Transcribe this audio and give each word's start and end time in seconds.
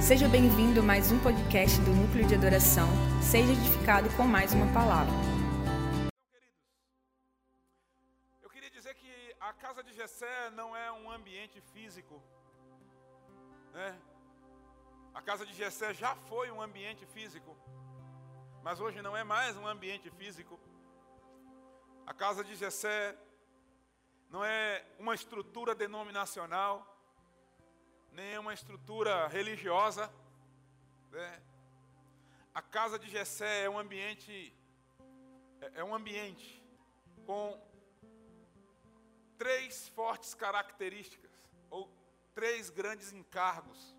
Seja 0.00 0.28
bem-vindo 0.28 0.80
a 0.80 0.82
mais 0.82 1.12
um 1.12 1.18
podcast 1.22 1.80
do 1.80 1.92
Núcleo 1.92 2.26
de 2.26 2.34
Adoração. 2.34 2.88
Seja 3.22 3.52
edificado 3.52 4.08
com 4.16 4.24
mais 4.24 4.52
uma 4.52 4.72
palavra. 4.72 5.12
Então, 8.38 8.50
queridos, 8.50 8.50
eu 8.50 8.50
queria 8.50 8.70
dizer 8.70 8.94
que 8.94 9.36
a 9.40 9.52
casa 9.52 9.82
de 9.82 9.92
Jessé 9.92 10.50
não 10.50 10.76
é 10.76 10.90
um 10.90 11.10
ambiente 11.10 11.60
físico, 11.72 12.20
né? 13.72 13.96
A 15.14 15.22
casa 15.22 15.46
de 15.46 15.52
Jessé 15.54 15.94
já 15.94 16.16
foi 16.16 16.50
um 16.50 16.60
ambiente 16.60 17.06
físico, 17.06 17.56
mas 18.62 18.80
hoje 18.80 19.00
não 19.02 19.16
é 19.16 19.22
mais 19.22 19.56
um 19.56 19.66
ambiente 19.66 20.10
físico. 20.10 20.58
A 22.06 22.14
casa 22.14 22.42
de 22.42 22.56
Jessé 22.56 23.16
não 24.30 24.44
é 24.44 24.84
uma 24.98 25.14
estrutura 25.14 25.74
denominacional, 25.74 26.91
nem 28.12 28.38
uma 28.38 28.52
estrutura 28.52 29.26
religiosa. 29.28 30.12
Né? 31.10 31.42
A 32.54 32.60
casa 32.60 32.98
de 32.98 33.08
Jessé 33.08 33.64
é 33.64 33.70
um 33.70 33.78
ambiente 33.78 34.54
é, 35.60 35.80
é 35.80 35.84
um 35.84 35.94
ambiente 35.94 36.62
com 37.24 37.58
três 39.38 39.88
fortes 39.88 40.34
características 40.34 41.30
ou 41.70 41.90
três 42.34 42.68
grandes 42.68 43.12
encargos: 43.12 43.96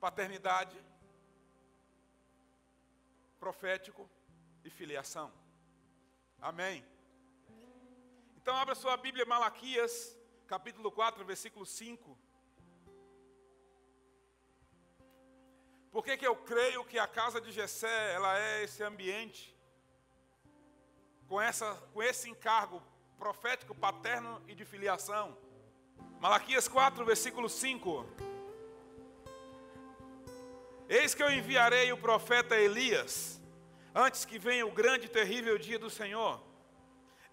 paternidade, 0.00 0.76
profético 3.38 4.08
e 4.64 4.70
filiação. 4.70 5.32
Amém. 6.40 6.84
Então 8.36 8.56
abra 8.56 8.74
sua 8.74 8.96
Bíblia 8.96 9.24
Malaquias, 9.24 10.18
capítulo 10.48 10.90
4, 10.90 11.24
versículo 11.24 11.64
5. 11.64 12.18
Por 15.92 16.02
que, 16.02 16.16
que 16.16 16.26
eu 16.26 16.34
creio 16.34 16.82
que 16.86 16.98
a 16.98 17.06
casa 17.06 17.38
de 17.38 17.52
Jessé, 17.52 18.14
ela 18.14 18.38
é 18.38 18.64
esse 18.64 18.82
ambiente 18.82 19.54
com, 21.28 21.38
essa, 21.38 21.74
com 21.92 22.02
esse 22.02 22.30
encargo 22.30 22.82
profético, 23.18 23.74
paterno 23.74 24.42
e 24.48 24.54
de 24.54 24.64
filiação? 24.64 25.36
Malaquias 26.18 26.66
4, 26.66 27.04
versículo 27.04 27.46
5. 27.46 28.06
Eis 30.88 31.14
que 31.14 31.22
eu 31.22 31.30
enviarei 31.30 31.92
o 31.92 31.98
profeta 31.98 32.56
Elias, 32.56 33.38
antes 33.94 34.24
que 34.24 34.38
venha 34.38 34.66
o 34.66 34.72
grande 34.72 35.06
e 35.06 35.10
terrível 35.10 35.58
dia 35.58 35.78
do 35.78 35.90
Senhor. 35.90 36.42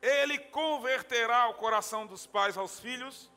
Ele 0.01 0.37
converterá 0.37 1.47
o 1.47 1.53
coração 1.53 2.05
dos 2.05 2.27
pais 2.27 2.57
aos 2.57 2.77
filhos 2.77 3.31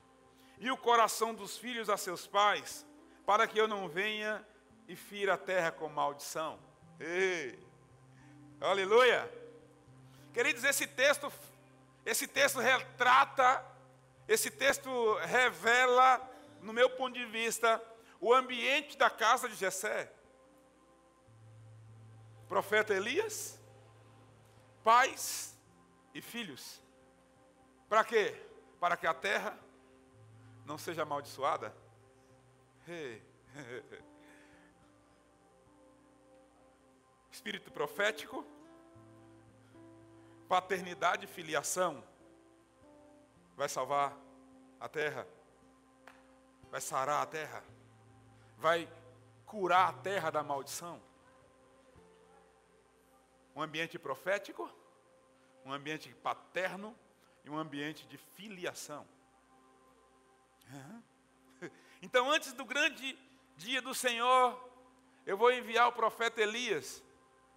e 0.58 0.68
o 0.68 0.76
coração 0.76 1.32
dos 1.32 1.56
filhos 1.56 1.88
a 1.88 1.96
seus 1.96 2.26
pais, 2.26 2.84
para 3.24 3.46
que 3.46 3.60
eu 3.60 3.68
não 3.68 3.88
venha 3.88 4.44
e 4.88 4.96
fira 4.96 5.34
a 5.34 5.38
terra 5.38 5.70
com 5.70 5.88
maldição. 5.88 6.58
Ei, 6.98 7.58
aleluia! 8.60 9.30
Queridos, 10.32 10.64
esse 10.64 10.86
texto, 10.86 11.32
esse 12.04 12.26
texto 12.26 12.58
retrata, 12.58 13.64
esse 14.26 14.50
texto 14.50 15.14
revela, 15.18 16.20
no 16.60 16.72
meu 16.72 16.88
ponto 16.90 17.14
de 17.18 17.24
vista, 17.26 17.82
o 18.20 18.32
ambiente 18.32 18.96
da 18.96 19.10
casa 19.10 19.48
de 19.48 19.54
Jessé. 19.54 20.10
Profeta 22.48 22.94
Elias, 22.94 23.58
pais 24.82 25.56
e 26.14 26.20
filhos. 26.20 26.80
Para 27.88 28.04
quê? 28.04 28.34
Para 28.78 28.96
que 28.96 29.06
a 29.06 29.14
terra 29.14 29.58
não 30.64 30.78
seja 30.78 31.02
amaldiçoada. 31.02 31.74
Hey. 32.86 33.22
espírito 37.42 37.72
profético, 37.72 38.46
paternidade 40.48 41.24
e 41.24 41.28
filiação. 41.28 42.04
Vai 43.56 43.68
salvar 43.68 44.16
a 44.78 44.88
terra, 44.88 45.26
vai 46.70 46.80
sarar 46.80 47.20
a 47.20 47.26
terra, 47.26 47.64
vai 48.56 48.88
curar 49.44 49.88
a 49.88 49.92
terra 49.92 50.30
da 50.30 50.44
maldição. 50.44 51.02
Um 53.56 53.60
ambiente 53.60 53.98
profético, 53.98 54.70
um 55.64 55.72
ambiente 55.72 56.14
paterno 56.14 56.96
e 57.44 57.50
um 57.50 57.58
ambiente 57.58 58.06
de 58.06 58.16
filiação. 58.16 59.04
Então, 62.04 62.28
antes 62.28 62.52
do 62.52 62.64
grande 62.64 63.16
dia 63.56 63.80
do 63.80 63.94
Senhor, 63.94 64.58
eu 65.24 65.36
vou 65.36 65.52
enviar 65.52 65.86
o 65.86 65.92
profeta 65.92 66.42
Elias 66.42 67.00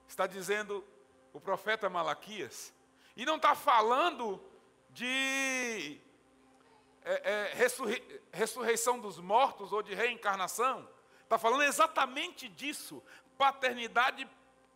está 0.07 0.27
dizendo 0.27 0.85
o 1.33 1.39
profeta 1.39 1.89
Malaquias. 1.89 2.73
E 3.15 3.25
não 3.25 3.35
está 3.35 3.55
falando 3.55 4.41
de 4.89 5.99
é, 7.03 7.31
é, 7.31 7.53
ressurrei, 7.53 8.21
ressurreição 8.31 8.99
dos 8.99 9.19
mortos 9.19 9.71
ou 9.71 9.83
de 9.83 9.93
reencarnação. 9.93 10.87
Está 11.23 11.37
falando 11.37 11.63
exatamente 11.63 12.47
disso: 12.47 13.03
paternidade, 13.37 14.27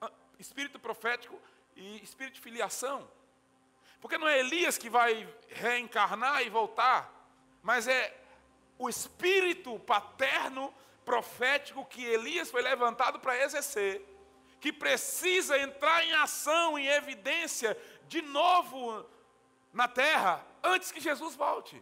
ah, 0.02 0.12
espírito 0.38 0.80
profético 0.80 1.40
e 1.76 2.02
espírito 2.04 2.36
de 2.36 2.42
filiação. 2.42 3.10
Porque 4.00 4.18
não 4.18 4.28
é 4.28 4.40
Elias 4.40 4.78
que 4.78 4.90
vai 4.90 5.28
reencarnar 5.50 6.42
e 6.44 6.50
voltar, 6.50 7.12
mas 7.62 7.88
é 7.88 8.16
o 8.78 8.88
espírito 8.88 9.78
paterno 9.80 10.74
profético 11.04 11.86
que 11.86 12.06
Elias 12.06 12.50
foi 12.50 12.62
levantado 12.62 13.20
para 13.20 13.38
exercer 13.44 14.06
que 14.60 14.74
precisa 14.74 15.58
entrar 15.58 16.04
em 16.04 16.14
ação, 16.14 16.78
em 16.78 16.88
evidência, 16.88 17.78
de 18.08 18.22
novo 18.22 19.06
na 19.72 19.88
terra, 19.88 20.46
antes 20.64 20.92
que 20.92 21.00
Jesus 21.00 21.36
volte. 21.36 21.82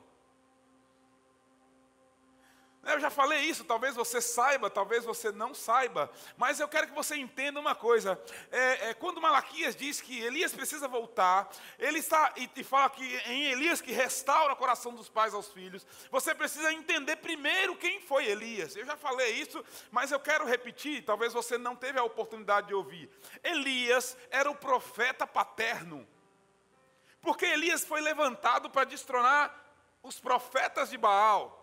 Eu 2.83 2.99
já 3.01 3.09
falei 3.09 3.41
isso, 3.41 3.65
talvez 3.65 3.95
você 3.95 4.21
saiba, 4.21 4.69
talvez 4.69 5.03
você 5.03 5.29
não 5.31 5.53
saiba, 5.53 6.09
mas 6.37 6.59
eu 6.59 6.69
quero 6.69 6.87
que 6.87 6.93
você 6.93 7.17
entenda 7.17 7.59
uma 7.59 7.75
coisa. 7.75 8.17
É, 8.49 8.89
é, 8.89 8.93
quando 8.93 9.19
Malaquias 9.19 9.75
diz 9.75 9.99
que 9.99 10.17
Elias 10.21 10.53
precisa 10.53 10.87
voltar, 10.87 11.49
ele 11.77 11.99
está 11.99 12.33
e, 12.37 12.49
e 12.55 12.63
fala 12.63 12.89
que 12.89 13.03
em 13.25 13.47
Elias 13.47 13.81
que 13.81 13.91
restaura 13.91 14.53
o 14.53 14.55
coração 14.55 14.93
dos 14.93 15.09
pais 15.09 15.33
aos 15.33 15.51
filhos. 15.51 15.85
Você 16.09 16.33
precisa 16.33 16.71
entender 16.71 17.17
primeiro 17.17 17.75
quem 17.75 17.99
foi 17.99 18.25
Elias. 18.25 18.75
Eu 18.75 18.85
já 18.85 18.95
falei 18.95 19.31
isso, 19.31 19.63
mas 19.91 20.11
eu 20.11 20.19
quero 20.19 20.45
repetir. 20.45 21.03
Talvez 21.03 21.33
você 21.33 21.57
não 21.57 21.75
teve 21.75 21.99
a 21.99 22.03
oportunidade 22.03 22.67
de 22.67 22.73
ouvir. 22.73 23.09
Elias 23.43 24.17
era 24.29 24.49
o 24.49 24.55
profeta 24.55 25.27
paterno, 25.27 26.07
porque 27.21 27.45
Elias 27.45 27.83
foi 27.83 27.99
levantado 27.99 28.69
para 28.69 28.85
destronar 28.85 29.53
os 30.01 30.19
profetas 30.19 30.89
de 30.89 30.97
Baal. 30.97 31.56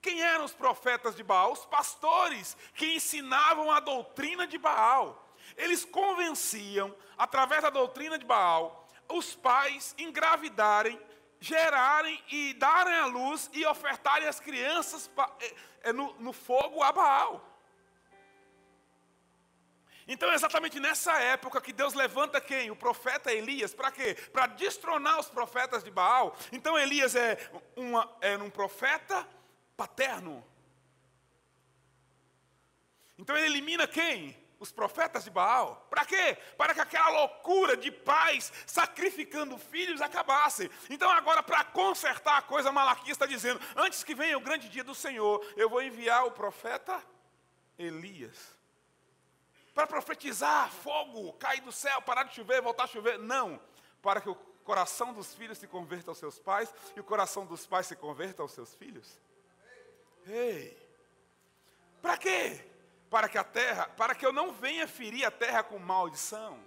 Quem 0.00 0.22
eram 0.22 0.44
os 0.44 0.54
profetas 0.54 1.16
de 1.16 1.22
Baal? 1.22 1.52
Os 1.52 1.66
pastores 1.66 2.56
que 2.74 2.94
ensinavam 2.94 3.70
a 3.70 3.80
doutrina 3.80 4.46
de 4.46 4.56
Baal. 4.56 5.28
Eles 5.56 5.84
convenciam, 5.84 6.94
através 7.16 7.62
da 7.62 7.70
doutrina 7.70 8.18
de 8.18 8.24
Baal, 8.24 8.88
os 9.08 9.34
pais 9.34 9.94
engravidarem, 9.98 11.00
gerarem 11.40 12.22
e 12.28 12.54
darem 12.54 12.94
à 12.94 13.06
luz 13.06 13.50
e 13.52 13.64
ofertarem 13.66 14.28
as 14.28 14.38
crianças 14.38 15.10
eh, 15.40 15.54
eh, 15.84 15.92
no, 15.92 16.32
fogo 16.32 16.82
a 16.82 16.92
Baal. 16.92 17.44
Então 20.06 20.30
é 20.30 20.34
exatamente 20.34 20.80
nessa 20.80 21.12
época 21.20 21.60
que 21.60 21.72
Deus 21.72 21.92
levanta 21.92 22.40
quem? 22.40 22.70
O 22.70 22.76
profeta 22.76 23.32
Elias. 23.32 23.74
Para 23.74 23.90
quê? 23.90 24.14
Para 24.32 24.46
destronar 24.46 25.18
os 25.18 25.28
profetas 25.28 25.84
de 25.84 25.90
Baal. 25.90 26.34
Então 26.50 26.78
Elias 26.78 27.14
é, 27.14 27.36
uma, 27.76 28.10
é 28.20 28.36
um 28.38 28.48
profeta 28.48 29.26
paterno. 29.78 30.44
Então 33.16 33.36
ele 33.36 33.46
elimina 33.46 33.86
quem? 33.86 34.36
Os 34.58 34.72
profetas 34.72 35.22
de 35.22 35.30
Baal. 35.30 35.86
Para 35.88 36.04
quê? 36.04 36.36
Para 36.56 36.74
que 36.74 36.80
aquela 36.80 37.10
loucura 37.10 37.76
de 37.76 37.92
pais 37.92 38.52
sacrificando 38.66 39.56
filhos 39.56 40.00
acabasse. 40.00 40.68
Então, 40.90 41.08
agora, 41.08 41.44
para 41.44 41.62
consertar 41.62 42.38
a 42.38 42.42
coisa, 42.42 42.72
Malaquias 42.72 43.10
está 43.10 43.24
dizendo: 43.24 43.60
antes 43.76 44.02
que 44.02 44.16
venha 44.16 44.36
o 44.36 44.40
grande 44.40 44.68
dia 44.68 44.82
do 44.82 44.96
Senhor, 44.96 45.46
eu 45.56 45.70
vou 45.70 45.80
enviar 45.80 46.26
o 46.26 46.32
profeta 46.32 47.00
Elias. 47.78 48.58
Para 49.72 49.86
profetizar 49.86 50.72
fogo, 50.72 51.34
cair 51.34 51.60
do 51.60 51.70
céu, 51.70 52.02
parar 52.02 52.24
de 52.24 52.34
chover, 52.34 52.60
voltar 52.60 52.84
a 52.84 52.88
chover. 52.88 53.16
Não. 53.16 53.60
Para 54.02 54.20
que 54.20 54.28
o 54.28 54.34
coração 54.64 55.12
dos 55.12 55.32
filhos 55.34 55.56
se 55.58 55.68
converta 55.68 56.10
aos 56.10 56.18
seus 56.18 56.36
pais 56.40 56.74
e 56.96 57.00
o 57.00 57.04
coração 57.04 57.46
dos 57.46 57.64
pais 57.64 57.86
se 57.86 57.94
converta 57.94 58.42
aos 58.42 58.50
seus 58.50 58.74
filhos. 58.74 59.20
Ei, 60.28 60.76
para 62.02 62.16
quê? 62.16 62.64
Para 63.10 63.28
que 63.28 63.38
a 63.38 63.44
terra, 63.44 63.88
para 63.96 64.14
que 64.14 64.24
eu 64.24 64.32
não 64.32 64.52
venha 64.52 64.86
ferir 64.86 65.24
a 65.24 65.30
terra 65.30 65.62
com 65.62 65.78
maldição. 65.78 66.58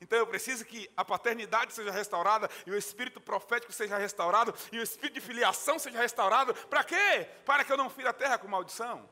Então 0.00 0.18
eu 0.18 0.26
preciso 0.26 0.64
que 0.64 0.90
a 0.96 1.04
paternidade 1.04 1.74
seja 1.74 1.90
restaurada 1.90 2.48
e 2.66 2.70
o 2.70 2.76
espírito 2.76 3.20
profético 3.20 3.72
seja 3.72 3.98
restaurado 3.98 4.54
e 4.72 4.78
o 4.78 4.82
espírito 4.82 5.14
de 5.14 5.20
filiação 5.20 5.78
seja 5.78 5.98
restaurado. 5.98 6.54
Para 6.54 6.82
quê? 6.84 7.28
Para 7.44 7.64
que 7.64 7.72
eu 7.72 7.76
não 7.76 7.90
fira 7.90 8.10
a 8.10 8.14
terra 8.14 8.38
com 8.38 8.48
maldição. 8.48 9.08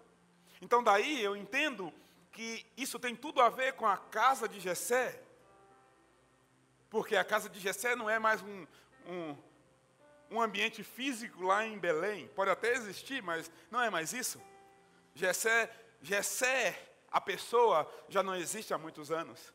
Então 0.62 0.83
daí 0.83 1.23
eu 1.23 1.37
entendo 1.37 1.93
que 2.33 2.65
isso 2.77 2.99
tem 2.99 3.15
tudo 3.15 3.43
a 3.43 3.50
ver 3.50 3.75
com 3.75 3.87
a 3.87 3.97
casa 3.99 4.49
de 4.49 4.61
Jessé. 4.61 5.23
Porque 6.89 7.17
a 7.17 7.25
casa 7.25 7.50
de 7.50 7.61
Jessé 7.61 7.95
não 7.95 8.09
é 8.09 8.19
mais 8.19 8.41
um, 8.41 8.67
um, 9.06 9.37
um 10.31 10.41
ambiente 10.41 10.83
físico 10.83 11.43
lá 11.43 11.65
em 11.65 11.79
Belém. 11.79 12.29
Pode 12.29 12.51
até 12.51 12.73
existir, 12.73 13.23
mas 13.23 13.51
não 13.71 13.81
é 13.81 13.91
mais 13.91 14.13
isso. 14.13 14.41
Jessé, 15.15 15.71
Jessé 16.01 16.89
a 17.11 17.21
pessoa, 17.21 17.91
já 18.09 18.23
não 18.23 18.35
existe 18.35 18.75
há 18.75 18.79
muitos 18.79 19.11
anos. 19.11 19.53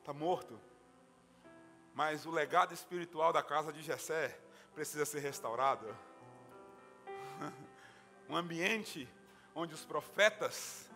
Está 0.00 0.12
morto. 0.12 0.60
Mas 1.94 2.26
o 2.26 2.30
legado 2.30 2.74
espiritual 2.74 3.32
da 3.32 3.42
casa 3.42 3.72
de 3.72 3.82
Jessé 3.82 4.38
precisa 4.74 5.04
ser 5.04 5.20
restaurado. 5.20 5.86
Um 8.28 8.34
ambiente 8.34 9.08
onde 9.54 9.72
os 9.72 9.84
profetas 9.84 10.90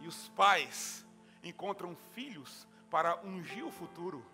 e 0.00 0.08
os 0.08 0.28
pais 0.30 1.06
encontram 1.44 1.96
filhos 2.12 2.66
para 2.90 3.20
ungir 3.24 3.64
o 3.64 3.70
futuro. 3.70 4.26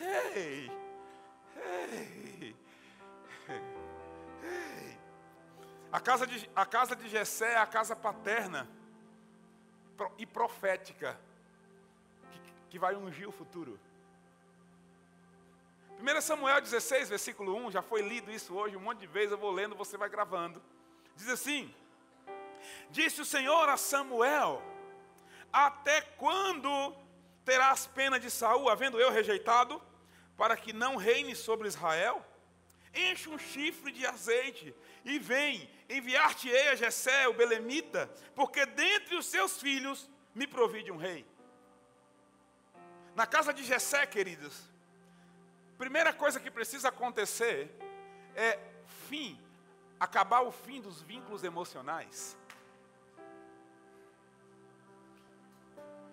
Ei, 0.00 0.70
ei, 1.56 2.56
ei. 3.48 5.00
A 5.92 6.00
casa 6.00 6.26
de, 6.26 6.48
a 6.54 6.64
casa 6.64 6.96
de 6.96 7.08
Jessé 7.08 7.52
é 7.52 7.58
a 7.58 7.66
casa 7.66 7.94
paterna 7.94 8.68
e 10.16 10.24
profética 10.24 11.20
que, 12.30 12.40
que 12.70 12.78
vai 12.78 12.94
ungir 12.94 13.28
o 13.28 13.32
futuro. 13.32 13.78
1 16.00 16.20
Samuel 16.22 16.60
16, 16.62 17.10
versículo 17.10 17.54
1, 17.66 17.72
já 17.72 17.82
foi 17.82 18.00
lido 18.00 18.30
isso 18.30 18.54
hoje 18.54 18.76
um 18.76 18.80
monte 18.80 19.00
de 19.00 19.06
vezes, 19.06 19.32
eu 19.32 19.38
vou 19.38 19.50
lendo, 19.50 19.74
você 19.74 19.98
vai 19.98 20.08
gravando. 20.08 20.62
Diz 21.14 21.28
assim: 21.28 21.74
Disse 22.90 23.20
o 23.20 23.24
Senhor 23.24 23.68
a 23.68 23.76
Samuel: 23.76 24.62
Até 25.52 26.00
quando 26.00 26.94
terás 27.44 27.86
pena 27.86 28.18
de 28.18 28.30
Saul, 28.30 28.70
havendo 28.70 28.98
eu 28.98 29.10
rejeitado, 29.10 29.82
para 30.40 30.56
que 30.56 30.72
não 30.72 30.96
reine 30.96 31.36
sobre 31.36 31.68
Israel? 31.68 32.24
Enche 32.94 33.28
um 33.28 33.38
chifre 33.38 33.92
de 33.92 34.06
azeite 34.06 34.74
e 35.04 35.18
vem 35.18 35.70
enviar-te-ei 35.86 36.68
a 36.68 36.74
Jessé, 36.74 37.28
o 37.28 37.34
belemita, 37.34 38.10
porque 38.34 38.64
dentre 38.64 39.16
os 39.16 39.26
seus 39.26 39.60
filhos 39.60 40.08
me 40.34 40.46
provide 40.46 40.90
um 40.90 40.96
rei. 40.96 41.26
Na 43.14 43.26
casa 43.26 43.52
de 43.52 43.62
Jessé, 43.62 44.06
queridos, 44.06 44.62
primeira 45.76 46.10
coisa 46.10 46.40
que 46.40 46.50
precisa 46.50 46.88
acontecer 46.88 47.70
é 48.34 48.58
fim, 49.10 49.38
acabar 50.00 50.40
o 50.40 50.50
fim 50.50 50.80
dos 50.80 51.02
vínculos 51.02 51.44
emocionais. 51.44 52.34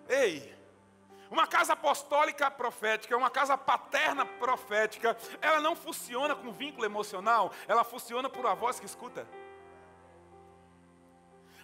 Ei, 0.06 0.57
uma 1.30 1.46
casa 1.46 1.72
apostólica 1.74 2.50
profética, 2.50 3.16
uma 3.16 3.30
casa 3.30 3.56
paterna 3.56 4.24
profética, 4.24 5.16
ela 5.40 5.60
não 5.60 5.76
funciona 5.76 6.34
com 6.34 6.52
vínculo 6.52 6.84
emocional, 6.84 7.52
ela 7.66 7.84
funciona 7.84 8.28
por 8.28 8.44
uma 8.44 8.54
voz 8.54 8.80
que 8.80 8.86
escuta. 8.86 9.26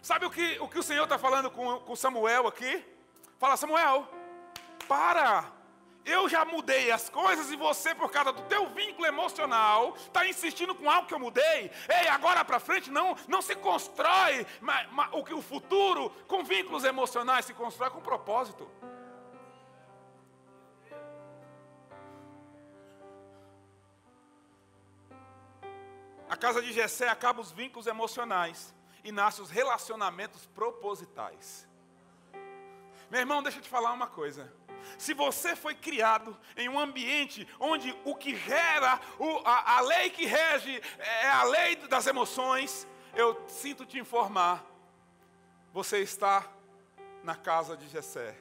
Sabe 0.02 0.26
o 0.26 0.30
que 0.30 0.58
o, 0.60 0.68
que 0.68 0.78
o 0.78 0.82
Senhor 0.82 1.04
está 1.04 1.16
falando 1.16 1.50
com, 1.50 1.80
com 1.80 1.96
Samuel 1.96 2.46
aqui? 2.46 2.84
Fala, 3.38 3.56
Samuel, 3.56 4.06
para! 4.86 5.50
Eu 6.04 6.28
já 6.28 6.44
mudei 6.44 6.90
as 6.90 7.08
coisas 7.08 7.50
e 7.50 7.56
você, 7.56 7.94
por 7.94 8.10
causa 8.10 8.30
do 8.30 8.42
teu 8.42 8.66
vínculo 8.68 9.06
emocional, 9.06 9.94
está 9.96 10.26
insistindo 10.28 10.74
com 10.74 10.90
algo 10.90 11.08
que 11.08 11.14
eu 11.14 11.18
mudei. 11.18 11.70
Ei, 11.88 12.08
agora 12.08 12.44
para 12.44 12.60
frente 12.60 12.90
não, 12.90 13.16
não 13.26 13.40
se 13.40 13.54
constrói 13.54 14.46
mas, 14.60 14.86
mas, 14.92 15.08
o 15.12 15.24
que 15.24 15.32
o 15.32 15.40
futuro 15.40 16.10
com 16.28 16.44
vínculos 16.44 16.84
emocionais 16.84 17.46
se 17.46 17.54
constrói 17.54 17.88
com 17.88 18.02
propósito. 18.02 18.70
A 26.28 26.36
casa 26.36 26.62
de 26.62 26.72
Jessé 26.72 27.08
acaba 27.08 27.40
os 27.40 27.52
vínculos 27.52 27.86
emocionais 27.86 28.74
e 29.02 29.12
nasce 29.12 29.42
os 29.42 29.50
relacionamentos 29.50 30.46
propositais. 30.46 31.68
Meu 33.10 33.20
irmão, 33.20 33.42
deixa 33.42 33.58
eu 33.58 33.62
te 33.62 33.68
falar 33.68 33.92
uma 33.92 34.06
coisa. 34.06 34.52
Se 34.98 35.14
você 35.14 35.54
foi 35.54 35.74
criado 35.74 36.36
em 36.56 36.68
um 36.68 36.78
ambiente 36.78 37.46
onde 37.58 37.96
o 38.04 38.14
que 38.14 38.34
gera, 38.34 39.00
o, 39.18 39.40
a, 39.44 39.78
a 39.78 39.80
lei 39.80 40.10
que 40.10 40.24
rege 40.24 40.80
é 40.98 41.28
a 41.28 41.44
lei 41.44 41.76
das 41.76 42.06
emoções, 42.06 42.86
eu 43.14 43.42
sinto 43.48 43.86
te 43.86 43.98
informar, 43.98 44.64
você 45.72 45.98
está 46.00 46.46
na 47.22 47.34
casa 47.34 47.76
de 47.76 47.88
Jessé. 47.88 48.36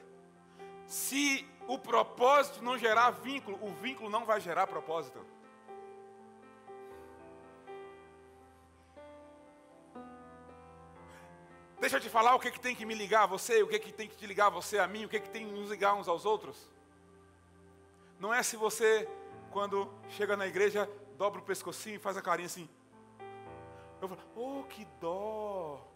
Se 0.86 1.48
o 1.66 1.78
propósito 1.78 2.62
não 2.62 2.78
gerar 2.78 3.10
vínculo, 3.10 3.58
o 3.62 3.72
vínculo 3.74 4.10
não 4.10 4.24
vai 4.24 4.40
gerar 4.40 4.66
propósito. 4.66 5.24
Deixa 11.84 11.98
eu 11.98 12.00
te 12.00 12.08
falar 12.08 12.34
o 12.34 12.40
que, 12.40 12.50
que 12.50 12.58
tem 12.58 12.74
que 12.74 12.86
me 12.86 12.94
ligar 12.94 13.24
a 13.24 13.26
você, 13.26 13.62
o 13.62 13.68
que, 13.68 13.78
que 13.78 13.92
tem 13.92 14.08
que 14.08 14.16
te 14.16 14.26
ligar 14.26 14.46
a 14.46 14.48
você 14.48 14.78
a 14.78 14.88
mim, 14.88 15.04
o 15.04 15.08
que, 15.08 15.20
que 15.20 15.28
tem 15.28 15.46
que 15.46 15.52
nos 15.52 15.68
ligar 15.68 15.92
uns 15.92 16.08
aos 16.08 16.24
outros. 16.24 16.56
Não 18.18 18.32
é 18.32 18.42
se 18.42 18.56
você, 18.56 19.06
quando 19.50 19.92
chega 20.08 20.34
na 20.34 20.46
igreja, 20.46 20.90
dobra 21.18 21.42
o 21.42 21.44
pescocinho 21.44 21.96
e 21.96 21.98
faz 21.98 22.16
a 22.16 22.22
carinha 22.22 22.46
assim. 22.46 22.66
Eu 24.00 24.08
falo, 24.08 24.22
oh, 24.34 24.64
que 24.64 24.86
dó. 24.98 25.86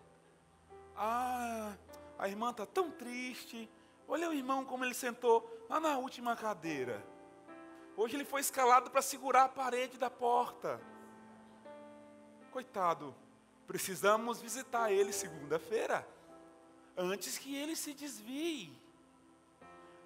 Ah, 0.95 1.73
a 2.19 2.29
irmã 2.29 2.51
está 2.51 2.67
tão 2.67 2.91
triste. 2.91 3.67
Olha 4.07 4.29
o 4.29 4.35
irmão 4.35 4.67
como 4.67 4.85
ele 4.85 4.93
sentou 4.93 5.65
lá 5.71 5.81
na 5.81 5.97
última 5.97 6.37
cadeira. 6.37 7.03
Hoje 7.97 8.15
ele 8.15 8.27
foi 8.27 8.43
escalado 8.43 8.91
para 8.91 9.01
segurar 9.01 9.45
a 9.45 9.49
parede 9.49 9.97
da 9.97 10.11
porta. 10.11 10.79
Coitado. 12.51 13.15
Precisamos 13.69 14.41
visitar 14.41 14.91
ele 14.91 15.13
segunda-feira, 15.13 16.09
antes 16.97 17.37
que 17.37 17.55
ele 17.55 17.77
se 17.77 17.93
desvie, 17.93 18.73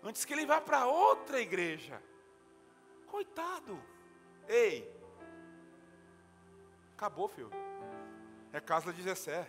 antes 0.03 0.25
que 0.25 0.33
ele 0.33 0.45
vá 0.45 0.61
para 0.61 0.85
outra 0.87 1.41
igreja. 1.41 2.03
Coitado. 3.07 3.81
Ei, 4.49 4.93
acabou, 6.97 7.29
filho. 7.29 7.51
É 8.53 8.61
casa 8.61 8.93
de 8.93 9.01
Jessé. 9.01 9.49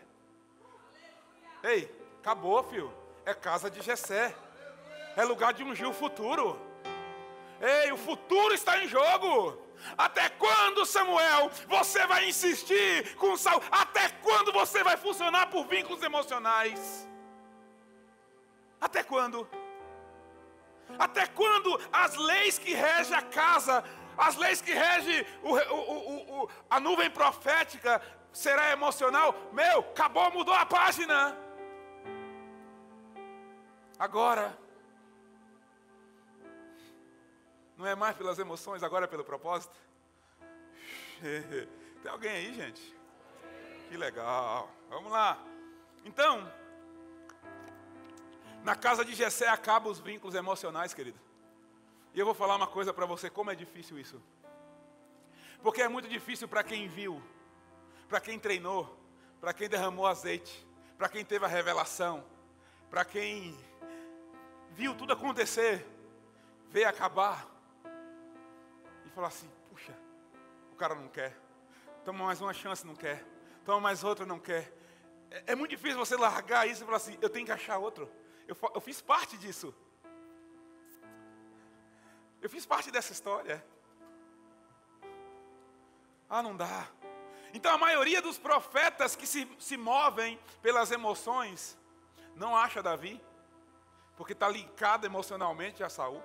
Ei, 1.63 1.91
acabou, 2.19 2.61
filho. 2.61 2.93
É 3.25 3.33
casa 3.33 3.67
de 3.67 3.81
Jessé. 3.81 4.35
É 5.17 5.23
lugar 5.23 5.53
de 5.53 5.63
ungir 5.63 5.87
o 5.87 5.93
futuro. 5.93 6.61
Ei, 7.59 7.91
o 7.91 7.97
futuro 7.97 8.53
está 8.53 8.77
em 8.83 8.87
jogo. 8.87 9.62
Até 9.97 10.29
quando, 10.29 10.85
Samuel, 10.85 11.49
você 11.67 12.05
vai 12.07 12.29
insistir 12.29 13.15
com 13.15 13.35
Saul? 13.37 13.61
Até 13.71 14.09
quando 14.21 14.51
você 14.51 14.83
vai 14.83 14.97
funcionar 14.97 15.47
por 15.47 15.65
vínculos 15.67 16.01
emocionais? 16.01 17.07
Até 18.79 19.03
quando? 19.03 19.47
Até 20.99 21.25
quando 21.27 21.79
as 21.91 22.15
leis 22.15 22.57
que 22.57 22.73
regem 22.73 23.15
a 23.15 23.21
casa, 23.21 23.83
as 24.17 24.35
leis 24.35 24.61
que 24.61 24.73
regem 24.73 25.25
o, 25.41 25.55
o, 25.55 26.43
o, 26.43 26.49
a 26.69 26.79
nuvem 26.79 27.09
profética 27.09 28.01
será 28.31 28.71
emocional? 28.71 29.35
Meu, 29.53 29.79
acabou, 29.79 30.31
mudou 30.31 30.53
a 30.53 30.65
página. 30.65 31.37
Agora, 33.97 34.57
Não 37.77 37.87
é 37.87 37.95
mais 37.95 38.15
pelas 38.15 38.37
emoções, 38.39 38.83
agora 38.83 39.05
é 39.05 39.07
pelo 39.07 39.23
propósito? 39.23 39.75
Tem 42.01 42.11
alguém 42.11 42.31
aí, 42.31 42.53
gente? 42.53 42.95
Que 43.89 43.97
legal. 43.97 44.69
Vamos 44.89 45.11
lá. 45.11 45.37
Então, 46.05 46.51
na 48.63 48.75
casa 48.75 49.03
de 49.03 49.13
Jessé 49.13 49.47
acabam 49.47 49.91
os 49.91 49.99
vínculos 49.99 50.35
emocionais, 50.35 50.93
querido. 50.93 51.19
E 52.13 52.19
eu 52.19 52.25
vou 52.25 52.35
falar 52.35 52.55
uma 52.55 52.67
coisa 52.67 52.93
para 52.93 53.05
você, 53.05 53.29
como 53.29 53.49
é 53.51 53.55
difícil 53.55 53.97
isso. 53.97 54.21
Porque 55.61 55.81
é 55.81 55.87
muito 55.87 56.07
difícil 56.07 56.47
para 56.47 56.63
quem 56.63 56.87
viu, 56.87 57.21
para 58.07 58.19
quem 58.19 58.37
treinou, 58.37 58.97
para 59.39 59.53
quem 59.53 59.67
derramou 59.67 60.05
azeite, 60.05 60.67
para 60.97 61.09
quem 61.09 61.25
teve 61.25 61.45
a 61.45 61.47
revelação, 61.47 62.23
para 62.89 63.03
quem 63.03 63.57
viu 64.71 64.93
tudo 64.93 65.13
acontecer, 65.13 65.85
ver 66.69 66.85
acabar 66.85 67.52
falar 69.13 69.27
assim: 69.27 69.49
puxa, 69.69 69.97
o 70.71 70.75
cara 70.75 70.95
não 70.95 71.07
quer. 71.07 71.37
Toma 72.03 72.25
mais 72.25 72.41
uma 72.41 72.53
chance, 72.53 72.85
não 72.85 72.95
quer. 72.95 73.23
Toma 73.63 73.79
mais 73.79 74.03
outra, 74.03 74.25
não 74.25 74.39
quer. 74.39 74.73
É, 75.29 75.53
é 75.53 75.55
muito 75.55 75.71
difícil 75.71 75.97
você 75.97 76.15
largar 76.15 76.67
isso 76.67 76.83
e 76.83 76.85
falar 76.85 76.97
assim: 76.97 77.17
eu 77.21 77.29
tenho 77.29 77.45
que 77.45 77.51
achar 77.51 77.77
outro. 77.77 78.11
Eu, 78.47 78.57
eu 78.73 78.81
fiz 78.81 79.01
parte 79.01 79.37
disso. 79.37 79.73
Eu 82.41 82.49
fiz 82.49 82.65
parte 82.65 82.91
dessa 82.91 83.13
história. 83.13 83.65
Ah, 86.29 86.43
não 86.43 86.57
dá. 86.57 86.87
Então 87.53 87.73
a 87.73 87.77
maioria 87.77 88.21
dos 88.21 88.37
profetas 88.37 89.15
que 89.15 89.27
se, 89.27 89.47
se 89.59 89.77
movem 89.77 90.39
pelas 90.61 90.91
emoções 90.91 91.77
não 92.35 92.57
acha 92.57 92.81
Davi, 92.81 93.23
porque 94.17 94.33
está 94.33 94.49
ligado 94.49 95.05
emocionalmente 95.05 95.83
a 95.83 95.89
Saul. 95.89 96.21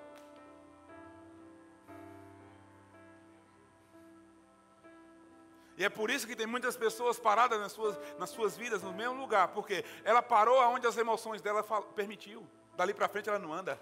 E 5.79 5.85
é 5.85 5.89
por 5.89 6.11
isso 6.11 6.27
que 6.27 6.35
tem 6.35 6.47
muitas 6.47 6.77
pessoas 6.77 7.21
paradas 7.21 7.61
nas 7.61 7.71
suas, 7.71 7.97
nas 8.19 8.31
suas 8.31 8.57
vidas 8.57 8.83
no 8.83 8.93
mesmo 8.93 9.15
lugar, 9.15 9.47
porque 9.49 9.85
ela 10.03 10.21
parou 10.21 10.61
aonde 10.61 10.89
as 10.89 10.97
emoções 10.97 11.41
dela 11.41 11.63
permitiu. 11.95 12.45
Dali 12.77 12.93
para 12.93 13.07
frente 13.07 13.29
ela 13.29 13.39
não 13.39 13.53
anda. 13.53 13.81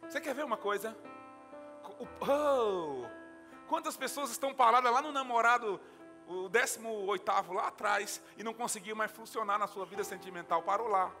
Você 0.00 0.18
quer 0.18 0.34
ver 0.34 0.46
uma 0.46 0.56
coisa? 0.56 0.96
Oh, 2.20 3.04
quantas 3.68 3.98
pessoas 3.98 4.30
estão 4.30 4.54
paradas 4.54 4.90
lá 4.90 5.02
no 5.02 5.12
namorado, 5.12 5.78
o 6.26 6.48
18 6.48 7.52
lá 7.52 7.68
atrás, 7.68 8.22
e 8.38 8.42
não 8.42 8.54
conseguiu 8.54 8.96
mais 8.96 9.10
funcionar 9.10 9.58
na 9.58 9.66
sua 9.66 9.84
vida 9.84 10.02
sentimental? 10.04 10.62
Parou 10.62 10.88
lá. 10.88 11.12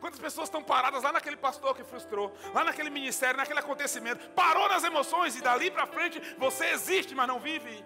Quantas 0.00 0.20
pessoas 0.20 0.46
estão 0.46 0.62
paradas 0.62 1.02
lá 1.02 1.10
naquele 1.10 1.36
pastor 1.36 1.74
que 1.74 1.82
frustrou, 1.82 2.32
lá 2.54 2.62
naquele 2.62 2.90
ministério, 2.90 3.36
naquele 3.36 3.58
acontecimento, 3.58 4.30
parou 4.30 4.68
nas 4.68 4.84
emoções 4.84 5.34
e 5.34 5.40
dali 5.40 5.68
para 5.68 5.84
frente 5.84 6.20
você 6.38 6.66
existe, 6.66 7.12
mas 7.12 7.26
não 7.26 7.40
vive. 7.40 7.84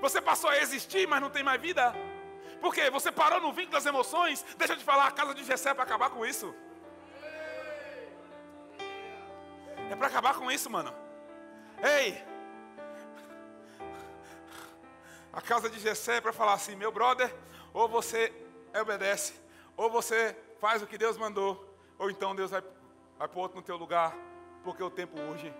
Você 0.00 0.20
passou 0.20 0.50
a 0.50 0.58
existir, 0.58 1.06
mas 1.06 1.20
não 1.20 1.30
tem 1.30 1.42
mais 1.42 1.60
vida. 1.60 1.94
Por 2.60 2.74
quê? 2.74 2.90
Você 2.90 3.10
parou 3.10 3.40
no 3.40 3.52
vínculo 3.52 3.72
das 3.72 3.86
emoções. 3.86 4.44
Deixa 4.56 4.74
eu 4.74 4.78
te 4.78 4.84
falar, 4.84 5.06
a 5.06 5.10
casa 5.10 5.34
de 5.34 5.44
Jessé 5.44 5.70
é 5.70 5.74
para 5.74 5.84
acabar 5.84 6.10
com 6.10 6.24
isso. 6.24 6.54
É 9.90 9.96
para 9.96 10.06
acabar 10.06 10.34
com 10.34 10.50
isso, 10.50 10.68
mano. 10.68 10.92
Ei! 11.82 12.22
A 15.32 15.40
casa 15.40 15.70
de 15.70 15.78
Jessé 15.78 16.16
é 16.16 16.20
para 16.20 16.32
falar 16.32 16.54
assim, 16.54 16.74
meu 16.74 16.90
brother, 16.90 17.32
ou 17.72 17.88
você 17.88 18.32
obedece, 18.80 19.34
ou 19.76 19.88
você 19.88 20.36
faz 20.60 20.82
o 20.82 20.86
que 20.86 20.98
Deus 20.98 21.16
mandou, 21.16 21.64
ou 21.96 22.10
então 22.10 22.34
Deus 22.34 22.50
vai, 22.50 22.62
vai 23.16 23.28
pôr 23.28 23.42
outro 23.42 23.56
no 23.56 23.62
teu 23.62 23.76
lugar, 23.76 24.16
porque 24.64 24.82
o 24.82 24.90
tempo 24.90 25.18
urge. 25.20 25.54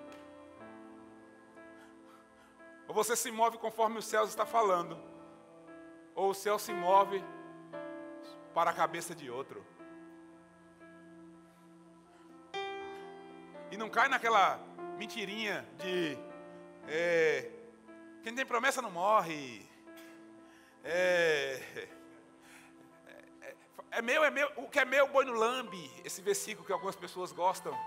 Ou 2.89 2.95
você 2.95 3.15
se 3.15 3.31
move 3.31 3.59
conforme 3.59 3.99
os 3.99 4.07
céus 4.07 4.31
está 4.31 4.47
falando, 4.47 4.99
ou 6.15 6.31
o 6.31 6.35
céu 6.35 6.59
se 6.59 6.73
move 6.73 7.23
para 8.55 8.71
a 8.71 8.75
cabeça 8.75 9.15
de 9.15 9.31
outro. 9.31 9.65
E 13.71 13.77
não 13.77 13.91
cai 13.91 14.09
naquela 14.09 14.59
mentirinha 14.97 15.69
de 15.77 16.19
é, 16.89 17.51
quem 18.23 18.35
tem 18.35 18.47
promessa 18.47 18.81
não 18.81 18.91
morre. 18.91 19.69
É, 20.83 21.61
é, 23.43 23.55
é, 23.91 24.03
meu, 24.03 24.25
é 24.25 24.31
meu, 24.31 24.51
o 24.57 24.67
que 24.69 24.81
é 24.81 24.87
meu, 24.87 25.07
boi 25.09 25.27
no 25.27 25.35
lambe. 25.35 25.91
Esse 26.03 26.23
versículo 26.23 26.67
que 26.67 26.73
algumas 26.73 26.97
pessoas 26.97 27.33
gostam. 27.33 27.79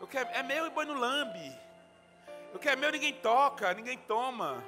O 0.00 0.06
que 0.08 0.18
é, 0.18 0.28
é 0.34 0.42
meu 0.42 0.66
e 0.66 0.70
boi 0.70 0.84
no 0.84 0.94
lambe. 0.94 1.67
O 2.54 2.58
que 2.58 2.68
é 2.68 2.76
meu 2.76 2.90
ninguém 2.90 3.12
toca, 3.14 3.72
ninguém 3.74 3.98
toma. 3.98 4.62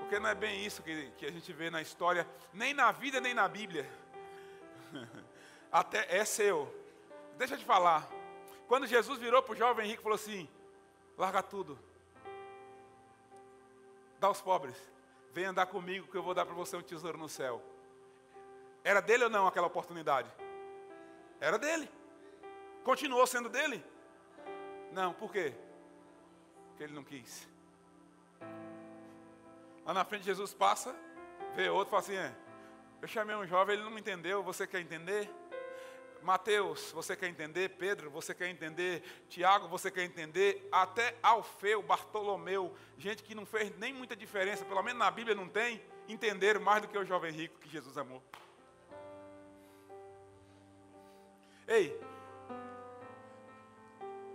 Porque 0.00 0.18
não 0.18 0.28
é 0.28 0.34
bem 0.34 0.64
isso 0.64 0.82
que, 0.82 1.10
que 1.12 1.26
a 1.26 1.32
gente 1.32 1.52
vê 1.52 1.70
na 1.70 1.80
história, 1.80 2.28
nem 2.52 2.74
na 2.74 2.92
vida, 2.92 3.20
nem 3.20 3.32
na 3.32 3.48
Bíblia. 3.48 3.90
Até 5.72 6.06
é 6.14 6.24
seu. 6.24 6.72
Deixa 7.36 7.54
eu 7.54 7.58
te 7.58 7.64
falar. 7.64 8.08
Quando 8.68 8.86
Jesus 8.86 9.18
virou 9.18 9.42
para 9.42 9.54
o 9.54 9.56
jovem 9.56 9.86
rico 9.86 10.02
e 10.02 10.04
falou 10.04 10.16
assim: 10.16 10.48
larga 11.16 11.42
tudo, 11.42 11.78
dá 14.20 14.28
aos 14.28 14.40
pobres, 14.40 14.76
vem 15.32 15.46
andar 15.46 15.66
comigo 15.66 16.06
que 16.06 16.16
eu 16.16 16.22
vou 16.22 16.34
dar 16.34 16.44
para 16.46 16.54
você 16.54 16.76
um 16.76 16.82
tesouro 16.82 17.18
no 17.18 17.28
céu. 17.28 17.62
Era 18.84 19.00
dele 19.00 19.24
ou 19.24 19.30
não 19.30 19.46
aquela 19.46 19.66
oportunidade? 19.66 20.30
Era 21.40 21.58
dele. 21.58 21.90
Continuou 22.84 23.26
sendo 23.26 23.48
dele. 23.48 23.82
Não, 24.94 25.12
por 25.12 25.32
quê? 25.32 25.52
Porque 26.68 26.84
ele 26.84 26.92
não 26.92 27.02
quis. 27.02 27.48
Lá 29.84 29.92
na 29.92 30.04
frente 30.04 30.24
Jesus 30.24 30.54
passa, 30.54 30.94
vê 31.56 31.68
outro 31.68 31.88
e 31.88 31.90
fala 31.90 32.02
assim: 32.02 32.14
é, 32.14 32.32
Eu 33.02 33.08
chamei 33.08 33.34
um 33.34 33.44
jovem, 33.44 33.74
ele 33.74 33.82
não 33.82 33.90
me 33.90 34.00
entendeu, 34.00 34.40
você 34.44 34.68
quer 34.68 34.80
entender? 34.80 35.28
Mateus, 36.22 36.92
você 36.92 37.16
quer 37.16 37.26
entender? 37.26 37.70
Pedro, 37.70 38.08
você 38.08 38.32
quer 38.32 38.48
entender? 38.48 39.02
Tiago, 39.28 39.66
você 39.66 39.90
quer 39.90 40.04
entender? 40.04 40.66
Até 40.70 41.16
Alfeu, 41.20 41.82
Bartolomeu, 41.82 42.72
gente 42.96 43.24
que 43.24 43.34
não 43.34 43.44
fez 43.44 43.76
nem 43.76 43.92
muita 43.92 44.14
diferença, 44.14 44.64
pelo 44.64 44.82
menos 44.82 45.00
na 45.00 45.10
Bíblia 45.10 45.34
não 45.34 45.48
tem, 45.48 45.82
entenderam 46.08 46.60
mais 46.60 46.82
do 46.82 46.88
que 46.88 46.96
o 46.96 47.04
jovem 47.04 47.32
rico 47.32 47.58
que 47.58 47.68
Jesus 47.68 47.98
amou. 47.98 48.22
Ei, 51.66 51.98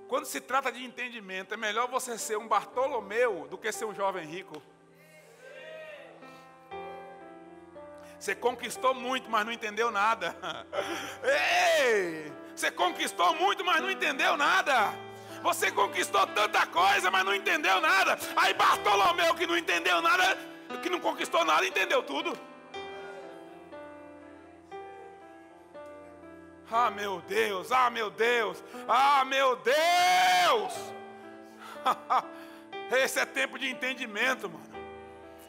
quando 0.09 0.25
se 0.25 0.41
trata 0.41 0.71
de 0.71 0.83
entendimento, 0.83 1.53
é 1.53 1.57
melhor 1.57 1.87
você 1.87 2.17
ser 2.17 2.35
um 2.35 2.47
Bartolomeu 2.47 3.47
do 3.47 3.59
que 3.59 3.71
ser 3.71 3.85
um 3.85 3.93
jovem 3.93 4.25
rico. 4.25 4.59
Você 8.19 8.33
conquistou 8.33 8.95
muito, 8.95 9.29
mas 9.29 9.45
não 9.45 9.53
entendeu 9.53 9.91
nada. 9.91 10.35
Ei! 11.23 12.33
Você 12.55 12.71
conquistou 12.71 13.35
muito, 13.35 13.63
mas 13.63 13.81
não 13.81 13.91
entendeu 13.91 14.35
nada. 14.35 14.93
Você 15.43 15.71
conquistou 15.71 16.25
tanta 16.25 16.65
coisa, 16.65 17.11
mas 17.11 17.23
não 17.23 17.35
entendeu 17.35 17.79
nada. 17.79 18.17
Aí 18.35 18.53
Bartolomeu, 18.55 19.35
que 19.35 19.45
não 19.45 19.55
entendeu 19.55 20.01
nada, 20.01 20.35
que 20.81 20.89
não 20.89 20.99
conquistou 20.99 21.45
nada, 21.45 21.65
entendeu 21.67 22.01
tudo. 22.01 22.35
Ah, 26.71 26.91
meu 26.91 27.21
Deus, 27.21 27.71
ah, 27.71 27.89
meu 27.89 28.09
Deus, 28.11 28.63
ah, 28.87 29.25
meu 29.25 29.55
Deus. 29.55 30.73
Esse 32.91 33.19
é 33.19 33.25
tempo 33.25 33.57
de 33.57 33.69
entendimento, 33.69 34.49
mano. 34.49 34.69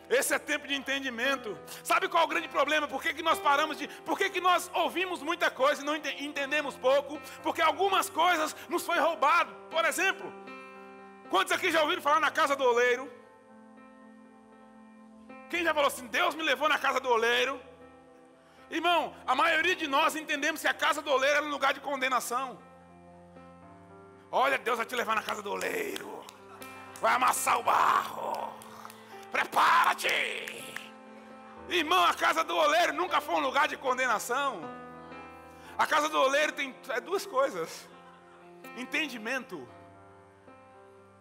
Esse 0.08 0.34
é 0.34 0.38
tempo 0.38 0.66
de 0.66 0.74
entendimento. 0.74 1.56
Sabe 1.84 2.08
qual 2.08 2.24
é 2.24 2.26
o 2.26 2.28
grande 2.28 2.48
problema? 2.48 2.88
Por 2.88 3.00
que, 3.00 3.14
que 3.14 3.22
nós 3.22 3.38
paramos 3.38 3.78
de. 3.78 3.86
Por 3.86 4.18
que, 4.18 4.28
que 4.28 4.40
nós 4.40 4.68
ouvimos 4.74 5.22
muita 5.22 5.50
coisa 5.50 5.82
e 5.82 5.84
não 5.84 5.94
entendemos 5.94 6.76
pouco? 6.76 7.20
Porque 7.42 7.62
algumas 7.62 8.10
coisas 8.10 8.56
nos 8.68 8.84
foi 8.84 8.98
roubado. 8.98 9.54
Por 9.70 9.84
exemplo, 9.84 10.32
quantos 11.28 11.52
aqui 11.52 11.70
já 11.70 11.82
ouviram 11.82 12.02
falar 12.02 12.18
na 12.18 12.30
casa 12.30 12.56
do 12.56 12.64
oleiro? 12.64 13.08
Quem 15.48 15.62
já 15.62 15.72
falou 15.72 15.86
assim, 15.86 16.06
Deus 16.08 16.34
me 16.34 16.42
levou 16.42 16.68
na 16.68 16.78
casa 16.78 16.98
do 16.98 17.08
oleiro? 17.08 17.60
Irmão, 18.70 19.12
a 19.26 19.34
maioria 19.34 19.74
de 19.74 19.88
nós 19.88 20.14
entendemos 20.14 20.60
que 20.60 20.68
a 20.68 20.72
casa 20.72 21.02
do 21.02 21.10
oleiro 21.10 21.38
é 21.38 21.42
um 21.42 21.50
lugar 21.50 21.74
de 21.74 21.80
condenação. 21.80 22.56
Olha, 24.30 24.56
Deus 24.58 24.76
vai 24.76 24.86
te 24.86 24.94
levar 24.94 25.16
na 25.16 25.22
casa 25.22 25.42
do 25.42 25.50
oleiro. 25.50 26.24
Vai 27.00 27.14
amassar 27.14 27.58
o 27.58 27.64
barro. 27.64 28.54
Prepara-te. 29.32 30.08
Irmão, 31.68 32.04
a 32.04 32.14
casa 32.14 32.44
do 32.44 32.56
oleiro 32.56 32.92
nunca 32.92 33.20
foi 33.20 33.34
um 33.34 33.40
lugar 33.40 33.66
de 33.66 33.76
condenação. 33.76 34.60
A 35.76 35.84
casa 35.84 36.08
do 36.08 36.20
oleiro 36.20 36.52
tem 36.52 36.72
é 36.90 37.00
duas 37.00 37.26
coisas: 37.26 37.88
entendimento 38.76 39.68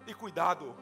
e 0.05 0.13
cuidado. 0.13 0.75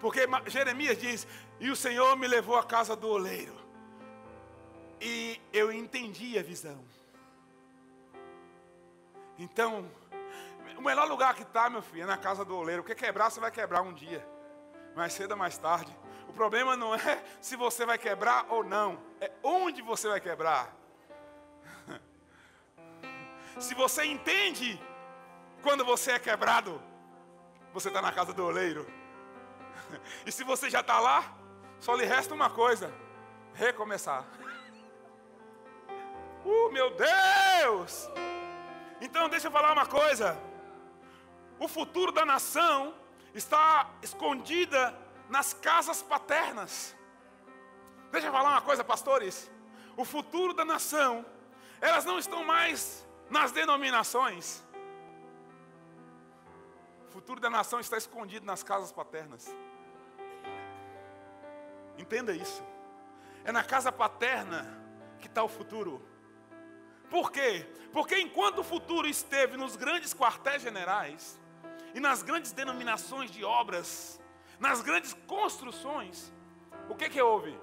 Porque 0.00 0.26
Jeremias 0.46 0.96
diz: 0.96 1.26
E 1.58 1.70
o 1.70 1.76
Senhor 1.76 2.16
me 2.16 2.26
levou 2.26 2.56
à 2.56 2.64
casa 2.64 2.96
do 2.96 3.08
oleiro 3.08 3.59
e 5.00 5.40
eu 5.52 5.72
entendi 5.72 6.38
a 6.38 6.42
visão. 6.42 6.78
Então, 9.38 9.90
o 10.76 10.82
melhor 10.82 11.08
lugar 11.08 11.34
que 11.34 11.42
está, 11.42 11.70
meu 11.70 11.80
filho, 11.80 12.02
é 12.02 12.06
na 12.06 12.18
casa 12.18 12.44
do 12.44 12.54
oleiro. 12.56 12.82
Porque 12.82 12.94
quebrar, 12.94 13.30
você 13.30 13.40
vai 13.40 13.50
quebrar 13.50 13.80
um 13.80 13.94
dia. 13.94 14.26
Mais 14.94 15.12
cedo 15.12 15.32
ou 15.32 15.36
mais 15.36 15.56
tarde. 15.56 15.96
O 16.28 16.32
problema 16.32 16.76
não 16.76 16.94
é 16.94 17.24
se 17.40 17.56
você 17.56 17.86
vai 17.86 17.96
quebrar 17.96 18.46
ou 18.50 18.62
não. 18.62 19.00
É 19.20 19.30
onde 19.42 19.80
você 19.80 20.08
vai 20.08 20.20
quebrar. 20.20 20.74
Se 23.58 23.74
você 23.74 24.04
entende 24.04 24.80
quando 25.62 25.84
você 25.84 26.12
é 26.12 26.18
quebrado, 26.18 26.80
você 27.72 27.88
está 27.88 28.00
na 28.00 28.12
casa 28.12 28.32
do 28.32 28.44
oleiro. 28.44 28.86
E 30.24 30.30
se 30.30 30.44
você 30.44 30.70
já 30.70 30.80
está 30.80 31.00
lá, 31.00 31.36
só 31.80 31.94
lhe 31.96 32.04
resta 32.04 32.32
uma 32.32 32.48
coisa: 32.48 32.92
recomeçar. 33.54 34.24
Uh, 36.44 36.70
meu 36.72 36.90
Deus! 36.90 38.08
Então, 39.00 39.28
deixa 39.28 39.48
eu 39.48 39.50
falar 39.50 39.72
uma 39.72 39.86
coisa. 39.86 40.38
O 41.58 41.68
futuro 41.68 42.12
da 42.12 42.24
nação 42.24 42.94
está 43.34 43.90
escondida 44.02 44.94
nas 45.28 45.52
casas 45.52 46.02
paternas. 46.02 46.96
Deixa 48.10 48.26
eu 48.28 48.32
falar 48.32 48.50
uma 48.50 48.62
coisa, 48.62 48.82
pastores. 48.82 49.50
O 49.96 50.04
futuro 50.04 50.52
da 50.52 50.64
nação, 50.64 51.24
elas 51.80 52.04
não 52.04 52.18
estão 52.18 52.44
mais 52.44 53.06
nas 53.28 53.52
denominações. 53.52 54.62
O 57.08 57.12
futuro 57.12 57.40
da 57.40 57.50
nação 57.50 57.78
está 57.80 57.96
escondido 57.96 58.46
nas 58.46 58.62
casas 58.62 58.90
paternas. 58.90 59.54
Entenda 61.98 62.32
isso. 62.32 62.62
É 63.44 63.52
na 63.52 63.62
casa 63.62 63.92
paterna 63.92 64.66
que 65.20 65.26
está 65.26 65.42
o 65.42 65.48
futuro. 65.48 66.02
Por 67.10 67.32
quê? 67.32 67.66
Porque 67.92 68.16
enquanto 68.18 68.60
o 68.60 68.64
futuro 68.64 69.08
esteve 69.08 69.56
nos 69.56 69.74
grandes 69.74 70.14
quartéis 70.14 70.62
generais 70.62 71.38
e 71.92 71.98
nas 71.98 72.22
grandes 72.22 72.52
denominações 72.52 73.32
de 73.32 73.44
obras, 73.44 74.20
nas 74.60 74.80
grandes 74.80 75.12
construções, 75.26 76.32
o 76.88 76.94
que 76.94 77.08
que 77.08 77.20
houve? 77.20 77.58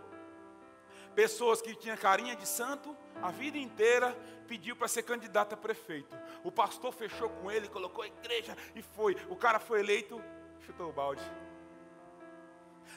Pessoas 1.16 1.62
que 1.62 1.74
tinham 1.74 1.96
carinha 1.96 2.36
de 2.36 2.46
santo, 2.46 2.96
a 3.24 3.32
vida 3.32 3.58
inteira 3.58 4.16
pediu 4.48 4.75
para 4.75 4.88
ser 4.88 5.04
candidato 5.04 5.54
a 5.54 5.58
prefeito. 5.58 6.16
O 6.44 6.51
pastor 6.51 6.94
fechou 6.94 7.30
com 7.30 7.50
ele, 7.50 7.70
colocou 7.70 8.04
a 8.04 8.08
igreja 8.08 8.56
e 8.75 8.82
foi. 8.82 9.16
O 9.30 9.36
cara 9.36 9.60
foi 9.60 9.80
eleito, 9.80 10.22
chutou 10.66 10.89
o 10.89 10.94
balde. 10.94 11.24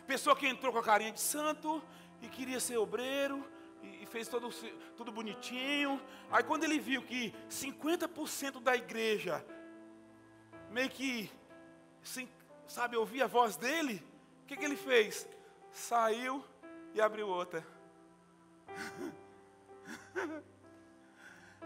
Pessoa 0.06 0.36
que 0.36 0.46
entrou 0.46 0.72
com 0.72 0.80
a 0.80 0.82
carinha 0.82 1.12
de 1.12 1.20
santo 1.20 1.82
e 2.20 2.28
queria 2.28 2.58
ser 2.60 2.76
obreiro 2.76 3.42
e 3.82 4.06
fez 4.06 4.28
todo, 4.28 4.50
tudo 4.96 5.12
bonitinho. 5.12 6.00
Aí 6.30 6.42
quando 6.42 6.64
ele 6.64 6.78
viu 6.78 7.02
que 7.02 7.34
50% 7.48 8.60
da 8.60 8.76
igreja 8.76 9.44
meio 10.70 10.88
que, 10.88 11.30
sabe, 12.66 12.96
ouvia 12.96 13.24
a 13.24 13.28
voz 13.28 13.56
dele, 13.56 14.04
o 14.42 14.46
que, 14.46 14.56
que 14.56 14.64
ele 14.64 14.76
fez? 14.76 15.28
Saiu 15.70 16.44
e 16.94 17.00
abriu 17.00 17.28
outra. 17.28 17.66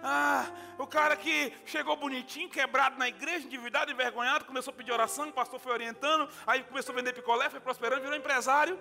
Ah, 0.07 0.45
o 0.79 0.87
cara 0.87 1.17
que 1.17 1.51
chegou 1.65 1.97
bonitinho, 1.97 2.51
quebrado 2.51 2.99
na 2.99 3.09
igreja, 3.09 3.47
endividado, 3.47 3.91
envergonhado, 3.91 4.45
começou 4.45 4.71
a 4.71 4.77
pedir 4.77 4.93
oração, 4.93 5.31
o 5.31 5.33
pastor 5.33 5.59
foi 5.59 5.73
orientando, 5.73 6.29
aí 6.47 6.63
começou 6.63 6.93
a 6.93 6.97
vender 6.97 7.15
picolé, 7.15 7.49
foi 7.49 7.59
prosperando, 7.59 8.03
virou 8.03 8.15
empresário, 8.15 8.79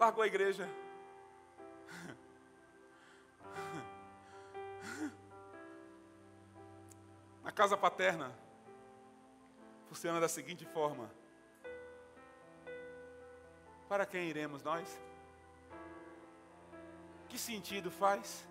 largou 0.00 0.24
a 0.24 0.26
igreja. 0.26 0.68
Na 7.44 7.52
casa 7.52 7.76
paterna, 7.76 8.32
funciona 9.86 10.18
da 10.18 10.28
seguinte 10.28 10.64
forma: 10.64 11.10
Para 13.86 14.06
quem 14.06 14.28
iremos 14.30 14.62
nós? 14.62 14.98
Que 17.28 17.38
sentido 17.38 17.90
faz? 17.90 18.48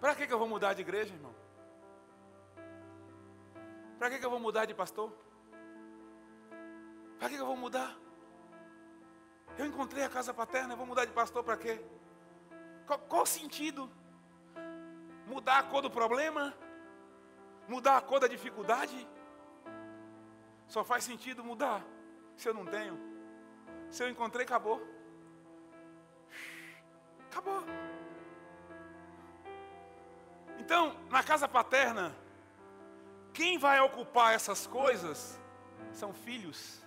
Para 0.00 0.14
que, 0.14 0.26
que 0.26 0.32
eu 0.32 0.38
vou 0.38 0.48
mudar 0.48 0.74
de 0.74 0.80
igreja, 0.80 1.14
irmão? 1.14 1.34
Para 3.98 4.10
que, 4.10 4.18
que 4.18 4.26
eu 4.26 4.30
vou 4.30 4.40
mudar 4.40 4.64
de 4.64 4.74
pastor? 4.74 5.12
Para 7.18 7.28
que, 7.28 7.36
que 7.36 7.42
eu 7.42 7.46
vou 7.46 7.56
mudar? 7.56 7.96
Eu 9.56 9.66
encontrei 9.66 10.02
a 10.02 10.08
casa 10.08 10.32
paterna, 10.32 10.72
eu 10.72 10.76
vou 10.76 10.86
mudar 10.86 11.04
de 11.04 11.12
pastor 11.12 11.44
para 11.44 11.56
quê? 11.56 11.80
Qual, 12.86 12.98
qual 12.98 13.22
o 13.22 13.26
sentido? 13.26 13.88
Mudar 15.26 15.58
a 15.58 15.62
cor 15.62 15.82
do 15.82 15.90
problema? 15.90 16.54
Mudar 17.70 17.98
a 17.98 18.00
cor 18.00 18.18
da 18.18 18.26
dificuldade? 18.26 19.06
Só 20.66 20.82
faz 20.82 21.04
sentido 21.04 21.44
mudar 21.44 21.84
se 22.36 22.48
eu 22.48 22.52
não 22.52 22.66
tenho. 22.66 22.98
Se 23.88 24.02
eu 24.02 24.08
encontrei, 24.10 24.44
acabou. 24.44 24.82
Acabou. 27.30 27.62
Então, 30.58 30.96
na 31.08 31.22
casa 31.22 31.46
paterna, 31.46 32.12
quem 33.32 33.56
vai 33.56 33.78
ocupar 33.80 34.34
essas 34.34 34.66
coisas 34.66 35.38
são 35.92 36.12
filhos. 36.12 36.82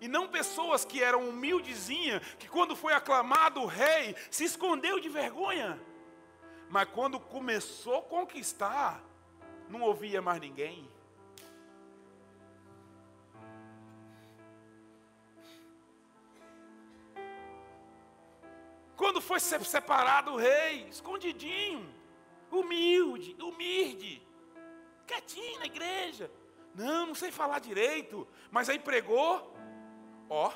E 0.00 0.06
não 0.06 0.28
pessoas 0.28 0.84
que 0.84 1.02
eram 1.02 1.28
humildezinha, 1.28 2.20
que 2.38 2.48
quando 2.48 2.76
foi 2.76 2.92
aclamado 2.92 3.60
o 3.62 3.66
rei, 3.66 4.14
se 4.30 4.44
escondeu 4.44 5.00
de 5.00 5.08
vergonha. 5.08 5.80
Mas 6.70 6.88
quando 6.90 7.18
começou 7.18 7.98
a 7.98 8.02
conquistar, 8.02 9.02
não 9.74 9.82
ouvia 9.82 10.22
mais 10.22 10.40
ninguém. 10.40 10.88
Quando 18.96 19.20
foi 19.20 19.40
separado 19.40 20.32
o 20.32 20.36
rei, 20.36 20.88
escondidinho, 20.88 21.92
humilde, 22.50 23.36
humilde, 23.42 24.22
quietinho 25.06 25.58
na 25.58 25.66
igreja. 25.66 26.30
Não, 26.74 27.06
não 27.08 27.14
sei 27.14 27.30
falar 27.30 27.58
direito, 27.58 28.26
mas 28.50 28.68
aí 28.68 28.78
pregou, 28.78 29.54
ó, 30.28 30.52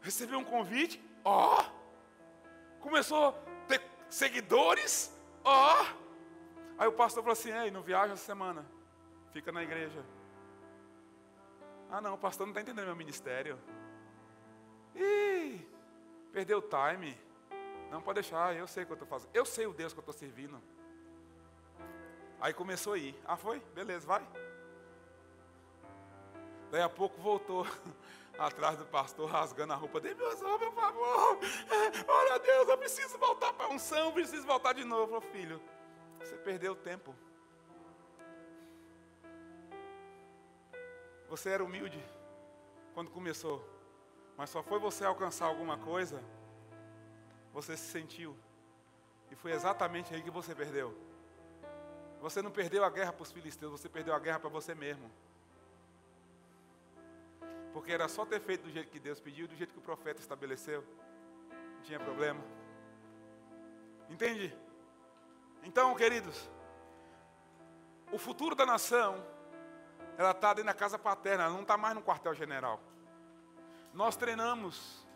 recebeu 0.00 0.38
um 0.38 0.44
convite, 0.44 1.02
ó, 1.24 1.64
começou 2.80 3.28
a 3.28 3.32
ter 3.66 3.82
seguidores, 4.08 5.12
ó. 5.44 6.07
Aí 6.78 6.86
o 6.86 6.92
pastor 6.92 7.22
falou 7.22 7.32
assim: 7.32 7.50
Ei, 7.50 7.70
não 7.70 7.82
viaja 7.82 8.12
essa 8.12 8.24
semana, 8.24 8.64
fica 9.32 9.50
na 9.50 9.62
igreja. 9.62 10.04
Ah, 11.90 12.00
não, 12.00 12.14
o 12.14 12.18
pastor 12.18 12.46
não 12.46 12.52
está 12.52 12.60
entendendo 12.60 12.86
meu 12.86 12.96
ministério. 12.96 13.58
Ih, 14.94 15.66
perdeu 16.32 16.58
o 16.58 16.62
time. 16.62 17.18
Não, 17.90 18.02
pode 18.02 18.20
deixar, 18.20 18.54
eu 18.54 18.66
sei 18.66 18.82
o 18.82 18.86
que 18.86 18.92
eu 18.92 18.94
estou 18.94 19.08
fazendo. 19.08 19.30
Eu 19.32 19.44
sei 19.44 19.66
o 19.66 19.72
Deus 19.72 19.92
que 19.92 19.98
eu 19.98 20.02
estou 20.02 20.14
servindo. 20.14 20.62
Aí 22.40 22.52
começou 22.52 22.92
a 22.92 22.98
ir. 22.98 23.18
Ah, 23.24 23.36
foi? 23.36 23.60
Beleza, 23.74 24.06
vai. 24.06 24.26
Daí 26.70 26.82
a 26.82 26.88
pouco 26.88 27.20
voltou 27.20 27.66
atrás 28.38 28.76
do 28.76 28.84
pastor, 28.84 29.28
rasgando 29.28 29.72
a 29.72 29.76
roupa 29.76 30.00
dele. 30.00 30.14
Meu 30.16 30.36
Deus, 30.36 30.58
por 30.58 30.74
favor. 30.74 31.38
Olha, 32.06 32.38
Deus, 32.38 32.68
eu 32.68 32.78
preciso 32.78 33.18
voltar 33.18 33.52
para 33.54 33.66
a 33.66 33.70
unção, 33.70 34.12
preciso 34.12 34.46
voltar 34.46 34.74
de 34.74 34.84
novo. 34.84 35.20
Falei, 35.20 35.30
filho, 35.30 35.62
você 36.18 36.36
perdeu 36.36 36.72
o 36.72 36.76
tempo. 36.76 37.14
Você 41.28 41.50
era 41.50 41.62
humilde 41.62 42.02
quando 42.94 43.10
começou, 43.10 43.66
mas 44.36 44.50
só 44.50 44.62
foi 44.62 44.78
você 44.78 45.04
alcançar 45.04 45.46
alguma 45.46 45.76
coisa 45.78 46.22
você 47.52 47.76
se 47.76 47.90
sentiu. 47.90 48.36
E 49.30 49.34
foi 49.34 49.52
exatamente 49.52 50.14
aí 50.14 50.22
que 50.22 50.30
você 50.30 50.54
perdeu. 50.54 50.96
Você 52.20 52.40
não 52.40 52.50
perdeu 52.50 52.84
a 52.84 52.90
guerra 52.90 53.12
para 53.12 53.22
os 53.22 53.32
filisteus, 53.32 53.72
você 53.72 53.88
perdeu 53.88 54.14
a 54.14 54.18
guerra 54.18 54.38
para 54.38 54.48
você 54.48 54.74
mesmo. 54.74 55.10
Porque 57.72 57.92
era 57.92 58.08
só 58.08 58.24
ter 58.24 58.40
feito 58.40 58.62
do 58.62 58.70
jeito 58.70 58.90
que 58.90 58.98
Deus 58.98 59.20
pediu, 59.20 59.46
do 59.46 59.54
jeito 59.54 59.72
que 59.72 59.78
o 59.78 59.82
profeta 59.82 60.20
estabeleceu. 60.20 60.84
Não 61.76 61.82
tinha 61.82 62.00
problema. 62.00 62.42
Entende? 64.08 64.56
Então, 65.62 65.94
queridos, 65.94 66.48
o 68.10 68.18
futuro 68.18 68.54
da 68.54 68.64
nação, 68.64 69.22
ela 70.16 70.30
está 70.30 70.54
dentro 70.54 70.66
da 70.66 70.74
casa 70.74 70.98
paterna, 70.98 71.44
ela 71.44 71.52
não 71.52 71.62
está 71.62 71.76
mais 71.76 71.94
no 71.94 72.02
quartel 72.02 72.34
general. 72.34 72.80
Nós 73.92 74.16
treinamos 74.16 75.06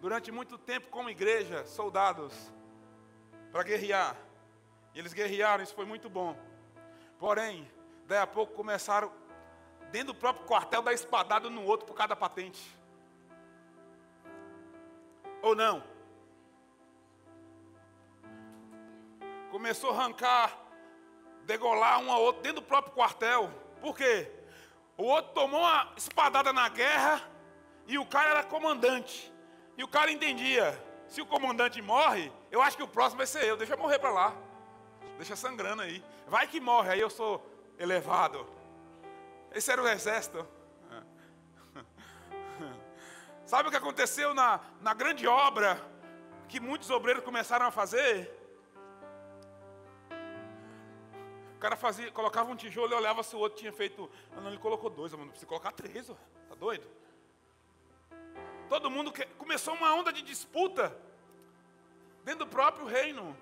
durante 0.00 0.30
muito 0.30 0.56
tempo 0.56 0.88
como 0.88 1.10
igreja, 1.10 1.66
soldados, 1.66 2.34
para 3.50 3.62
guerrear. 3.62 4.16
E 4.94 4.98
eles 4.98 5.12
guerrearam, 5.12 5.62
isso 5.62 5.74
foi 5.74 5.84
muito 5.84 6.08
bom. 6.08 6.36
Porém, 7.18 7.70
daí 8.06 8.18
a 8.18 8.26
pouco 8.26 8.54
começaram, 8.54 9.12
dentro 9.90 10.12
do 10.12 10.18
próprio 10.18 10.46
quartel, 10.46 10.82
dar 10.82 10.92
espadada 10.92 11.50
no 11.50 11.64
outro 11.64 11.86
por 11.86 11.94
cada 11.94 12.14
patente. 12.14 12.76
Ou 15.42 15.54
não? 15.54 15.82
Começou 19.58 19.90
a 19.90 19.94
arrancar, 19.94 20.56
degolar 21.42 21.98
um 21.98 22.12
ao 22.12 22.22
outro 22.22 22.42
dentro 22.42 22.60
do 22.60 22.64
próprio 22.64 22.94
quartel. 22.94 23.50
Por 23.80 23.96
quê? 23.96 24.30
O 24.96 25.02
outro 25.02 25.32
tomou 25.32 25.58
uma 25.58 25.92
espadada 25.96 26.52
na 26.52 26.68
guerra 26.68 27.28
e 27.84 27.98
o 27.98 28.06
cara 28.06 28.30
era 28.30 28.44
comandante. 28.44 29.34
E 29.76 29.82
o 29.82 29.88
cara 29.88 30.12
entendia: 30.12 30.80
se 31.08 31.20
o 31.20 31.26
comandante 31.26 31.82
morre, 31.82 32.32
eu 32.52 32.62
acho 32.62 32.76
que 32.76 32.84
o 32.84 32.86
próximo 32.86 33.16
vai 33.16 33.26
ser 33.26 33.42
eu, 33.46 33.56
deixa 33.56 33.74
eu 33.74 33.78
morrer 33.78 33.98
para 33.98 34.12
lá. 34.12 34.32
Deixa 35.16 35.34
sangrando 35.34 35.82
aí. 35.82 36.04
Vai 36.28 36.46
que 36.46 36.60
morre, 36.60 36.90
aí 36.90 37.00
eu 37.00 37.10
sou 37.10 37.44
elevado. 37.80 38.46
Esse 39.50 39.72
era 39.72 39.82
o 39.82 39.88
exército. 39.88 40.46
Sabe 43.44 43.66
o 43.66 43.72
que 43.72 43.76
aconteceu 43.76 44.32
na, 44.34 44.60
na 44.80 44.94
grande 44.94 45.26
obra 45.26 45.84
que 46.46 46.60
muitos 46.60 46.90
obreiros 46.90 47.24
começaram 47.24 47.66
a 47.66 47.72
fazer? 47.72 48.37
O 51.58 51.60
cara 51.60 51.74
fazia, 51.74 52.08
colocava 52.12 52.52
um 52.52 52.54
tijolo 52.54 52.92
e 52.92 52.94
olhava 52.94 53.20
se 53.24 53.34
o 53.34 53.40
outro 53.40 53.58
tinha 53.58 53.72
feito. 53.72 54.08
Ah, 54.32 54.40
não, 54.40 54.46
ele 54.46 54.58
colocou 54.58 54.88
dois, 54.88 55.12
mano. 55.12 55.30
Precisa 55.30 55.48
colocar 55.48 55.72
três, 55.72 56.08
ó. 56.08 56.14
tá 56.48 56.54
doido? 56.54 56.86
Todo 58.68 58.88
mundo 58.88 59.12
começou 59.36 59.74
uma 59.74 59.92
onda 59.92 60.12
de 60.12 60.22
disputa 60.22 60.96
dentro 62.24 62.44
do 62.44 62.50
próprio 62.50 62.86
reino. 62.86 63.36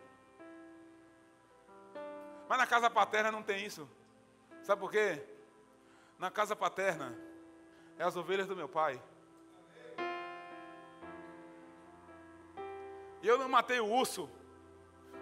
Mas 2.48 2.59
na 2.59 2.66
casa 2.66 2.88
paterna 2.88 3.31
não 3.31 3.42
tem 3.42 3.66
isso. 3.66 3.87
Sabe 4.62 4.81
por 4.81 4.90
quê? 4.90 5.22
na 6.18 6.31
casa 6.31 6.57
paterna 6.57 7.14
é 7.98 8.05
as 8.05 8.16
ovelhas 8.16 8.46
do 8.46 8.57
meu 8.57 8.68
pai. 8.68 8.98
E 13.22 13.29
eu 13.29 13.38
não 13.38 13.48
matei 13.48 13.79
o 13.81 13.87
urso 13.87 14.31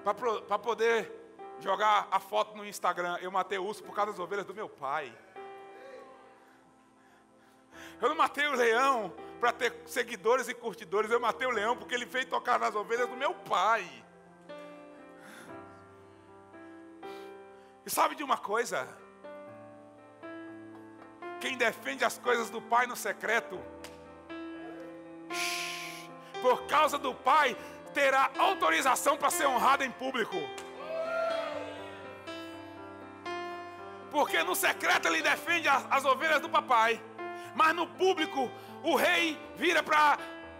para 0.04 0.59
poder 0.59 1.23
jogar 1.64 2.07
a 2.11 2.20
foto 2.20 2.55
no 2.55 2.66
Instagram. 2.66 3.16
Eu 3.22 3.31
matei 3.31 3.57
o 3.57 3.64
urso 3.64 3.83
por 3.83 3.94
causa 3.94 4.12
das 4.12 4.20
ovelhas 4.20 4.44
do 4.44 4.55
meu 4.55 4.68
pai. 4.68 5.12
Eu 8.00 8.11
não 8.11 8.16
matei 8.16 8.46
o 8.46 8.53
leão 8.53 9.11
para 9.40 9.50
ter 9.50 9.72
seguidores 9.87 10.46
e 10.46 10.55
curtidores. 10.55 11.11
Eu 11.11 11.18
matei 11.18 11.46
o 11.46 11.50
leão 11.50 11.74
porque 11.74 11.94
ele 11.94 12.05
veio 12.05 12.27
tocar 12.27 12.59
nas 12.59 12.74
ovelhas 12.74 13.09
do 13.09 13.16
meu 13.16 13.35
pai. 13.35 13.83
E 17.87 17.90
sabe 17.90 18.14
de 18.14 18.22
uma 18.22 18.37
coisa? 18.37 18.87
Quem 21.40 21.57
defende 21.57 22.05
as 22.05 22.18
coisas 22.18 22.50
do 22.50 22.61
pai 22.61 22.87
no 22.87 22.96
secreto, 22.96 23.59
por 26.42 26.66
causa 26.66 26.98
do 26.98 27.14
pai, 27.14 27.57
terá 27.94 28.31
autorização 28.38 29.16
para 29.16 29.31
ser 29.31 29.46
honrado 29.46 29.83
em 29.83 29.90
público. 29.90 30.37
Porque 34.14 34.44
no 34.44 34.55
secreto 34.55 35.09
ele 35.09 35.20
defende 35.20 35.68
as, 35.68 35.85
as 35.90 36.05
ovelhas 36.05 36.40
do 36.40 36.48
papai, 36.48 37.03
mas 37.53 37.74
no 37.74 37.85
público 37.85 38.48
o 38.81 38.94
rei 38.94 39.37
vira 39.57 39.83
para 39.83 40.16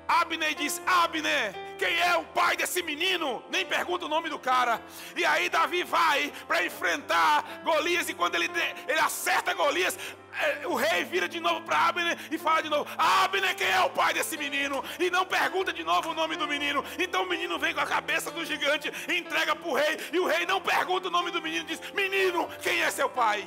Abner 0.09 0.51
e 0.51 0.55
diz: 0.57 0.83
Abner, 0.85 1.55
quem 1.85 2.01
é 2.01 2.16
o 2.16 2.25
pai 2.25 2.57
desse 2.57 2.83
menino? 2.83 3.44
Nem 3.51 3.66
pergunta 3.66 4.07
o 4.07 4.09
nome 4.09 4.31
do 4.31 4.38
cara. 4.38 4.81
E 5.14 5.23
aí 5.23 5.51
Davi 5.51 5.85
vai 5.85 6.33
para 6.49 6.64
enfrentar 6.64 7.61
Golias. 7.62 8.09
E 8.09 8.14
quando 8.14 8.37
ele, 8.37 8.51
ele 8.88 9.01
acerta 9.01 9.53
Golias, 9.53 9.99
é, 10.33 10.66
o 10.66 10.75
rei 10.75 11.05
vira 11.05 11.29
de 11.29 11.38
novo 11.38 11.61
para 11.61 11.88
Abner 11.88 12.18
e 12.31 12.38
fala 12.38 12.62
de 12.62 12.70
novo: 12.70 12.88
Abner, 12.97 13.55
quem 13.55 13.68
é 13.68 13.81
o 13.83 13.90
pai 13.90 14.14
desse 14.14 14.38
menino? 14.38 14.83
E 14.99 15.11
não 15.11 15.27
pergunta 15.27 15.75
de 15.75 15.85
novo 15.85 16.11
o 16.11 16.14
nome 16.14 16.37
do 16.37 16.49
menino. 16.49 16.83
Então 16.99 17.25
o 17.25 17.29
menino 17.29 17.59
vem 17.59 17.75
com 17.75 17.81
a 17.81 17.87
cabeça 17.87 18.31
do 18.31 18.47
gigante, 18.47 18.90
entrega 19.07 19.55
para 19.55 19.68
o 19.68 19.75
rei. 19.75 19.99
E 20.11 20.18
o 20.18 20.27
rei 20.27 20.47
não 20.47 20.62
pergunta 20.62 21.09
o 21.09 21.11
nome 21.11 21.31
do 21.31 21.42
menino, 21.42 21.66
diz: 21.66 21.81
Menino, 21.92 22.49
quem 22.62 22.81
é 22.81 22.90
seu 22.90 23.11
pai? 23.11 23.47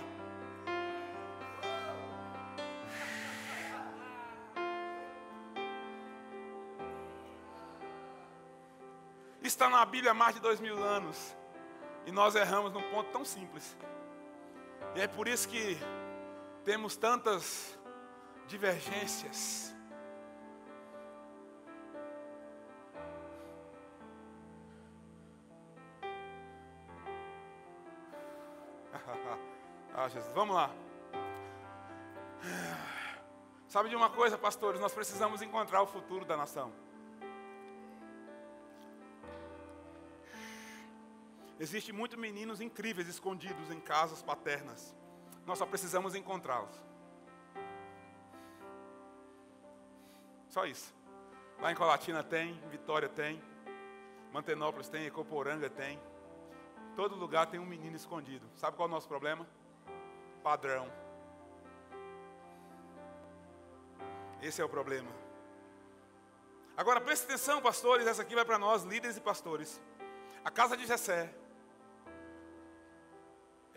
Está 9.47 9.69
na 9.69 9.83
Bíblia 9.85 10.11
há 10.11 10.13
mais 10.13 10.35
de 10.35 10.41
dois 10.41 10.59
mil 10.59 10.77
anos. 10.83 11.35
E 12.05 12.11
nós 12.11 12.35
erramos 12.35 12.71
num 12.71 12.81
ponto 12.91 13.11
tão 13.11 13.25
simples. 13.25 13.75
E 14.95 15.01
é 15.01 15.07
por 15.07 15.27
isso 15.27 15.47
que 15.49 15.77
temos 16.63 16.95
tantas 16.95 17.77
divergências. 18.47 19.75
ah, 29.93 30.07
Jesus, 30.07 30.33
vamos 30.33 30.55
lá. 30.55 30.71
Sabe 33.67 33.89
de 33.89 33.95
uma 33.95 34.09
coisa, 34.09 34.37
pastores? 34.37 34.79
Nós 34.79 34.93
precisamos 34.93 35.41
encontrar 35.41 35.81
o 35.81 35.87
futuro 35.87 36.23
da 36.25 36.37
nação. 36.37 36.86
Existem 41.59 41.93
muitos 41.93 42.17
meninos 42.17 42.61
incríveis 42.61 43.07
escondidos 43.07 43.71
em 43.71 43.79
casas 43.79 44.21
paternas. 44.21 44.95
Nós 45.45 45.57
só 45.57 45.65
precisamos 45.65 46.13
encontrá-los. 46.13 46.75
Só 50.49 50.65
isso. 50.65 50.93
Lá 51.59 51.71
em 51.71 51.75
Colatina 51.75 52.23
tem, 52.23 52.51
em 52.63 52.69
Vitória 52.69 53.09
tem, 53.09 53.41
Mantenópolis 54.31 54.87
tem, 54.89 55.05
Ecoporanga 55.05 55.69
tem. 55.69 55.99
Todo 56.95 57.15
lugar 57.15 57.47
tem 57.47 57.59
um 57.59 57.65
menino 57.65 57.95
escondido. 57.95 58.45
Sabe 58.55 58.75
qual 58.75 58.87
é 58.87 58.91
o 58.91 58.93
nosso 58.93 59.07
problema? 59.07 59.47
Padrão. 60.43 60.91
Esse 64.41 64.61
é 64.61 64.65
o 64.65 64.69
problema. 64.69 65.09
Agora 66.75 67.01
preste 67.01 67.23
atenção, 67.23 67.59
pastores, 67.59 68.05
essa 68.05 68.21
aqui 68.21 68.35
vai 68.35 68.45
para 68.45 68.59
nós, 68.59 68.83
líderes 68.83 69.17
e 69.17 69.21
pastores. 69.21 69.81
A 70.45 70.51
casa 70.51 70.77
de 70.77 70.85
Jessé 70.85 71.33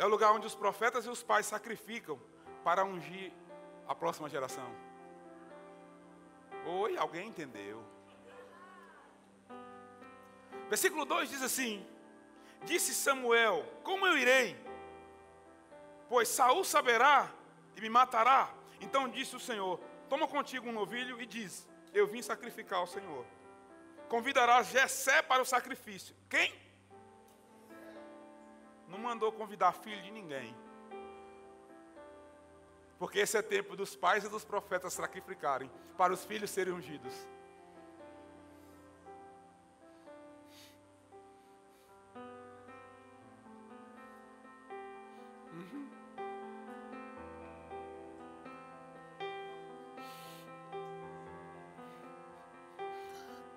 é 0.00 0.04
o 0.06 0.08
lugar 0.08 0.32
onde 0.32 0.46
os 0.46 0.54
profetas 0.54 1.04
e 1.04 1.10
os 1.10 1.22
pais 1.22 1.44
sacrificam 1.44 2.18
para 2.64 2.86
ungir 2.86 3.30
a 3.86 3.94
próxima 3.94 4.30
geração. 4.30 4.74
Oi, 6.64 6.96
alguém 6.96 7.28
entendeu? 7.28 7.84
Versículo 10.70 11.04
2 11.04 11.28
diz 11.28 11.42
assim: 11.42 11.86
Disse 12.64 12.94
Samuel: 12.94 13.62
Como 13.84 14.06
eu 14.06 14.16
irei? 14.16 14.56
Pois 16.08 16.28
Saul 16.28 16.64
saberá 16.64 17.30
e 17.76 17.80
me 17.82 17.90
matará. 17.90 18.48
Então 18.80 19.06
disse 19.06 19.36
o 19.36 19.40
Senhor: 19.40 19.78
Toma 20.08 20.26
contigo 20.26 20.66
um 20.70 20.72
novilho 20.72 21.20
e 21.20 21.26
diz: 21.26 21.68
Eu 21.92 22.06
vim 22.06 22.22
sacrificar 22.22 22.78
ao 22.78 22.86
Senhor. 22.86 23.26
Convidarás 24.08 24.68
Jessé 24.68 25.20
para 25.20 25.42
o 25.42 25.44
sacrifício. 25.46 26.16
Quem? 26.30 26.69
Não 28.90 28.98
mandou 28.98 29.30
convidar 29.32 29.72
filho 29.72 30.02
de 30.02 30.10
ninguém. 30.10 30.54
Porque 32.98 33.20
esse 33.20 33.38
é 33.38 33.40
tempo 33.40 33.76
dos 33.76 33.96
pais 33.96 34.24
e 34.24 34.28
dos 34.28 34.44
profetas 34.44 34.92
sacrificarem 34.92 35.70
para 35.96 36.12
os 36.12 36.24
filhos 36.24 36.50
serem 36.50 36.74
ungidos. 36.74 37.14
Uhum. 45.52 45.88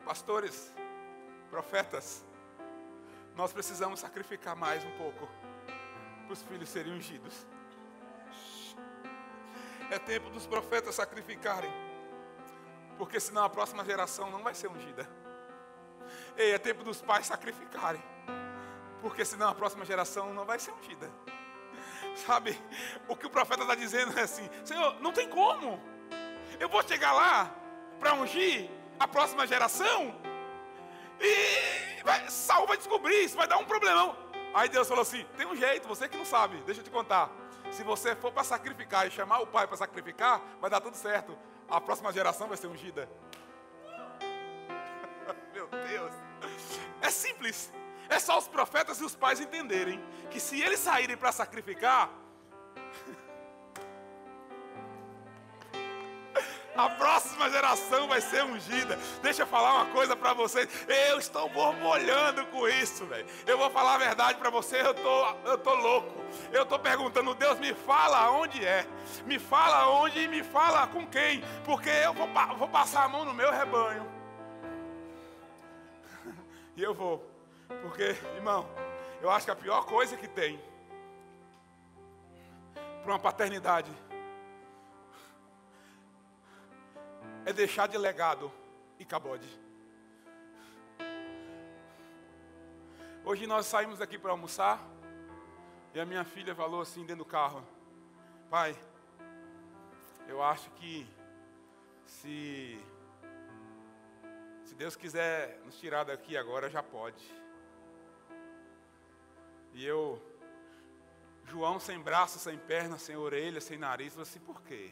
Pastores, 0.05 0.71
profetas, 1.49 2.23
nós 3.35 3.51
precisamos 3.51 3.99
sacrificar 3.99 4.55
mais 4.55 4.83
um 4.83 4.91
pouco 4.91 5.27
para 6.25 6.33
os 6.33 6.41
filhos 6.43 6.69
serem 6.69 6.93
ungidos. 6.93 7.45
É 9.89 9.99
tempo 9.99 10.29
dos 10.29 10.45
profetas 10.45 10.95
sacrificarem, 10.95 11.71
porque 12.97 13.19
senão 13.19 13.43
a 13.43 13.49
próxima 13.49 13.83
geração 13.83 14.29
não 14.31 14.43
vai 14.43 14.53
ser 14.53 14.67
ungida. 14.67 15.09
Ei, 16.37 16.51
é 16.53 16.57
tempo 16.57 16.83
dos 16.83 17.01
pais 17.01 17.27
sacrificarem, 17.27 18.03
porque 19.01 19.25
senão 19.25 19.49
a 19.49 19.55
próxima 19.55 19.85
geração 19.85 20.33
não 20.33 20.45
vai 20.45 20.59
ser 20.59 20.71
ungida. 20.71 21.11
Sabe, 22.15 22.59
o 23.07 23.15
que 23.15 23.25
o 23.25 23.29
profeta 23.29 23.63
está 23.63 23.75
dizendo 23.75 24.17
é 24.17 24.23
assim: 24.23 24.47
Senhor, 24.63 24.99
não 24.99 25.11
tem 25.11 25.27
como. 25.27 25.81
Eu 26.59 26.69
vou 26.69 26.83
chegar 26.87 27.11
lá 27.13 27.51
para 27.99 28.13
ungir 28.13 28.69
a 28.99 29.07
próxima 29.07 29.47
geração 29.47 30.15
e 31.19 31.62
vai, 32.13 32.29
Saul 32.29 32.67
vai 32.67 32.77
descobrir, 32.77 33.23
isso 33.23 33.35
vai 33.35 33.47
dar 33.47 33.57
um 33.57 33.65
problemão. 33.65 34.15
Aí 34.53 34.69
Deus 34.69 34.87
falou 34.87 35.01
assim: 35.01 35.25
tem 35.35 35.47
um 35.47 35.55
jeito, 35.55 35.87
você 35.87 36.07
que 36.07 36.17
não 36.17 36.25
sabe, 36.25 36.57
deixa 36.65 36.81
eu 36.81 36.85
te 36.85 36.91
contar. 36.91 37.31
Se 37.71 37.83
você 37.83 38.15
for 38.15 38.31
para 38.31 38.43
sacrificar 38.43 39.07
e 39.07 39.11
chamar 39.11 39.39
o 39.39 39.47
pai 39.47 39.65
para 39.65 39.77
sacrificar, 39.77 40.41
vai 40.61 40.69
dar 40.69 40.79
tudo 40.79 40.95
certo. 40.95 41.37
A 41.67 41.81
próxima 41.81 42.11
geração 42.11 42.47
vai 42.47 42.57
ser 42.57 42.67
ungida. 42.67 43.09
Meu 45.53 45.67
Deus. 45.67 46.13
É 47.01 47.09
simples. 47.09 47.71
É 48.09 48.19
só 48.19 48.37
os 48.37 48.47
profetas 48.47 48.99
e 48.99 49.03
os 49.03 49.15
pais 49.15 49.39
entenderem 49.39 50.03
que 50.29 50.39
se 50.39 50.61
eles 50.61 50.79
saírem 50.79 51.17
para 51.17 51.31
sacrificar, 51.31 52.11
A 56.75 56.89
próxima 56.89 57.49
geração 57.49 58.07
vai 58.07 58.19
ser 58.19 58.43
ungida. 58.43 58.97
Deixa 59.21 59.43
eu 59.43 59.47
falar 59.47 59.75
uma 59.75 59.85
coisa 59.93 60.15
para 60.15 60.33
vocês. 60.33 60.67
Eu 60.87 61.19
estou 61.19 61.47
borbulhando 61.49 62.45
com 62.47 62.67
isso, 62.67 63.05
velho. 63.05 63.25
Eu 63.45 63.57
vou 63.57 63.69
falar 63.69 63.95
a 63.95 63.97
verdade 63.99 64.39
para 64.39 64.49
você. 64.49 64.81
Eu 64.81 64.93
tô, 64.93 65.35
eu 65.45 65.57
tô 65.57 65.75
louco. 65.75 66.23
Eu 66.51 66.65
tô 66.65 66.79
perguntando, 66.79 67.35
Deus, 67.35 67.59
me 67.59 67.73
fala 67.73 68.31
onde 68.31 68.65
é. 68.65 68.87
Me 69.25 69.37
fala 69.37 69.87
onde 69.89 70.19
e 70.19 70.27
me 70.27 70.43
fala 70.43 70.87
com 70.87 71.05
quem. 71.05 71.43
Porque 71.63 71.89
eu 71.89 72.13
vou, 72.13 72.27
vou 72.57 72.67
passar 72.67 73.03
a 73.03 73.07
mão 73.07 73.23
no 73.23 73.33
meu 73.33 73.51
rebanho. 73.51 74.11
E 76.75 76.81
eu 76.81 76.91
vou. 76.91 77.23
Porque, 77.83 78.15
irmão, 78.35 78.67
eu 79.21 79.29
acho 79.29 79.45
que 79.45 79.51
a 79.51 79.55
pior 79.55 79.85
coisa 79.85 80.17
que 80.17 80.27
tem 80.27 80.59
para 83.03 83.13
uma 83.13 83.19
paternidade 83.19 83.91
é 87.45 87.53
deixar 87.53 87.87
de 87.87 87.97
legado 87.97 88.51
e 88.97 89.05
cabode. 89.05 89.47
Hoje 93.25 93.47
nós 93.47 93.65
saímos 93.65 94.01
aqui 94.01 94.17
para 94.17 94.31
almoçar 94.31 94.81
e 95.93 95.99
a 95.99 96.05
minha 96.05 96.23
filha 96.23 96.55
falou 96.55 96.81
assim 96.81 97.01
dentro 97.01 97.23
do 97.23 97.29
carro: 97.29 97.65
Pai, 98.49 98.75
Eu 100.27 100.41
acho 100.41 100.69
que 100.71 101.07
se 102.05 102.79
se 104.63 104.75
Deus 104.75 104.95
quiser 104.95 105.59
nos 105.65 105.77
tirar 105.79 106.03
daqui 106.03 106.35
agora, 106.35 106.69
já 106.69 106.81
pode. 106.81 107.23
E 109.73 109.85
eu, 109.85 110.21
João 111.45 111.79
sem 111.79 111.99
braço, 111.99 112.39
sem 112.39 112.57
perna, 112.57 112.97
sem 112.97 113.15
orelha, 113.15 113.61
sem 113.61 113.77
nariz, 113.77 114.13
falei 114.13 114.27
assim, 114.27 114.39
por 114.39 114.61
quê? 114.61 114.91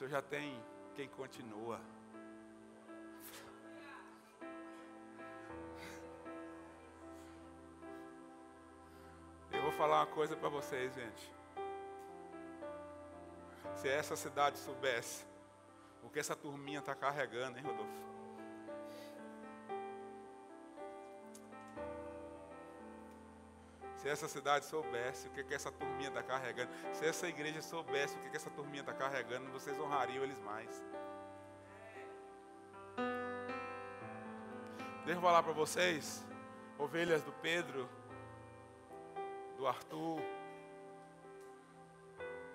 Senhor 0.00 0.12
já 0.12 0.22
tem 0.22 0.58
quem 0.94 1.06
continua. 1.08 1.78
Eu 9.52 9.60
vou 9.60 9.72
falar 9.72 9.98
uma 9.98 10.06
coisa 10.06 10.34
para 10.34 10.48
vocês, 10.48 10.94
gente. 10.94 11.34
Se 13.74 13.88
essa 13.88 14.16
cidade 14.16 14.56
soubesse 14.56 15.26
o 16.02 16.08
que 16.08 16.18
essa 16.18 16.34
turminha 16.34 16.78
está 16.78 16.94
carregando, 16.94 17.58
hein, 17.58 17.64
Rodolfo? 17.64 18.19
Se 24.00 24.08
essa 24.08 24.26
cidade 24.26 24.64
soubesse 24.64 25.28
o 25.28 25.30
que, 25.30 25.44
que 25.44 25.52
essa 25.52 25.70
turminha 25.70 26.08
está 26.08 26.22
carregando, 26.22 26.72
se 26.94 27.04
essa 27.04 27.28
igreja 27.28 27.60
soubesse 27.60 28.16
o 28.16 28.20
que, 28.20 28.30
que 28.30 28.36
essa 28.36 28.48
turminha 28.48 28.80
está 28.80 28.94
carregando, 28.94 29.50
vocês 29.50 29.78
honrariam 29.78 30.24
eles 30.24 30.38
mais. 30.38 30.82
Deixa 35.04 35.18
eu 35.18 35.20
falar 35.20 35.42
para 35.42 35.52
vocês, 35.52 36.26
ovelhas 36.78 37.22
do 37.22 37.32
Pedro, 37.42 37.86
do 39.58 39.66
Arthur, 39.66 40.22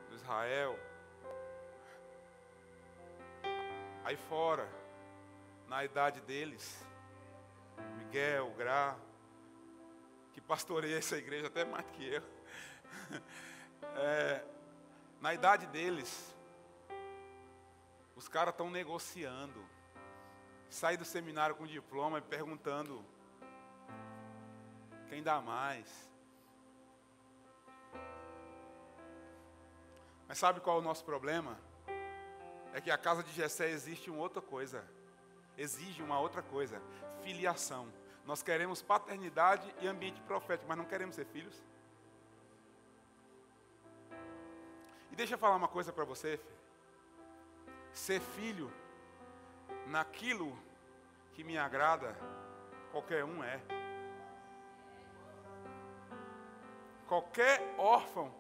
do 0.10 0.16
Israel, 0.16 0.80
aí 4.04 4.18
fora, 4.18 4.68
na 5.68 5.86
idade 5.86 6.22
deles, 6.22 6.84
Miguel, 8.00 8.52
Gra, 8.58 8.96
que 10.36 10.42
pastoreia 10.42 10.98
essa 10.98 11.18
igreja 11.18 11.48
até 11.48 11.66
mais 11.66 11.84
que 11.94 12.06
eu, 12.14 12.22
é, 13.96 14.46
na 15.20 15.34
idade 15.34 15.66
deles, 15.66 16.36
os 18.16 18.28
caras 18.28 18.54
estão 18.54 18.70
negociando, 18.70 19.66
sair 20.70 20.98
do 20.98 21.06
seminário 21.06 21.56
com 21.56 21.66
diploma 21.66 22.20
e 22.20 22.22
perguntando 22.22 23.04
quem 25.10 25.24
dá 25.24 25.42
mais. 25.42 25.88
Mas 30.28 30.38
sabe 30.38 30.60
qual 30.60 30.78
é 30.78 30.80
o 30.82 30.84
nosso 30.84 31.04
problema? 31.04 31.58
é 32.76 32.82
que 32.82 32.92
a 32.92 32.98
casa 32.98 33.24
de 33.24 33.32
Jessé 33.32 33.70
existe 33.70 34.12
uma 34.12 34.20
outra 34.20 34.42
coisa. 34.42 34.86
Exige 35.58 36.04
uma 36.04 36.20
outra 36.20 36.42
coisa, 36.42 36.82
filiação. 37.24 37.88
Nós 38.26 38.42
queremos 38.42 38.82
paternidade 38.82 39.74
e 39.80 39.88
ambiente 39.88 40.20
profético, 40.22 40.68
mas 40.68 40.78
não 40.78 40.86
queremos 40.86 41.16
ser 41.16 41.26
filhos. 41.26 41.64
E 45.12 45.16
deixa 45.16 45.36
eu 45.36 45.38
falar 45.38 45.56
uma 45.56 45.68
coisa 45.68 45.94
para 45.94 46.04
você. 46.04 46.40
Ser 47.94 48.20
filho 48.20 48.72
naquilo 49.88 50.58
que 51.34 51.44
me 51.44 51.58
agrada, 51.58 52.18
qualquer 52.92 53.24
um 53.24 53.44
é. 53.44 53.62
Qualquer 57.08 57.76
órfão 57.78 58.34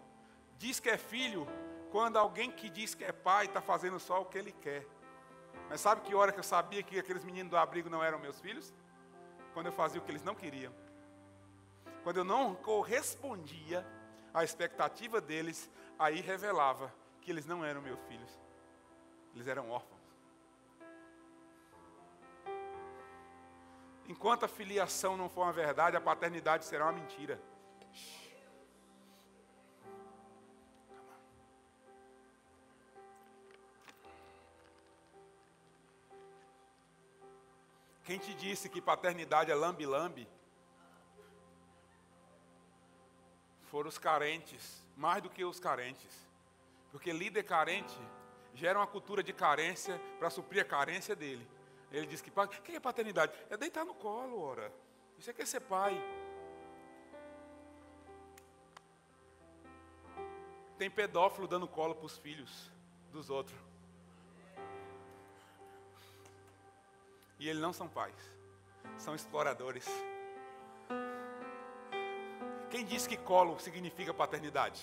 diz 0.57 0.79
que 0.79 0.89
é 0.89 0.97
filho 0.97 1.47
quando 1.91 2.17
alguém 2.17 2.51
que 2.51 2.69
diz 2.69 2.95
que 2.95 3.03
é 3.03 3.11
pai 3.11 3.45
está 3.45 3.61
fazendo 3.61 3.99
só 3.99 4.21
o 4.21 4.25
que 4.25 4.37
ele 4.37 4.51
quer. 4.51 4.85
Mas 5.69 5.79
sabe 5.79 6.01
que 6.01 6.15
hora 6.15 6.31
que 6.31 6.39
eu 6.39 6.43
sabia 6.43 6.81
que 6.81 6.99
aqueles 6.99 7.23
meninos 7.23 7.51
do 7.51 7.57
abrigo 7.57 7.89
não 7.89 8.03
eram 8.03 8.17
meus 8.17 8.41
filhos? 8.41 8.73
Quando 9.55 9.67
eu 9.67 9.71
fazia 9.71 10.01
o 10.01 10.03
que 10.03 10.11
eles 10.11 10.21
não 10.21 10.35
queriam. 10.35 10.73
Quando 12.03 12.17
eu 12.17 12.25
não 12.25 12.53
correspondia 12.55 13.87
à 14.33 14.43
expectativa 14.43 15.21
deles, 15.21 15.71
aí 15.97 16.19
revelava 16.19 16.93
que 17.21 17.31
eles 17.31 17.45
não 17.45 17.63
eram 17.63 17.81
meus 17.81 17.97
filhos. 18.01 18.37
Eles 19.33 19.47
eram 19.47 19.71
órfãos. 19.71 20.01
Enquanto 24.09 24.43
a 24.43 24.47
filiação 24.49 25.15
não 25.15 25.29
for 25.29 25.43
uma 25.43 25.53
verdade, 25.53 25.95
a 25.95 26.01
paternidade 26.01 26.65
será 26.65 26.85
uma 26.85 26.91
mentira. 26.91 27.41
Quem 38.05 38.19
te 38.19 38.35
disse 38.35 38.69
que 38.69 38.79
paternidade 38.79 39.51
é 39.51 39.55
lambe-lambe? 39.55 40.27
Foram 43.63 43.89
os 43.89 43.97
carentes, 43.97 44.85
mais 44.95 45.23
do 45.23 45.29
que 45.29 45.43
os 45.43 45.59
carentes. 45.59 46.13
Porque 46.91 47.11
líder 47.11 47.43
carente 47.43 47.99
gera 48.53 48.77
uma 48.77 48.85
cultura 48.85 49.23
de 49.23 49.33
carência 49.33 49.99
para 50.19 50.29
suprir 50.29 50.61
a 50.61 50.65
carência 50.65 51.15
dele. 51.15 51.45
Ele 51.91 52.05
diz 52.05 52.21
que 52.21 52.29
o 52.29 52.47
que 52.47 52.75
é 52.75 52.79
paternidade? 52.79 53.33
É 53.49 53.57
deitar 53.57 53.83
no 53.83 53.95
colo, 53.95 54.39
ora. 54.39 54.71
Isso 55.17 55.31
é 55.31 55.35
é 55.37 55.45
ser 55.45 55.61
pai. 55.61 55.99
Tem 60.77 60.91
pedófilo 60.91 61.47
dando 61.47 61.67
colo 61.67 61.95
para 61.95 62.05
os 62.05 62.17
filhos 62.19 62.71
dos 63.11 63.31
outros. 63.31 63.57
E 67.39 67.49
eles 67.49 67.61
não 67.61 67.73
são 67.73 67.87
pais, 67.87 68.15
são 68.97 69.13
exploradores. 69.13 69.85
Quem 72.69 72.85
disse 72.85 73.07
que 73.07 73.17
colo 73.17 73.59
significa 73.59 74.13
paternidade? 74.13 74.81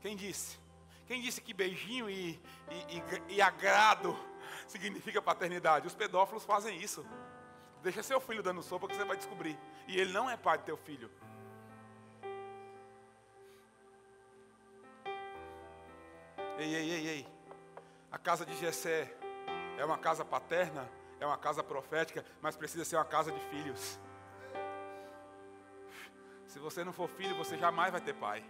Quem 0.00 0.16
disse? 0.16 0.58
Quem 1.06 1.20
disse 1.22 1.40
que 1.40 1.54
beijinho 1.54 2.08
e, 2.10 2.40
e, 2.70 2.98
e, 3.30 3.34
e 3.36 3.42
agrado 3.42 4.18
significa 4.66 5.22
paternidade? 5.22 5.86
Os 5.86 5.94
pedófilos 5.94 6.44
fazem 6.44 6.78
isso. 6.80 7.04
Deixa 7.82 8.02
seu 8.02 8.20
filho 8.20 8.42
dando 8.42 8.62
sopa 8.62 8.86
que 8.86 8.94
você 8.94 9.04
vai 9.04 9.16
descobrir. 9.16 9.58
E 9.86 9.98
ele 9.98 10.12
não 10.12 10.28
é 10.28 10.36
pai 10.36 10.58
do 10.58 10.64
teu 10.64 10.76
filho. 10.76 11.10
Ei, 16.58 16.74
ei, 16.74 16.90
ei, 16.90 17.08
ei. 17.08 17.28
A 18.10 18.18
casa 18.18 18.44
de 18.44 18.56
Jessé 18.56 19.14
é 19.78 19.84
uma 19.84 19.96
casa 19.96 20.24
paterna 20.24 20.97
é 21.20 21.26
uma 21.26 21.38
casa 21.38 21.62
profética, 21.62 22.24
mas 22.40 22.56
precisa 22.56 22.84
ser 22.84 22.96
uma 22.96 23.04
casa 23.04 23.32
de 23.32 23.40
filhos. 23.40 23.98
Se 26.46 26.58
você 26.58 26.82
não 26.84 26.92
for 26.92 27.08
filho, 27.08 27.36
você 27.36 27.56
jamais 27.58 27.92
vai 27.92 28.00
ter 28.00 28.14
pai. 28.14 28.44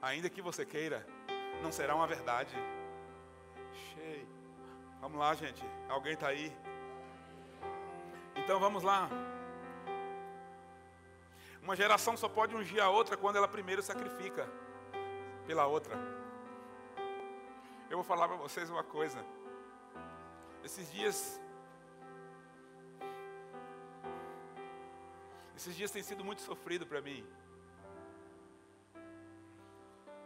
Ainda 0.00 0.28
que 0.28 0.42
você 0.42 0.66
queira, 0.66 1.06
não 1.62 1.72
será 1.72 1.94
uma 1.94 2.06
verdade. 2.06 2.54
Cheio. 3.72 4.28
Vamos 5.00 5.18
lá, 5.18 5.34
gente. 5.34 5.64
Alguém 5.88 6.14
está 6.14 6.28
aí? 6.28 6.52
Então 8.36 8.58
vamos 8.58 8.82
lá. 8.82 9.08
Uma 11.62 11.76
geração 11.76 12.16
só 12.16 12.28
pode 12.28 12.56
ungir 12.56 12.82
a 12.82 12.90
outra 12.90 13.16
quando 13.16 13.36
ela 13.36 13.46
primeiro 13.46 13.82
sacrifica 13.82 14.48
pela 15.46 15.66
outra. 15.66 15.96
Eu 17.88 17.96
vou 17.98 18.04
falar 18.04 18.26
para 18.26 18.36
vocês 18.36 18.68
uma 18.68 18.82
coisa. 18.82 19.24
Esses 20.64 20.90
dias. 20.92 21.40
Esses 25.56 25.76
dias 25.76 25.90
têm 25.90 26.02
sido 26.02 26.24
muito 26.24 26.42
sofrido 26.42 26.86
para 26.86 27.00
mim. 27.00 27.26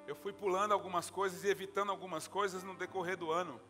Eu 0.07 0.15
fui 0.15 0.33
pulando 0.33 0.73
algumas 0.73 1.11
coisas 1.11 1.43
e 1.43 1.49
evitando 1.49 1.91
algumas 1.91 2.29
coisas 2.29 2.63
no 2.63 2.75
decorrer 2.75 3.17
do 3.17 3.33
ano. 3.33 3.61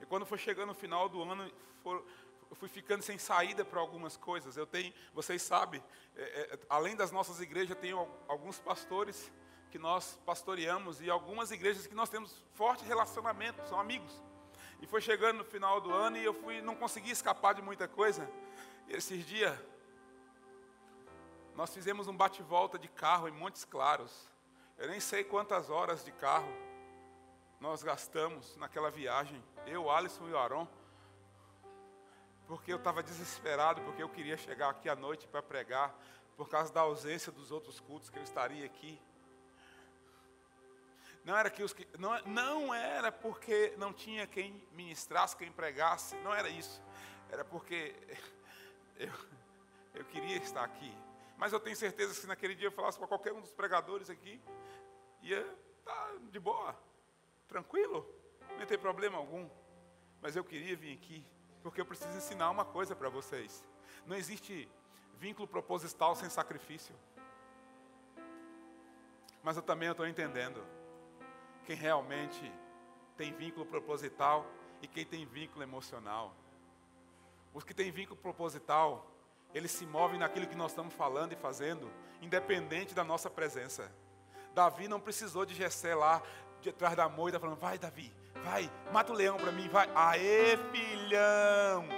E 0.00 0.06
quando 0.06 0.26
foi 0.26 0.38
chegando 0.38 0.68
no 0.68 0.74
final 0.74 1.08
do 1.08 1.22
ano, 1.22 1.50
for, 1.82 2.04
eu 2.50 2.56
fui 2.56 2.68
ficando 2.68 3.02
sem 3.02 3.16
saída 3.16 3.64
para 3.64 3.80
algumas 3.80 4.16
coisas. 4.16 4.56
Eu 4.56 4.66
tenho, 4.66 4.92
vocês 5.14 5.40
sabem, 5.40 5.82
é, 6.16 6.22
é, 6.22 6.58
além 6.68 6.96
das 6.96 7.10
nossas 7.10 7.40
igrejas, 7.40 7.78
tem 7.78 7.92
alguns 8.28 8.58
pastores 8.58 9.32
que 9.70 9.78
nós 9.78 10.18
pastoreamos 10.26 11.00
e 11.00 11.08
algumas 11.08 11.50
igrejas 11.50 11.86
que 11.86 11.94
nós 11.94 12.08
temos 12.08 12.42
forte 12.54 12.84
relacionamento, 12.84 13.66
são 13.68 13.78
amigos. 13.78 14.12
E 14.80 14.86
foi 14.86 15.00
chegando 15.00 15.38
no 15.38 15.44
final 15.44 15.80
do 15.80 15.92
ano 15.92 16.16
e 16.16 16.24
eu 16.24 16.32
fui, 16.32 16.60
não 16.62 16.74
consegui 16.74 17.10
escapar 17.10 17.54
de 17.54 17.62
muita 17.62 17.86
coisa. 17.86 18.28
E 18.88 18.94
esses 18.94 19.24
dias, 19.26 19.58
nós 21.54 21.72
fizemos 21.74 22.08
um 22.08 22.16
bate-volta 22.16 22.78
de 22.78 22.88
carro 22.88 23.28
em 23.28 23.32
Montes 23.32 23.64
Claros. 23.64 24.30
Eu 24.78 24.88
nem 24.88 24.98
sei 24.98 25.22
quantas 25.22 25.68
horas 25.68 26.02
de 26.02 26.12
carro 26.12 26.50
nós 27.60 27.82
gastamos 27.82 28.56
naquela 28.56 28.90
viagem. 28.90 29.44
Eu, 29.66 29.90
Alisson 29.90 30.26
e 30.28 30.32
o 30.32 30.38
Aron. 30.38 30.66
Porque 32.46 32.72
eu 32.72 32.78
estava 32.78 33.02
desesperado, 33.02 33.82
porque 33.82 34.02
eu 34.02 34.08
queria 34.08 34.38
chegar 34.38 34.70
aqui 34.70 34.88
à 34.88 34.96
noite 34.96 35.28
para 35.28 35.42
pregar, 35.42 35.94
por 36.36 36.48
causa 36.48 36.72
da 36.72 36.80
ausência 36.80 37.30
dos 37.30 37.52
outros 37.52 37.78
cultos 37.78 38.08
que 38.08 38.18
eu 38.18 38.22
estaria 38.22 38.64
aqui. 38.64 38.98
Não 41.24 41.36
era 41.36 41.50
que 41.50 41.62
os 41.62 41.72
que 41.72 41.86
não, 41.98 42.18
não 42.22 42.74
era 42.74 43.12
porque 43.12 43.74
não 43.76 43.92
tinha 43.92 44.26
quem 44.26 44.66
ministrasse, 44.72 45.36
quem 45.36 45.52
pregasse, 45.52 46.16
não 46.16 46.34
era 46.34 46.48
isso. 46.48 46.82
Era 47.30 47.44
porque 47.44 47.94
eu, 48.96 49.12
eu 49.94 50.04
queria 50.06 50.36
estar 50.38 50.64
aqui. 50.64 50.92
Mas 51.36 51.52
eu 51.52 51.60
tenho 51.60 51.76
certeza 51.76 52.14
que 52.14 52.20
se 52.20 52.26
naquele 52.26 52.54
dia 52.54 52.68
eu 52.68 52.72
falasse 52.72 52.98
com 52.98 53.06
qualquer 53.06 53.32
um 53.32 53.40
dos 53.40 53.52
pregadores 53.52 54.08
aqui, 54.10 54.40
ia 55.22 55.40
estar 55.78 55.94
tá 55.94 56.12
de 56.30 56.38
boa, 56.38 56.76
tranquilo, 57.48 58.06
não 58.50 58.60
ia 58.60 58.66
ter 58.66 58.78
problema 58.78 59.18
algum. 59.18 59.48
Mas 60.20 60.36
eu 60.36 60.44
queria 60.44 60.76
vir 60.76 60.94
aqui, 60.94 61.24
porque 61.62 61.80
eu 61.80 61.86
preciso 61.86 62.16
ensinar 62.16 62.50
uma 62.50 62.64
coisa 62.64 62.94
para 62.94 63.08
vocês. 63.08 63.64
Não 64.06 64.16
existe 64.16 64.68
vínculo 65.18 65.46
proposital 65.46 66.14
sem 66.14 66.28
sacrifício. 66.28 66.94
Mas 69.42 69.56
eu 69.56 69.62
também 69.62 69.90
estou 69.90 70.06
entendendo 70.06 70.62
quem 71.64 71.76
realmente 71.76 72.52
tem 73.16 73.32
vínculo 73.32 73.66
proposital 73.66 74.46
e 74.82 74.86
quem 74.86 75.04
tem 75.04 75.26
vínculo 75.26 75.62
emocional. 75.62 76.34
Os 77.52 77.64
que 77.64 77.74
têm 77.74 77.90
vínculo 77.90 78.18
proposital, 78.18 79.06
eles 79.52 79.70
se 79.70 79.84
movem 79.84 80.18
naquilo 80.18 80.46
que 80.46 80.56
nós 80.56 80.70
estamos 80.72 80.94
falando 80.94 81.32
e 81.32 81.36
fazendo, 81.36 81.90
independente 82.22 82.94
da 82.94 83.04
nossa 83.04 83.28
presença. 83.28 83.92
Davi 84.54 84.88
não 84.88 85.00
precisou 85.00 85.44
de 85.44 85.54
Jessé 85.54 85.94
lá 85.94 86.22
de 86.60 86.72
trás 86.72 86.96
da 86.96 87.08
moita 87.08 87.40
falando: 87.40 87.58
"Vai, 87.58 87.78
Davi, 87.78 88.12
vai, 88.42 88.70
mata 88.92 89.12
o 89.12 89.16
leão 89.16 89.36
para 89.36 89.52
mim, 89.52 89.68
vai". 89.68 89.90
Aê, 89.94 90.56
filhão! 90.72 91.88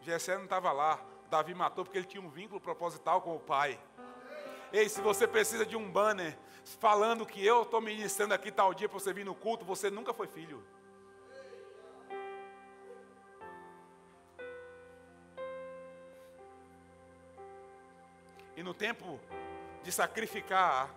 Jessé 0.00 0.36
não 0.36 0.44
estava 0.44 0.70
lá. 0.72 1.00
Davi 1.30 1.54
matou 1.54 1.84
porque 1.84 1.98
ele 1.98 2.06
tinha 2.06 2.22
um 2.22 2.28
vínculo 2.28 2.60
proposital 2.60 3.22
com 3.22 3.34
o 3.34 3.40
pai. 3.40 3.80
Ei, 4.72 4.88
se 4.88 5.00
você 5.00 5.26
precisa 5.26 5.64
de 5.64 5.76
um 5.76 5.90
banner 5.90 6.36
falando 6.64 7.26
que 7.26 7.44
eu 7.44 7.62
estou 7.62 7.80
ministrando 7.80 8.34
aqui 8.34 8.50
tal 8.50 8.72
dia 8.72 8.88
para 8.88 8.98
você 8.98 9.12
vir 9.12 9.24
no 9.24 9.34
culto, 9.34 9.64
você 9.64 9.90
nunca 9.90 10.14
foi 10.14 10.26
filho. 10.26 10.62
E 18.56 18.62
no 18.62 18.72
tempo 18.72 19.20
de 19.82 19.92
sacrificar 19.92 20.94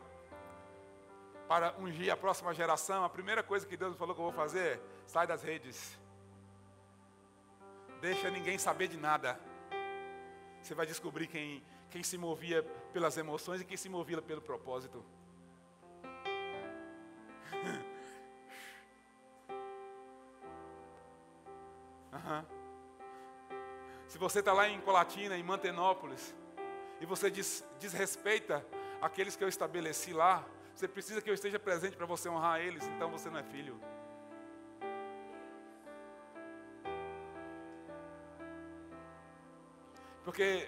para 1.48 1.74
ungir 1.80 2.12
a 2.12 2.18
próxima 2.18 2.54
geração, 2.54 3.04
a 3.04 3.10
primeira 3.10 3.42
coisa 3.42 3.66
que 3.66 3.76
Deus 3.76 3.96
falou 3.98 4.14
que 4.14 4.22
eu 4.22 4.26
vou 4.26 4.34
fazer 4.34 4.78
é 4.78 4.82
sai 5.08 5.26
das 5.26 5.42
redes. 5.42 5.98
Deixa 8.00 8.30
ninguém 8.30 8.58
saber 8.58 8.88
de 8.88 8.98
nada. 8.98 9.40
Você 10.62 10.76
vai 10.76 10.86
descobrir 10.86 11.28
quem, 11.28 11.64
quem 11.90 12.04
se 12.04 12.18
movia 12.18 12.64
pelas 12.94 13.18
emoções 13.18 13.62
e 13.62 13.66
quem 13.66 13.78
se 13.78 13.90
movia 13.90 14.22
pelo 14.22 14.42
propósito. 14.42 15.04
Uhum. 22.18 22.46
Se 24.08 24.18
você 24.18 24.40
está 24.40 24.54
lá 24.54 24.68
em 24.68 24.80
Colatina, 24.82 25.38
em 25.38 25.44
Mantenópolis, 25.44 26.36
e 27.00 27.06
você 27.06 27.30
diz, 27.30 27.64
desrespeita 27.80 28.66
aqueles 29.02 29.36
que 29.36 29.44
eu 29.44 29.48
estabeleci 29.48 30.14
lá, 30.14 30.44
você 30.74 30.88
precisa 30.88 31.22
que 31.22 31.30
eu 31.30 31.34
esteja 31.34 31.60
presente 31.60 31.96
para 31.96 32.06
você 32.06 32.30
honrar 32.30 32.60
eles, 32.60 32.88
então 32.88 33.10
você 33.12 33.30
não 33.30 33.40
é 33.40 33.44
filho. 33.44 33.80
Porque 40.24 40.68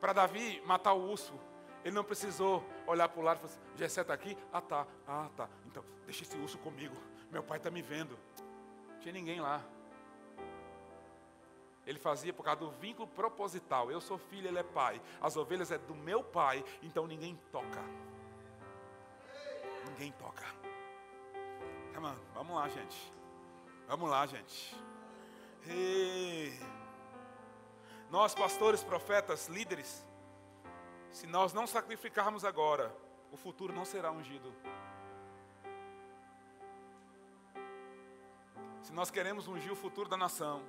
para 0.00 0.12
Davi 0.12 0.62
matar 0.66 0.92
o 0.94 1.10
urso, 1.10 1.38
ele 1.84 1.94
não 1.94 2.04
precisou 2.04 2.64
olhar 2.86 3.08
para 3.08 3.20
o 3.20 3.22
lado 3.22 3.36
e 3.36 3.40
falar 3.40 3.86
assim, 3.86 4.00
está 4.00 4.14
aqui? 4.14 4.36
Ah 4.52 4.60
tá, 4.60 4.86
ah 5.06 5.28
tá. 5.36 5.48
Então, 5.66 5.84
deixa 6.04 6.22
esse 6.22 6.36
urso 6.36 6.58
comigo. 6.58 6.96
Meu 7.30 7.42
pai 7.42 7.58
está 7.58 7.70
me 7.70 7.82
vendo. 7.82 8.18
Tinha 9.00 9.12
ninguém 9.12 9.40
lá. 9.40 9.62
Ele 11.86 11.98
fazia 11.98 12.32
por 12.32 12.44
causa 12.44 12.60
do 12.60 12.70
vínculo 12.70 13.08
proposital. 13.08 13.90
Eu 13.90 14.00
sou 14.00 14.18
filho, 14.18 14.48
ele 14.48 14.58
é 14.58 14.62
pai. 14.62 15.00
As 15.20 15.36
ovelhas 15.36 15.70
é 15.70 15.78
do 15.78 15.94
meu 15.94 16.22
pai, 16.22 16.64
então 16.82 17.06
ninguém 17.06 17.38
toca. 17.50 17.82
Ninguém 19.88 20.12
toca. 20.12 20.44
Come 21.94 22.06
on, 22.06 22.16
vamos 22.34 22.54
lá, 22.54 22.68
gente. 22.68 23.12
Vamos 23.88 24.08
lá, 24.08 24.26
gente. 24.26 24.76
Nós, 28.10 28.34
pastores, 28.34 28.82
profetas, 28.82 29.48
líderes, 29.48 30.06
se 31.10 31.26
nós 31.26 31.52
não 31.52 31.66
sacrificarmos 31.66 32.44
agora, 32.44 32.94
o 33.32 33.36
futuro 33.36 33.72
não 33.72 33.84
será 33.84 34.12
ungido. 34.12 34.54
Se 38.90 38.96
nós 38.96 39.08
queremos 39.08 39.46
ungir 39.46 39.70
o 39.70 39.76
futuro 39.76 40.08
da 40.08 40.16
nação, 40.16 40.64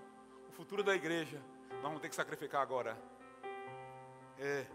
o 0.48 0.52
futuro 0.52 0.84
da 0.84 0.94
igreja, 0.94 1.42
nós 1.72 1.82
vamos 1.82 2.00
ter 2.02 2.08
que 2.08 2.14
sacrificar 2.14 2.62
agora. 2.62 2.96
É, 4.38 4.68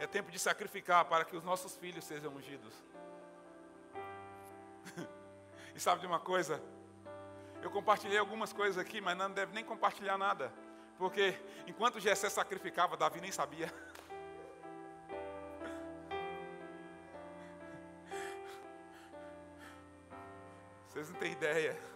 é 0.00 0.06
tempo 0.06 0.30
de 0.30 0.38
sacrificar 0.38 1.06
para 1.06 1.24
que 1.24 1.34
os 1.34 1.42
nossos 1.42 1.78
filhos 1.78 2.04
sejam 2.04 2.30
ungidos. 2.34 2.74
e 5.74 5.80
sabe 5.80 6.02
de 6.02 6.06
uma 6.06 6.20
coisa? 6.20 6.62
Eu 7.62 7.70
compartilhei 7.70 8.18
algumas 8.18 8.52
coisas 8.52 8.76
aqui, 8.76 9.00
mas 9.00 9.16
não 9.16 9.30
deve 9.30 9.54
nem 9.54 9.64
compartilhar 9.64 10.18
nada. 10.18 10.52
Porque 10.98 11.40
enquanto 11.66 11.98
Jessé 11.98 12.28
sacrificava, 12.28 12.98
Davi 12.98 13.18
nem 13.18 13.32
sabia. 13.32 13.72
Vocês 20.86 21.08
não 21.08 21.16
têm 21.18 21.32
ideia 21.32 21.95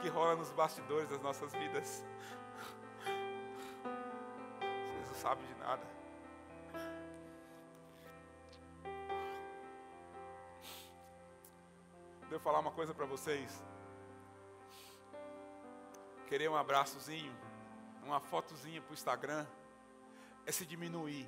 que, 0.00 0.08
rola 0.08 0.36
nos 0.36 0.50
bastidores 0.52 1.08
das 1.08 1.20
nossas 1.20 1.52
vidas. 1.52 2.04
Vocês 4.92 5.08
não 5.08 5.14
sabem 5.14 5.46
de 5.46 5.54
nada. 5.54 5.82
Eu 12.30 12.40
falar 12.40 12.60
uma 12.60 12.70
coisa 12.70 12.94
para 12.94 13.06
vocês 13.06 13.64
querer 16.28 16.48
um 16.50 16.56
abraçozinho, 16.56 17.34
uma 18.04 18.20
fotozinha 18.20 18.82
para 18.82 18.90
o 18.90 18.94
Instagram, 18.94 19.46
é 20.44 20.52
se 20.52 20.66
diminuir 20.66 21.26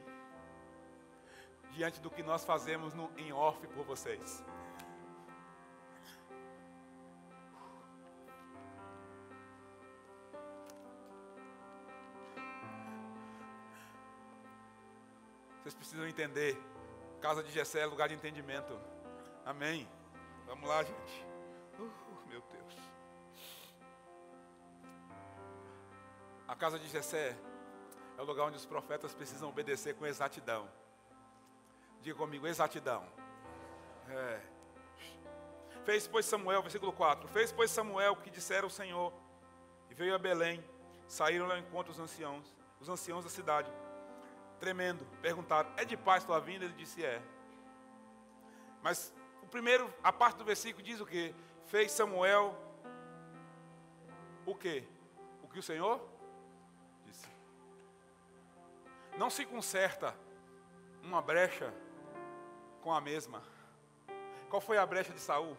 diante 1.71 2.01
do 2.01 2.11
que 2.11 2.23
nós 2.23 2.45
fazemos 2.45 2.93
no, 2.93 3.11
em 3.17 3.33
off 3.33 3.67
por 3.69 3.85
vocês. 3.85 4.45
Precisam 15.91 16.07
entender. 16.07 16.57
Casa 17.21 17.43
de 17.43 17.51
Gessé 17.51 17.81
é 17.81 17.87
lugar 17.87 18.09
de 18.09 18.15
entendimento. 18.15 18.79
Amém. 19.45 19.89
Vamos 20.47 20.69
lá, 20.69 20.85
gente. 20.85 21.27
Uh, 21.81 22.29
meu 22.29 22.41
Deus. 22.41 22.75
A 26.47 26.55
casa 26.55 26.79
de 26.79 26.89
Jessé 26.89 27.37
é 28.17 28.23
o 28.23 28.25
lugar 28.25 28.47
onde 28.47 28.57
os 28.57 28.65
profetas 28.65 29.13
precisam 29.13 29.49
obedecer 29.49 29.97
com 29.97 30.07
exatidão. 30.07 30.71
Diga 32.01 32.17
comigo, 32.17 32.47
exatidão. 32.47 33.05
É. 34.09 34.41
Fez, 35.85 36.07
pois, 36.07 36.25
Samuel, 36.25 36.63
versículo 36.63 36.93
4: 36.93 37.27
Fez, 37.29 37.51
pois, 37.51 37.69
Samuel 37.69 38.13
o 38.13 38.17
que 38.17 38.31
dissera 38.31 38.65
o 38.65 38.71
Senhor, 38.71 39.13
e 39.91 39.95
veio 39.95 40.15
a 40.15 40.19
Belém. 40.19 40.65
Saíram 41.09 41.51
ao 41.51 41.59
encontro 41.59 41.91
os 41.91 41.99
anciãos, 41.99 42.55
os 42.79 42.89
anciãos 42.89 43.25
da 43.25 43.31
cidade, 43.31 43.69
tremendo. 44.61 45.05
Perguntaram: 45.21 45.71
É 45.77 45.85
de 45.85 45.97
paz 45.97 46.23
tua 46.25 46.39
vinda? 46.39 46.65
Ele 46.65 46.75
disse: 46.75 47.05
É. 47.05 47.21
Mas 48.83 49.13
o 49.43 49.47
primeiro, 49.47 49.93
a 50.03 50.13
parte 50.13 50.37
do 50.37 50.45
versículo 50.45 50.85
diz 50.85 51.01
o 51.01 51.07
que? 51.07 51.35
Fez 51.67 51.91
Samuel 51.91 52.57
o 54.47 54.55
que? 54.55 54.87
O 55.43 55.49
que 55.49 55.59
o 55.59 55.63
Senhor 55.63 56.01
não 59.21 59.29
se 59.29 59.45
conserta 59.45 60.15
uma 61.03 61.21
brecha 61.21 61.75
com 62.81 62.91
a 62.91 63.03
mesma. 63.03 63.43
Qual 64.49 64.63
foi 64.63 64.79
a 64.79 64.87
brecha 64.87 65.13
de 65.13 65.21
Saul? 65.21 65.55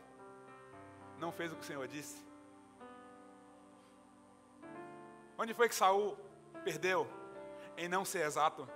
Não 1.19 1.31
fez 1.31 1.51
o 1.51 1.55
que 1.55 1.61
o 1.61 1.65
Senhor 1.65 1.87
disse. 1.87 2.25
Onde 5.37 5.53
foi 5.53 5.69
que 5.69 5.75
Saul 5.75 6.17
perdeu? 6.63 7.07
Em 7.77 7.87
não 7.87 8.03
ser 8.03 8.25
exato. 8.25 8.67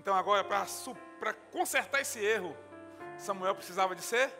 Então 0.00 0.14
agora, 0.14 0.42
para 0.42 1.32
consertar 1.52 2.00
esse 2.00 2.18
erro, 2.18 2.56
Samuel 3.16 3.54
precisava 3.54 3.94
de 3.94 4.02
ser 4.02 4.32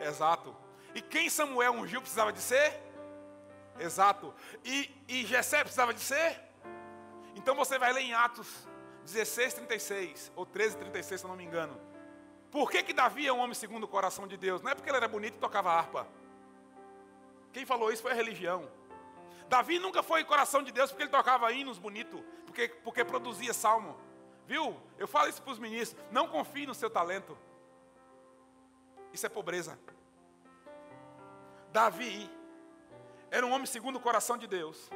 exato. 0.00 0.54
E 0.94 1.02
quem 1.02 1.28
Samuel 1.28 1.72
ungiu 1.72 2.00
precisava 2.00 2.32
de 2.32 2.40
ser 2.40 2.80
exato. 3.80 4.32
E, 4.64 4.88
e 5.08 5.26
Jessé 5.26 5.64
precisava 5.64 5.92
de 5.92 6.00
ser 6.00 6.52
então 7.34 7.54
você 7.54 7.78
vai 7.78 7.92
ler 7.92 8.02
em 8.02 8.14
Atos, 8.14 8.68
16, 9.04 9.54
36, 9.54 10.32
ou 10.36 10.46
13, 10.46 10.76
36, 10.76 11.20
se 11.20 11.26
eu 11.26 11.28
não 11.28 11.36
me 11.36 11.44
engano. 11.44 11.78
Por 12.50 12.70
que, 12.70 12.82
que 12.82 12.92
Davi 12.92 13.26
é 13.26 13.32
um 13.32 13.38
homem 13.38 13.54
segundo 13.54 13.84
o 13.84 13.88
coração 13.88 14.28
de 14.28 14.36
Deus? 14.36 14.60
Não 14.62 14.70
é 14.70 14.74
porque 14.74 14.90
ele 14.90 14.98
era 14.98 15.08
bonito 15.08 15.36
e 15.36 15.38
tocava 15.38 15.72
harpa. 15.72 16.06
Quem 17.52 17.64
falou 17.64 17.90
isso 17.90 18.02
foi 18.02 18.12
a 18.12 18.14
religião. 18.14 18.70
Davi 19.48 19.78
nunca 19.78 20.02
foi 20.02 20.24
coração 20.24 20.62
de 20.62 20.72
Deus 20.72 20.90
porque 20.90 21.04
ele 21.04 21.10
tocava 21.10 21.50
hinos 21.52 21.78
bonitos, 21.78 22.20
porque, 22.46 22.68
porque 22.68 23.04
produzia 23.04 23.52
salmo. 23.52 23.98
Viu? 24.46 24.76
Eu 24.98 25.08
falo 25.08 25.28
isso 25.28 25.42
para 25.42 25.52
os 25.52 25.58
ministros. 25.58 26.02
Não 26.10 26.28
confie 26.28 26.66
no 26.66 26.74
seu 26.74 26.90
talento. 26.90 27.36
Isso 29.12 29.26
é 29.26 29.28
pobreza. 29.28 29.78
Davi 31.70 32.30
era 33.30 33.46
um 33.46 33.52
homem 33.52 33.66
segundo 33.66 33.96
o 33.96 34.00
coração 34.00 34.36
de 34.36 34.46
Deus. 34.46 34.90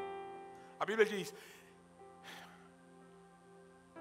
A 0.78 0.84
Bíblia 0.84 1.06
diz: 1.06 1.34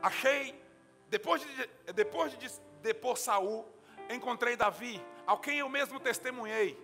Achei, 0.01 0.61
depois 1.09 1.41
de, 1.41 1.93
depois 1.93 2.37
de 2.37 2.49
depor 2.81 3.17
Saul, 3.17 3.65
encontrei 4.09 4.55
Davi, 4.55 5.03
ao 5.25 5.39
quem 5.39 5.59
eu 5.59 5.69
mesmo 5.69 5.99
testemunhei. 5.99 6.79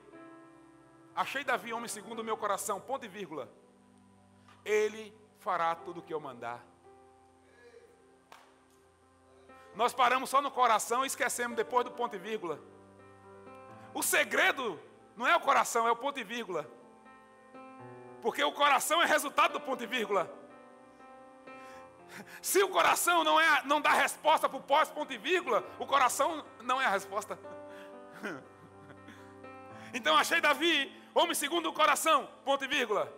Achei 1.15 1.43
Davi, 1.43 1.73
homem 1.73 1.89
segundo 1.89 2.19
o 2.19 2.23
meu 2.23 2.37
coração, 2.37 2.79
ponto 2.79 3.05
e 3.05 3.09
vírgula. 3.09 3.51
Ele 4.63 5.13
fará 5.39 5.75
tudo 5.75 5.99
o 5.99 6.03
que 6.03 6.13
eu 6.13 6.19
mandar. 6.19 6.65
Nós 9.75 9.93
paramos 9.93 10.29
só 10.29 10.41
no 10.41 10.51
coração 10.51 11.03
e 11.03 11.07
esquecemos 11.07 11.55
depois 11.55 11.85
do 11.85 11.91
ponto 11.91 12.15
e 12.15 12.19
vírgula. 12.19 12.59
O 13.93 14.03
segredo 14.03 14.79
não 15.15 15.27
é 15.27 15.35
o 15.35 15.39
coração, 15.39 15.87
é 15.87 15.91
o 15.91 15.95
ponto 15.95 16.19
e 16.19 16.23
vírgula. 16.23 16.69
Porque 18.21 18.43
o 18.43 18.51
coração 18.51 19.01
é 19.01 19.05
resultado 19.05 19.53
do 19.53 19.61
ponto 19.61 19.83
e 19.83 19.87
vírgula. 19.87 20.31
Se 22.41 22.61
o 22.61 22.69
coração 22.69 23.23
não, 23.23 23.39
é, 23.39 23.63
não 23.65 23.79
dá 23.79 23.91
resposta 23.91 24.47
para 24.49 24.57
o 24.57 24.63
pós-ponto 24.63 25.11
e 25.13 25.17
vírgula, 25.17 25.65
o 25.79 25.85
coração 25.85 26.45
não 26.61 26.81
é 26.81 26.85
a 26.85 26.89
resposta. 26.89 27.37
Então 29.93 30.15
achei 30.15 30.39
Davi, 30.39 30.89
homem 31.13 31.35
segundo 31.35 31.67
o 31.67 31.73
coração, 31.73 32.25
ponto 32.45 32.63
e 32.63 32.67
vírgula. 32.67 33.11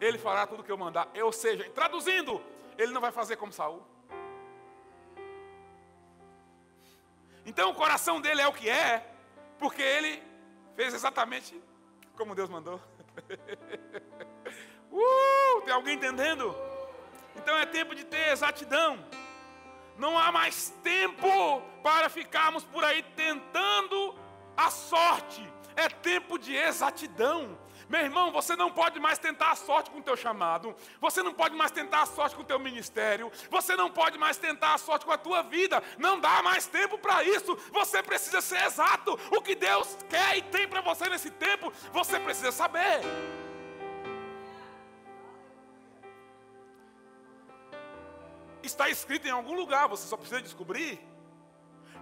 Ele 0.00 0.18
fará 0.18 0.44
tudo 0.44 0.58
o 0.60 0.64
que 0.64 0.72
eu 0.72 0.76
mandar. 0.76 1.08
Ou 1.22 1.30
seja, 1.30 1.70
traduzindo, 1.70 2.42
ele 2.76 2.92
não 2.92 3.00
vai 3.00 3.12
fazer 3.12 3.36
como 3.36 3.52
Saul. 3.52 3.80
Então 7.46 7.70
o 7.70 7.74
coração 7.74 8.20
dele 8.20 8.42
é 8.42 8.48
o 8.48 8.52
que 8.52 8.68
é, 8.68 9.08
porque 9.56 9.80
ele 9.80 10.20
fez 10.74 10.92
exatamente 10.92 11.62
como 12.16 12.34
Deus 12.34 12.50
mandou. 12.50 12.74
uh, 14.90 15.62
tem 15.62 15.72
alguém 15.72 15.94
entendendo? 15.94 16.54
Então 17.36 17.56
é 17.56 17.64
tempo 17.64 17.94
de 17.94 18.04
ter 18.04 18.32
exatidão. 18.32 18.98
Não 19.96 20.18
há 20.18 20.32
mais 20.32 20.74
tempo 20.82 21.62
para 21.84 22.08
ficarmos 22.08 22.64
por 22.64 22.84
aí 22.84 23.04
tentando 23.14 24.18
a 24.56 24.68
sorte. 24.68 25.48
É 25.76 25.88
tempo 25.88 26.38
de 26.38 26.54
exatidão. 26.54 27.56
Meu 27.88 28.00
irmão, 28.00 28.32
você 28.32 28.56
não 28.56 28.70
pode 28.70 28.98
mais 28.98 29.16
tentar 29.16 29.52
a 29.52 29.54
sorte 29.54 29.90
com 29.90 29.98
o 29.98 30.02
teu 30.02 30.16
chamado. 30.16 30.74
Você 31.00 31.22
não 31.22 31.32
pode 31.32 31.54
mais 31.54 31.70
tentar 31.70 32.02
a 32.02 32.06
sorte 32.06 32.34
com 32.34 32.42
o 32.42 32.44
teu 32.44 32.58
ministério. 32.58 33.30
Você 33.48 33.76
não 33.76 33.90
pode 33.90 34.18
mais 34.18 34.36
tentar 34.36 34.74
a 34.74 34.78
sorte 34.78 35.06
com 35.06 35.12
a 35.12 35.18
tua 35.18 35.42
vida. 35.42 35.80
Não 35.96 36.18
dá 36.18 36.42
mais 36.42 36.66
tempo 36.66 36.98
para 36.98 37.22
isso. 37.22 37.56
Você 37.72 38.02
precisa 38.02 38.40
ser 38.40 38.64
exato. 38.64 39.12
O 39.30 39.40
que 39.40 39.54
Deus 39.54 39.96
quer 40.08 40.36
e 40.36 40.42
tem 40.42 40.66
para 40.66 40.80
você 40.80 41.08
nesse 41.08 41.30
tempo, 41.30 41.72
você 41.92 42.18
precisa 42.18 42.50
saber. 42.50 43.00
Está 48.64 48.90
escrito 48.90 49.28
em 49.28 49.30
algum 49.30 49.54
lugar, 49.54 49.86
você 49.86 50.08
só 50.08 50.16
precisa 50.16 50.42
descobrir. 50.42 50.98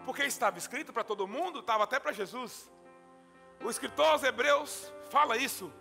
Porque 0.06 0.22
estava 0.24 0.56
escrito 0.56 0.94
para 0.94 1.04
todo 1.04 1.28
mundo, 1.28 1.60
estava 1.60 1.84
até 1.84 2.00
para 2.00 2.12
Jesus. 2.12 2.70
O 3.62 3.70
escritor 3.70 4.06
aos 4.06 4.22
Hebreus 4.22 4.92
fala 5.10 5.36
isso. 5.36 5.72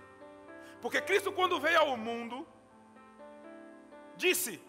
Porque 0.82 1.02
Cristo, 1.02 1.32
quando 1.32 1.60
veio 1.60 1.80
ao 1.80 1.98
mundo, 1.98 2.48
disse: 4.16 4.62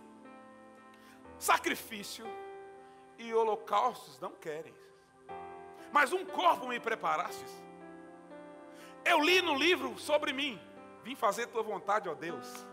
sacrifício 1.39 2.27
e 3.19 3.33
holocaustos 3.33 4.19
não 4.21 4.33
querem, 4.33 4.75
mas 5.93 6.13
um 6.13 6.25
corpo 6.25 6.69
me 6.69 6.81
preparastes. 6.81 7.53
Eu 9.05 9.21
li 9.21 9.43
no 9.43 9.55
livro 9.55 9.99
sobre 9.99 10.33
mim, 10.33 10.61
vim 11.03 11.15
fazer 11.15 11.47
tua 11.49 11.63
vontade, 11.63 12.09
ó 12.09 12.15
Deus. 12.15 12.67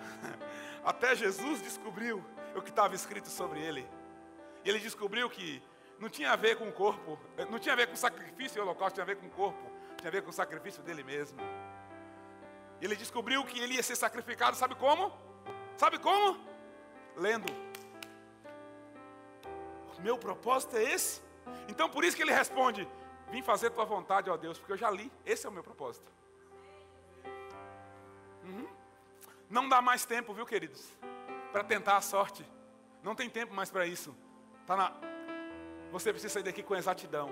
Até 0.84 1.14
Jesus 1.14 1.62
descobriu 1.62 2.22
o 2.54 2.60
que 2.60 2.70
estava 2.70 2.94
escrito 2.94 3.28
sobre 3.28 3.60
ele. 3.60 3.88
Ele 4.64 4.78
descobriu 4.78 5.30
que 5.30 5.62
não 5.98 6.08
tinha 6.08 6.32
a 6.32 6.36
ver 6.36 6.56
com 6.56 6.68
o 6.68 6.72
corpo, 6.72 7.18
não 7.50 7.58
tinha 7.58 7.72
a 7.72 7.76
ver 7.76 7.86
com 7.86 7.96
sacrifício 7.96 8.58
e 8.58 8.60
holocausto, 8.60 8.94
tinha 8.94 9.04
a 9.04 9.06
ver 9.06 9.16
com 9.16 9.26
o 9.26 9.30
corpo, 9.30 9.70
tinha 9.96 10.08
a 10.08 10.12
ver 10.12 10.22
com 10.22 10.30
o 10.30 10.32
sacrifício 10.32 10.82
dele 10.82 11.02
mesmo. 11.02 11.38
Ele 12.80 12.94
descobriu 12.94 13.44
que 13.44 13.58
ele 13.58 13.74
ia 13.74 13.82
ser 13.82 13.96
sacrificado, 13.96 14.56
sabe 14.56 14.74
como? 14.74 15.12
Sabe 15.76 15.98
como? 15.98 16.38
Lendo. 17.16 17.46
Meu 20.00 20.18
propósito 20.18 20.76
é 20.76 20.82
esse. 20.82 21.22
Então 21.68 21.88
por 21.88 22.04
isso 22.04 22.14
que 22.14 22.22
ele 22.22 22.32
responde: 22.32 22.86
Vim 23.30 23.42
fazer 23.42 23.70
tua 23.70 23.84
vontade, 23.84 24.30
ó 24.30 24.36
Deus, 24.36 24.58
porque 24.58 24.72
eu 24.72 24.76
já 24.76 24.90
li. 24.90 25.10
Esse 25.24 25.46
é 25.46 25.48
o 25.48 25.52
meu 25.52 25.62
propósito. 25.62 26.12
Uhum. 28.44 28.68
Não 29.50 29.68
dá 29.68 29.82
mais 29.82 30.04
tempo, 30.04 30.32
viu, 30.32 30.46
queridos? 30.46 30.86
Para 31.50 31.64
tentar 31.64 31.96
a 31.96 32.00
sorte. 32.00 32.46
Não 33.02 33.14
tem 33.14 33.28
tempo 33.28 33.54
mais 33.54 33.70
para 33.70 33.86
isso. 33.86 34.16
Tá 34.66 34.76
na, 34.76 34.92
você 35.90 36.12
precisa 36.12 36.34
sair 36.34 36.42
daqui 36.42 36.62
com 36.62 36.74
exatidão. 36.74 37.30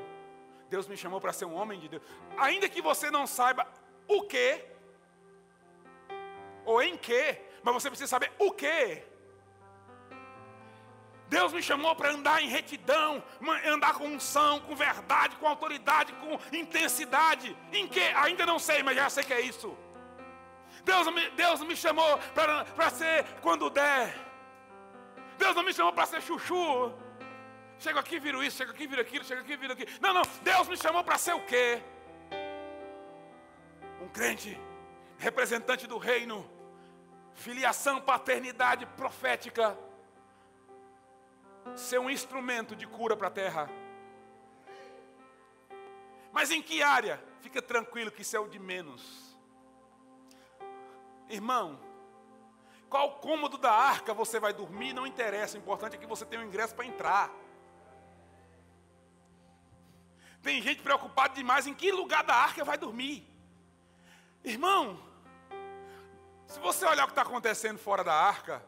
Deus 0.69 0.87
me 0.87 0.97
chamou 0.97 1.21
para 1.21 1.33
ser 1.33 1.45
um 1.45 1.55
homem 1.55 1.79
de 1.79 1.89
Deus. 1.89 2.03
Ainda 2.37 2.69
que 2.69 2.83
você 2.83 3.11
não 3.11 3.27
saiba 3.27 3.67
o 4.09 4.23
que, 4.23 4.65
ou 6.65 6.83
em 6.83 6.97
que, 6.97 7.39
mas 7.63 7.75
você 7.75 7.89
precisa 7.89 8.09
saber 8.09 8.33
o 8.39 8.51
que. 8.53 9.03
Deus 11.29 11.53
me 11.53 11.63
chamou 11.63 11.97
para 11.97 12.11
andar 12.11 12.43
em 12.43 12.49
retidão, 12.49 13.23
andar 13.67 13.95
com 13.95 14.07
unção, 14.07 14.61
com 14.61 14.75
verdade, 14.77 15.37
com 15.37 15.49
autoridade, 15.49 16.13
com 16.15 16.39
intensidade. 16.57 17.57
Em 17.73 17.89
que? 17.89 18.01
Ainda 18.01 18.45
não 18.47 18.59
sei, 18.59 18.83
mas 18.83 18.97
já 18.97 19.09
sei 19.11 19.25
que 19.25 19.33
é 19.33 19.41
isso. 19.41 19.77
Deus 20.85 21.07
Deus 21.35 21.61
me 21.63 21.75
chamou 21.75 22.19
para 22.35 22.91
ser 22.91 23.25
quando 23.41 23.71
der. 23.71 24.15
Deus 25.39 25.57
não 25.57 25.63
me 25.63 25.73
chamou 25.73 25.93
para 25.93 26.07
ser 26.07 26.21
chuchu. 26.23 26.93
Chego 27.85 27.99
aqui, 27.99 28.19
viro 28.19 28.43
isso, 28.43 28.57
chego 28.57 28.71
aqui, 28.71 28.87
viro 28.87 29.03
aquilo, 29.03 29.25
chego 29.27 29.43
aqui, 29.43 29.57
viro 29.59 29.75
aquilo. 29.75 29.91
Não, 30.01 30.15
não, 30.15 30.23
Deus 30.43 30.67
me 30.69 30.75
chamou 30.75 31.05
para 31.05 31.19
ser 31.19 31.35
o 31.35 31.45
quê? 31.45 31.83
Um 34.01 34.09
crente, 34.09 34.59
representante 35.19 35.87
do 35.87 35.99
reino, 35.99 36.51
filiação, 37.35 38.01
paternidade 38.01 38.87
profética, 38.87 39.79
ser 41.77 41.99
um 41.99 42.09
instrumento 42.09 42.75
de 42.75 42.87
cura 42.87 43.15
para 43.15 43.29
a 43.29 43.31
terra. 43.31 43.71
Mas 46.33 46.51
em 46.51 46.63
que 46.63 46.83
área? 46.83 47.23
Fica 47.43 47.61
tranquilo 47.61 48.11
que 48.11 48.23
isso 48.23 48.35
é 48.35 48.41
o 48.41 48.49
de 48.49 48.59
menos. 48.59 49.37
Irmão, 51.29 51.79
qual 52.89 53.19
cômodo 53.19 53.59
da 53.59 53.73
arca 53.73 54.15
você 54.15 54.41
vai 54.41 54.55
dormir 54.55 54.95
não 54.95 55.07
interessa, 55.07 55.59
o 55.59 55.61
importante 55.61 55.97
é 55.97 55.99
que 55.99 56.07
você 56.07 56.25
tenha 56.25 56.41
um 56.41 56.47
ingresso 56.47 56.75
para 56.75 56.87
entrar. 56.87 57.44
Tem 60.45 60.61
gente 60.61 60.83
preocupada 60.83 61.35
demais 61.35 61.67
em 61.67 61.73
que 61.73 61.91
lugar 61.91 62.23
da 62.23 62.35
arca 62.35 62.63
vai 62.63 62.77
dormir. 62.77 63.27
Irmão, 64.45 65.03
se 66.47 66.61
você 66.61 66.85
olhar 66.85 67.05
o 67.05 67.07
que 67.07 67.13
está 67.13 67.23
acontecendo 67.23 67.79
fora 67.79 68.05
da 68.05 68.15
arca, 68.15 68.63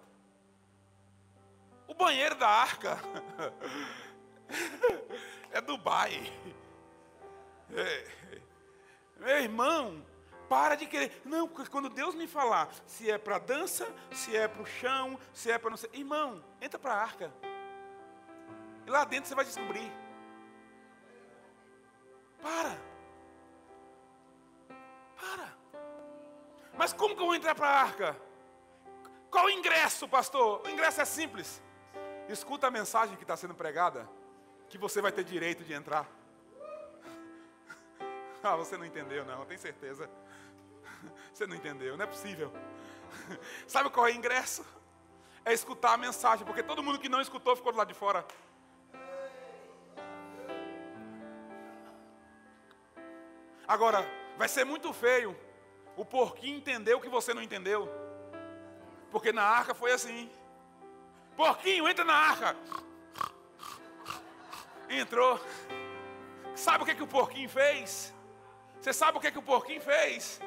o 1.86 1.92
banheiro 1.92 2.34
da 2.34 2.48
arca 2.48 2.98
é 5.52 5.60
Dubai. 5.60 6.32
É. 7.70 8.40
Meu 9.18 9.38
irmão, 9.42 10.02
para 10.48 10.76
de 10.76 10.86
querer. 10.86 11.20
Não, 11.26 11.46
quando 11.46 11.90
Deus 11.90 12.14
me 12.14 12.26
falar 12.26 12.70
se 12.86 13.10
é 13.10 13.18
para 13.18 13.38
dança, 13.38 13.86
se 14.12 14.34
é 14.34 14.48
para 14.48 14.62
o 14.62 14.66
chão, 14.66 15.20
se 15.34 15.50
é 15.50 15.58
para 15.58 15.68
não 15.68 15.76
sei. 15.76 15.90
Irmão, 15.92 16.42
entra 16.58 16.78
para 16.78 16.94
a 16.94 17.02
arca. 17.02 17.30
E 18.86 18.90
lá 18.90 19.04
dentro 19.04 19.28
você 19.28 19.34
vai 19.34 19.44
descobrir. 19.44 20.05
Para. 22.46 22.78
Para. 25.20 25.48
Mas 26.78 26.92
como 26.92 27.16
que 27.16 27.22
eu 27.22 27.26
vou 27.26 27.34
entrar 27.34 27.54
para 27.56 27.68
a 27.68 27.82
arca? 27.82 28.16
Qual 29.30 29.46
o 29.46 29.50
ingresso, 29.50 30.08
pastor? 30.08 30.62
O 30.64 30.70
ingresso 30.70 31.00
é 31.00 31.04
simples. 31.04 31.60
Escuta 32.28 32.68
a 32.68 32.70
mensagem 32.70 33.16
que 33.16 33.24
está 33.24 33.36
sendo 33.36 33.54
pregada, 33.54 34.08
que 34.68 34.78
você 34.78 35.00
vai 35.00 35.10
ter 35.10 35.24
direito 35.24 35.64
de 35.64 35.72
entrar. 35.72 36.06
Ah, 38.42 38.54
você 38.54 38.76
não 38.76 38.84
entendeu, 38.84 39.24
não, 39.24 39.40
eu 39.40 39.46
tenho 39.46 39.58
certeza. 39.58 40.08
Você 41.34 41.48
não 41.48 41.56
entendeu, 41.56 41.96
não 41.96 42.04
é 42.04 42.06
possível. 42.06 42.52
Sabe 43.66 43.90
qual 43.90 44.06
é 44.06 44.12
o 44.12 44.14
ingresso? 44.14 44.64
é 45.46 45.52
escutar 45.52 45.92
a 45.92 45.96
mensagem, 45.96 46.44
porque 46.44 46.60
todo 46.60 46.82
mundo 46.82 46.98
que 46.98 47.08
não 47.08 47.20
escutou 47.20 47.54
ficou 47.54 47.70
do 47.70 47.78
lado 47.78 47.86
de 47.86 47.94
fora. 47.94 48.26
Agora, 53.66 54.06
vai 54.36 54.48
ser 54.48 54.64
muito 54.64 54.92
feio 54.92 55.36
o 55.96 56.04
porquinho 56.04 56.58
entender 56.58 56.94
o 56.94 57.00
que 57.00 57.08
você 57.08 57.34
não 57.34 57.42
entendeu. 57.42 57.88
Porque 59.10 59.32
na 59.32 59.42
arca 59.42 59.74
foi 59.74 59.92
assim. 59.92 60.30
Porquinho, 61.36 61.88
entra 61.88 62.04
na 62.04 62.14
arca. 62.14 62.56
Entrou. 64.88 65.40
Sabe 66.54 66.84
o 66.84 66.86
que, 66.86 66.94
que 66.94 67.02
o 67.02 67.06
porquinho 67.06 67.48
fez? 67.48 68.14
Você 68.80 68.92
sabe 68.92 69.18
o 69.18 69.20
que, 69.20 69.30
que 69.30 69.38
o 69.38 69.42
porquinho 69.42 69.80
fez? 69.80 70.40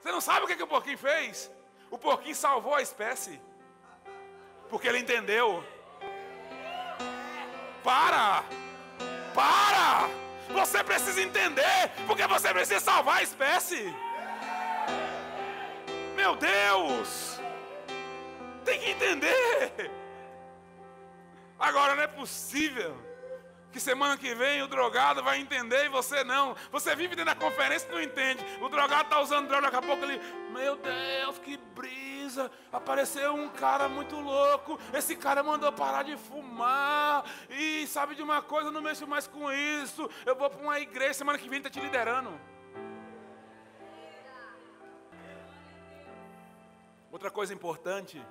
Você 0.00 0.12
não 0.12 0.20
sabe 0.20 0.44
o 0.44 0.46
que, 0.46 0.56
que 0.56 0.62
o 0.62 0.68
porquinho 0.68 0.98
fez? 0.98 1.50
O 1.90 1.98
porquinho 1.98 2.34
salvou 2.34 2.74
a 2.74 2.82
espécie. 2.82 3.40
Porque 4.68 4.86
ele 4.86 4.98
entendeu. 4.98 5.64
Para! 7.82 8.44
Para! 9.34 9.63
Você 10.64 10.82
precisa 10.82 11.20
entender, 11.20 11.90
porque 12.06 12.26
você 12.26 12.48
precisa 12.48 12.80
salvar 12.80 13.18
a 13.18 13.22
espécie. 13.22 13.94
Meu 16.16 16.34
Deus! 16.36 17.38
Tem 18.64 18.80
que 18.80 18.92
entender. 18.92 19.90
Agora 21.58 21.94
não 21.94 22.02
é 22.02 22.06
possível 22.06 22.96
que 23.74 23.80
semana 23.80 24.16
que 24.16 24.32
vem 24.36 24.62
o 24.62 24.68
drogado 24.68 25.20
vai 25.20 25.40
entender 25.40 25.86
e 25.86 25.88
você 25.88 26.22
não. 26.22 26.54
Você 26.70 26.94
vive 26.94 27.16
dentro 27.16 27.34
da 27.34 27.34
conferência 27.34 27.88
e 27.88 27.90
não 27.90 28.00
entende. 28.00 28.44
O 28.60 28.68
drogado 28.68 29.02
está 29.02 29.20
usando 29.20 29.48
droga, 29.48 29.62
daqui 29.62 29.76
a 29.76 29.82
pouco 29.82 30.04
ele, 30.04 30.20
meu 30.52 30.76
Deus, 30.76 31.40
que 31.40 31.56
brisa. 31.56 32.52
Apareceu 32.72 33.34
um 33.34 33.48
cara 33.48 33.88
muito 33.88 34.14
louco. 34.14 34.78
Esse 34.92 35.16
cara 35.16 35.42
mandou 35.42 35.72
parar 35.72 36.04
de 36.04 36.16
fumar. 36.16 37.24
E 37.50 37.84
sabe 37.88 38.14
de 38.14 38.22
uma 38.22 38.40
coisa, 38.40 38.68
eu 38.68 38.72
não 38.72 38.80
mexo 38.80 39.08
mais 39.08 39.26
com 39.26 39.50
isso. 39.52 40.08
Eu 40.24 40.36
vou 40.36 40.48
para 40.48 40.62
uma 40.62 40.78
igreja, 40.78 41.14
semana 41.14 41.36
que 41.36 41.48
vem 41.48 41.58
está 41.58 41.68
te 41.68 41.80
liderando. 41.80 42.30
Outra 47.10 47.28
coisa 47.28 47.52
importante 47.52 48.24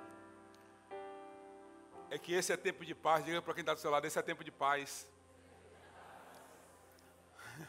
é 2.10 2.18
que 2.18 2.32
esse 2.32 2.50
é 2.50 2.56
tempo 2.56 2.82
de 2.82 2.94
paz. 2.94 3.22
Diga 3.26 3.42
para 3.42 3.52
quem 3.52 3.60
está 3.60 3.74
do 3.74 3.80
seu 3.80 3.90
lado, 3.90 4.06
esse 4.06 4.18
é 4.18 4.22
tempo 4.22 4.42
de 4.42 4.50
paz. 4.50 5.06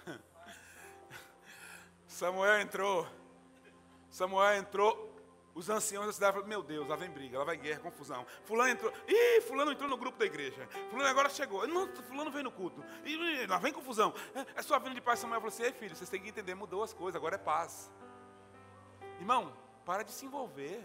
Samuel 2.08 2.62
entrou. 2.62 3.08
Samuel 4.10 4.60
entrou. 4.60 5.14
Os 5.54 5.70
anciãos 5.70 6.06
da 6.06 6.14
cidade 6.14 6.34
falaram: 6.34 6.50
Meu 6.50 6.62
Deus, 6.62 6.88
lá 6.88 6.98
vem 6.98 7.10
briga, 7.10 7.40
lá 7.40 7.46
vai 7.46 7.56
guerra, 7.56 7.80
confusão. 7.80 8.26
Fulano 8.44 8.70
entrou. 8.72 8.92
Ih, 9.08 9.42
Fulano 9.42 9.72
entrou 9.72 9.90
no 9.90 9.98
grupo 9.98 10.18
da 10.18 10.26
igreja. 10.26 10.68
Fulano 10.90 11.10
agora 11.10 11.30
chegou. 11.30 11.66
Não, 11.66 11.88
Fulano 12.04 12.30
veio 12.30 12.44
no 12.44 12.52
culto. 12.52 12.84
E 13.06 13.46
lá 13.48 13.58
vem 13.58 13.72
confusão. 13.72 14.14
É, 14.34 14.60
é 14.60 14.62
sua 14.62 14.80
vida 14.80 14.94
de 14.94 15.02
paz. 15.02 15.20
Samuel 15.20 15.40
falou 15.40 15.54
assim: 15.54 15.64
Ei, 15.64 15.72
filho, 15.72 15.96
vocês 15.96 16.10
têm 16.10 16.22
que 16.22 16.30
entender, 16.30 16.56
mudou 16.56 16.84
as 16.84 16.94
coisas, 16.94 17.16
agora 17.16 17.36
é 17.36 17.38
paz. 17.38 17.90
Irmão, 19.20 19.54
para 19.86 20.04
de 20.04 20.12
se 20.12 20.26
envolver. 20.26 20.84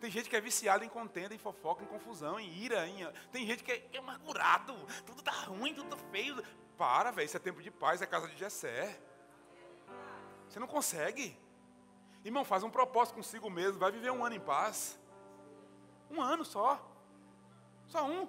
Tem 0.00 0.10
gente 0.10 0.28
que 0.28 0.36
é 0.36 0.40
viciada 0.40 0.84
em 0.84 0.88
contenda, 0.88 1.34
em 1.34 1.38
fofoca, 1.38 1.82
em 1.82 1.86
confusão, 1.86 2.38
em 2.38 2.50
ira. 2.52 2.86
Em... 2.86 3.06
Tem 3.30 3.46
gente 3.46 3.62
que 3.62 3.72
é, 3.72 3.88
é 3.92 3.98
amargurado. 3.98 4.74
Tudo 5.04 5.22
tá 5.22 5.32
ruim, 5.32 5.74
tudo 5.74 5.88
tá 5.88 5.96
feio. 6.10 6.36
Para, 6.76 7.10
velho, 7.10 7.26
isso 7.26 7.36
é 7.36 7.40
tempo 7.40 7.62
de 7.62 7.70
paz, 7.70 8.02
é 8.02 8.06
casa 8.06 8.28
de 8.28 8.36
Jessé. 8.36 8.98
Você 10.48 10.60
não 10.60 10.66
consegue. 10.66 11.38
Irmão, 12.24 12.44
faz 12.44 12.62
um 12.62 12.70
propósito 12.70 13.14
consigo 13.14 13.48
mesmo, 13.48 13.78
vai 13.78 13.90
viver 13.90 14.10
um 14.10 14.24
ano 14.24 14.34
em 14.34 14.40
paz. 14.40 14.98
Um 16.10 16.20
ano 16.20 16.44
só. 16.44 16.80
Só 17.86 18.04
um. 18.04 18.28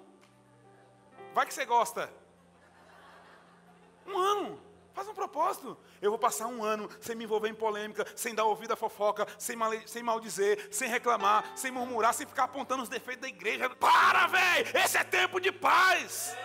Vai 1.34 1.46
que 1.46 1.54
você 1.54 1.64
gosta. 1.64 2.12
Um 4.06 4.16
ano. 4.16 4.68
Faz 4.94 5.06
um 5.06 5.14
propósito. 5.14 5.78
Eu 6.02 6.10
vou 6.10 6.18
passar 6.18 6.48
um 6.48 6.64
ano 6.64 6.88
sem 7.00 7.14
me 7.14 7.22
envolver 7.22 7.48
em 7.48 7.54
polêmica, 7.54 8.04
sem 8.16 8.34
dar 8.34 8.44
ouvido 8.44 8.72
à 8.72 8.76
fofoca, 8.76 9.26
sem, 9.38 9.54
mal, 9.54 9.70
sem 9.86 10.02
maldizer, 10.02 10.68
sem 10.72 10.88
reclamar, 10.88 11.56
sem 11.56 11.70
murmurar, 11.70 12.12
sem 12.14 12.26
ficar 12.26 12.44
apontando 12.44 12.82
os 12.82 12.88
defeitos 12.88 13.22
da 13.22 13.28
igreja. 13.28 13.70
Para, 13.70 14.26
velho! 14.26 14.76
Esse 14.76 14.98
é 14.98 15.04
tempo 15.04 15.40
de 15.40 15.52
paz. 15.52 16.36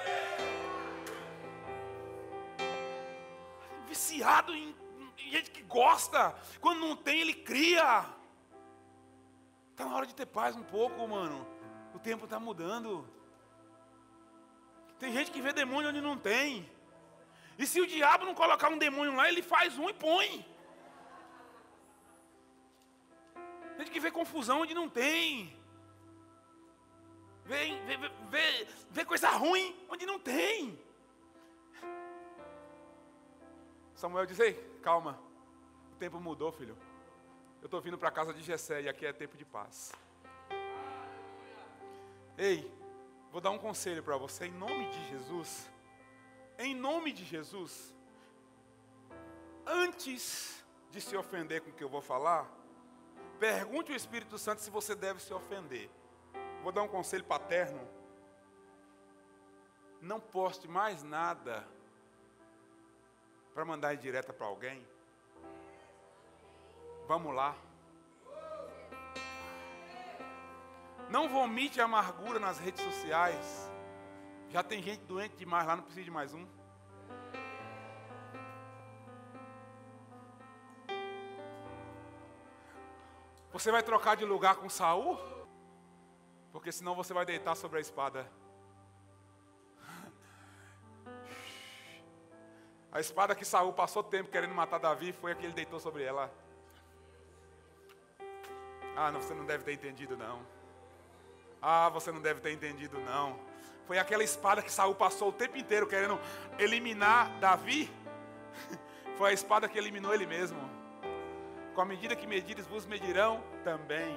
Viciado 3.94 4.54
em, 4.56 4.76
em 5.20 5.32
gente 5.32 5.52
que 5.52 5.62
gosta. 5.62 6.36
Quando 6.60 6.80
não 6.80 6.96
tem, 6.96 7.22
ele 7.22 7.34
cria. 7.34 8.06
Está 9.72 9.86
na 9.86 9.96
hora 9.96 10.08
de 10.08 10.16
ter 10.16 10.26
paz 10.26 10.56
um 10.56 10.64
pouco, 10.64 11.08
mano. 11.08 11.48
O 11.94 12.00
tempo 12.00 12.26
está 12.26 12.40
mudando. 12.40 13.08
Tem 14.98 15.14
gente 15.14 15.30
que 15.32 15.42
vê 15.42 15.54
demônio 15.54 15.90
onde 15.90 16.02
não 16.02 16.18
tem. 16.18 16.68
E 17.58 17.68
se 17.68 17.80
o 17.80 17.88
diabo 17.88 18.26
não 18.26 18.34
colocar 18.34 18.70
um 18.70 18.80
demônio 18.80 19.16
lá, 19.16 19.30
ele 19.30 19.44
faz 19.44 19.78
um 19.78 19.88
e 19.90 19.94
põe. 19.94 20.44
Tem 23.76 23.86
gente 23.86 23.92
que 23.92 24.00
vê 24.00 24.10
confusão 24.10 24.62
onde 24.62 24.74
não 24.74 24.90
tem. 24.90 25.56
Vê, 27.46 27.60
vê, 27.86 27.98
vê, 28.30 28.68
vê 28.90 29.06
coisa 29.06 29.30
ruim 29.30 29.76
onde 29.88 30.06
não 30.06 30.20
tem. 30.20 30.80
Samuel 33.96 34.26
diz: 34.26 34.40
Ei, 34.40 34.54
calma, 34.82 35.20
o 35.92 35.96
tempo 35.96 36.20
mudou, 36.20 36.52
filho. 36.52 36.78
Eu 37.62 37.66
estou 37.66 37.80
vindo 37.80 37.98
para 37.98 38.10
a 38.10 38.12
casa 38.12 38.34
de 38.34 38.42
Jessé 38.42 38.82
e 38.82 38.90
aqui 38.90 39.06
é 39.06 39.14
tempo 39.14 39.38
de 39.38 39.46
paz. 39.46 39.94
Ei, 42.38 42.70
vou 43.32 43.40
dar 43.40 43.52
um 43.52 43.58
conselho 43.58 44.04
para 44.04 44.18
você 44.18 44.48
em 44.48 44.52
nome 44.52 44.90
de 44.90 45.10
Jesus. 45.10 45.72
Em 46.58 46.76
nome 46.76 47.14
de 47.14 47.24
Jesus. 47.24 47.94
Antes 49.66 50.64
de 50.92 51.00
se 51.00 51.16
ofender 51.16 51.62
com 51.62 51.70
o 51.70 51.74
que 51.74 51.84
eu 51.84 51.90
vou 51.90 52.02
falar, 52.02 52.52
pergunte 53.40 53.92
ao 53.92 53.98
Espírito 53.98 54.38
Santo 54.38 54.62
se 54.62 54.70
você 54.70 54.94
deve 54.94 55.22
se 55.22 55.34
ofender. 55.34 55.90
Vou 56.64 56.72
dar 56.72 56.84
um 56.84 56.88
conselho 56.88 57.24
paterno. 57.24 57.88
Não 60.02 60.20
poste 60.20 60.68
mais 60.68 61.02
nada 61.02 61.66
para 63.54 63.64
mandar 63.64 63.96
direta 63.96 64.34
para 64.34 64.48
alguém? 64.48 64.86
Vamos 67.08 67.36
lá. 67.36 67.56
Não 71.10 71.30
vomite 71.30 71.80
amargura 71.80 72.40
nas 72.40 72.58
redes 72.58 72.84
sociais. 72.84 73.72
Já 74.50 74.64
tem 74.64 74.82
gente 74.82 75.04
doente 75.06 75.36
demais 75.36 75.68
lá, 75.68 75.76
não 75.76 75.84
precisa 75.84 76.06
de 76.06 76.12
mais 76.12 76.34
um. 76.34 76.46
Você 83.52 83.72
vai 83.72 83.84
trocar 83.84 84.16
de 84.16 84.26
lugar 84.26 84.56
com 84.56 84.68
Saul? 84.68 85.20
Porque 86.52 86.72
senão 86.72 86.96
você 86.96 87.14
vai 87.14 87.26
deitar 87.26 87.56
sobre 87.56 87.78
a 87.78 87.82
espada. 87.82 88.28
A 92.94 93.00
espada 93.00 93.34
que 93.34 93.44
Saul 93.44 93.74
passou 93.74 94.04
tempo 94.04 94.30
querendo 94.30 94.54
matar 94.54 94.78
Davi 94.78 95.12
foi 95.12 95.32
a 95.32 95.36
que 95.36 95.44
ele 95.44 95.54
deitou 95.54 95.80
sobre 95.80 96.04
ela. 96.04 96.32
Ah, 98.96 99.12
não, 99.12 99.20
você 99.20 99.34
não 99.34 99.46
deve 99.46 99.64
ter 99.64 99.74
entendido 99.74 100.16
não. 100.16 100.46
Ah, 101.60 101.90
você 101.90 102.12
não 102.12 102.22
deve 102.22 102.40
ter 102.40 102.52
entendido 102.52 103.00
não. 103.00 103.40
Foi 103.88 103.98
aquela 103.98 104.24
espada 104.24 104.62
que 104.62 104.72
Saul 104.72 104.94
passou 104.94 105.30
o 105.30 105.34
tempo 105.34 105.58
inteiro 105.58 105.88
querendo 105.88 106.20
eliminar 106.60 107.32
Davi. 107.40 107.92
Foi 109.18 109.32
a 109.32 109.34
espada 109.34 109.68
que 109.68 109.78
eliminou 109.78 110.14
ele 110.14 110.28
mesmo. 110.28 110.60
Com 111.74 111.82
a 111.82 111.86
medida 111.86 112.16
que 112.16 112.28
medires, 112.28 112.68
vos 112.68 112.86
medirão 112.86 113.44
também. 113.64 114.16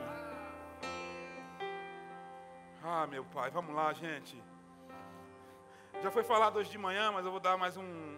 Ah, 2.83 3.07
meu 3.07 3.25
pai, 3.25 3.51
vamos 3.51 3.75
lá, 3.75 3.93
gente. 3.93 4.41
Já 6.03 6.11
foi 6.11 6.23
falado 6.23 6.59
hoje 6.59 6.71
de 6.71 6.79
manhã, 6.79 7.11
mas 7.11 7.25
eu 7.25 7.31
vou 7.31 7.41
dar 7.41 7.57
mais 7.57 7.77
um, 7.77 8.17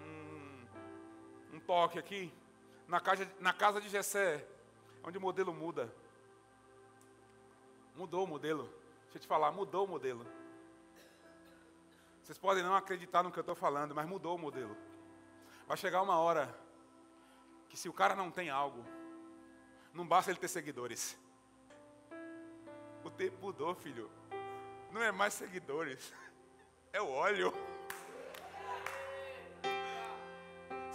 um 1.59 1.61
toque 1.61 1.99
aqui, 1.99 2.33
na 2.87 3.01
casa, 3.01 3.29
na 3.41 3.53
casa 3.53 3.81
de 3.81 3.89
Jessé, 3.89 4.47
onde 5.03 5.19
o 5.19 5.21
modelo 5.21 5.53
muda. 5.53 5.93
Mudou 7.97 8.25
o 8.25 8.27
modelo. 8.27 8.65
Deixa 9.03 9.19
eu 9.19 9.21
te 9.21 9.27
falar, 9.27 9.51
mudou 9.51 9.85
o 9.85 9.89
modelo. 9.89 10.25
Vocês 12.23 12.39
podem 12.39 12.63
não 12.63 12.77
acreditar 12.77 13.23
no 13.23 13.33
que 13.33 13.39
eu 13.39 13.43
estou 13.43 13.57
falando, 13.57 13.95
mas 13.95 14.07
mudou 14.07 14.37
o 14.37 14.39
modelo. 14.39 14.77
Vai 15.67 15.77
chegar 15.77 16.01
uma 16.03 16.19
hora 16.19 16.55
que 17.69 17.77
se 17.77 17.89
o 17.89 17.93
cara 17.93 18.15
não 18.15 18.31
tem 18.31 18.49
algo, 18.49 18.85
não 19.93 20.07
basta 20.07 20.31
ele 20.31 20.39
ter 20.39 20.49
seguidores. 20.49 21.19
O 23.03 23.11
tempo 23.11 23.37
mudou, 23.41 23.75
filho. 23.75 24.11
Não 24.93 25.03
é 25.03 25.11
mais 25.11 25.35
seguidores, 25.35 26.13
é 26.93 27.03
o 27.03 27.11
óleo. 27.11 27.53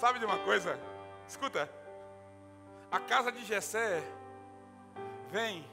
Sabe 0.03 0.19
de 0.19 0.25
uma 0.25 0.39
coisa? 0.39 0.77
Escuta. 1.25 1.71
A 2.91 2.99
casa 2.99 3.31
de 3.31 3.45
Jessé 3.45 4.03
vem 5.31 5.65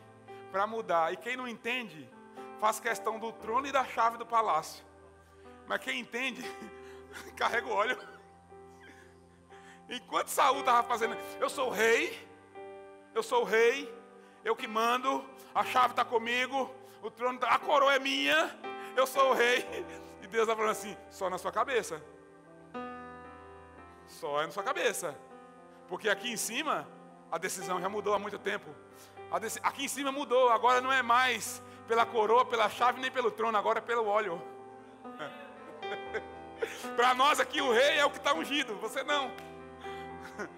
para 0.53 0.69
mudar. 0.69 1.13
E 1.13 1.17
quem 1.17 1.37
não 1.37 1.49
entende, 1.49 2.09
faz 2.61 2.79
questão 2.79 3.19
do 3.19 3.33
trono 3.33 3.67
e 3.67 3.73
da 3.73 3.85
chave 3.85 4.19
do 4.19 4.25
palácio. 4.25 4.85
Mas 5.67 5.81
quem 5.81 5.99
entende, 5.99 6.45
carrega 7.35 7.67
o 7.67 7.73
óleo. 7.73 7.99
Enquanto 9.89 10.29
Saul 10.29 10.61
estava 10.61 10.87
fazendo, 10.87 11.17
eu 11.41 11.51
sou 11.51 11.69
rei, 11.69 12.17
eu 13.13 13.25
sou 13.25 13.43
rei, 13.43 13.93
eu 14.45 14.55
que 14.55 14.69
mando, 14.69 15.29
a 15.53 15.65
chave 15.65 15.91
está 15.95 16.05
comigo, 16.05 16.73
o 17.03 17.11
trono, 17.11 17.41
tá, 17.41 17.49
a 17.49 17.59
coroa 17.59 17.97
é 17.97 17.99
minha, 17.99 18.57
eu 18.97 19.09
sou 19.09 19.31
o 19.31 19.35
rei. 19.35 19.67
E 20.23 20.29
Deus 20.29 20.45
está 20.45 20.55
falando 20.55 20.71
assim, 20.71 20.97
só 21.11 21.29
na 21.29 21.37
sua 21.37 21.51
cabeça. 21.51 22.01
Só 24.11 24.43
é 24.43 24.47
na 24.47 24.53
sua 24.53 24.63
cabeça. 24.63 25.17
Porque 25.89 26.09
aqui 26.09 26.33
em 26.33 26.37
cima, 26.37 26.87
a 27.31 27.39
decisão 27.39 27.81
já 27.81 27.89
mudou 27.89 28.15
há 28.15 28.19
muito 28.19 28.39
tempo. 28.39 28.69
Aqui 29.63 29.85
em 29.85 29.89
cima 29.89 30.11
mudou, 30.11 30.51
agora 30.51 30.81
não 30.81 30.93
é 30.93 31.03
mais 31.03 31.63
pela 31.87 32.05
coroa, 32.05 32.45
pela 32.45 32.69
chave, 32.69 33.01
nem 33.01 33.11
pelo 33.11 33.31
trono, 33.31 33.57
agora 33.57 33.79
é 33.79 33.83
pelo 33.83 34.07
óleo. 34.07 34.43
Para 36.97 37.15
nós 37.15 37.41
aqui 37.41 37.61
o 37.61 37.73
rei 37.73 37.99
é 37.99 38.05
o 38.05 38.11
que 38.11 38.19
está 38.19 38.35
ungido, 38.35 38.77
você 38.77 39.03
não. 39.03 39.31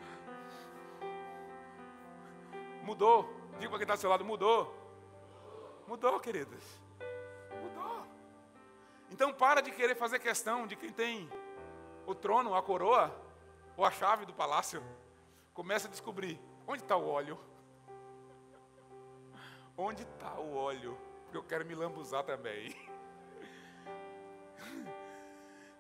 Mudou. 2.83 3.41
Diga 3.59 3.69
para 3.69 3.79
quem 3.79 3.85
está 3.85 3.95
do 3.95 4.01
seu 4.01 4.11
lado, 4.11 4.25
mudou. 4.25 4.75
Mudou, 5.87 6.19
queridos. 6.19 6.65
Mudou. 7.63 8.05
Então 9.11 9.33
para 9.33 9.61
de 9.61 9.71
querer 9.71 9.95
fazer 9.95 10.19
questão 10.19 10.67
de 10.67 10.75
quem 10.75 10.91
tem 10.91 11.31
o 12.05 12.15
trono, 12.15 12.57
a 12.57 12.63
coroa 12.63 13.15
ou 13.77 13.85
a 13.85 13.91
chave 13.91 14.27
do 14.27 14.33
palácio. 14.33 14.83
Começa 15.55 15.87
a 15.87 15.91
descobrir 15.91 16.41
onde 16.67 16.83
está 16.83 16.97
o 16.97 17.09
óleo. 17.09 17.39
Onde 19.77 20.03
está 20.03 20.39
o 20.39 20.55
óleo? 20.55 20.99
Porque 21.25 21.37
eu 21.37 21.43
quero 21.43 21.65
me 21.65 21.75
lambuzar 21.75 22.23
também. 22.25 22.77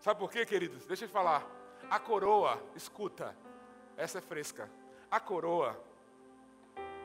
Sabe 0.00 0.18
por 0.18 0.30
quê, 0.30 0.46
queridos? 0.46 0.86
Deixa 0.86 1.04
eu 1.04 1.08
te 1.08 1.12
falar. 1.12 1.46
A 1.90 1.98
coroa, 1.98 2.62
escuta, 2.74 3.36
essa 3.96 4.18
é 4.18 4.20
fresca. 4.20 4.70
A 5.10 5.20
coroa 5.20 5.78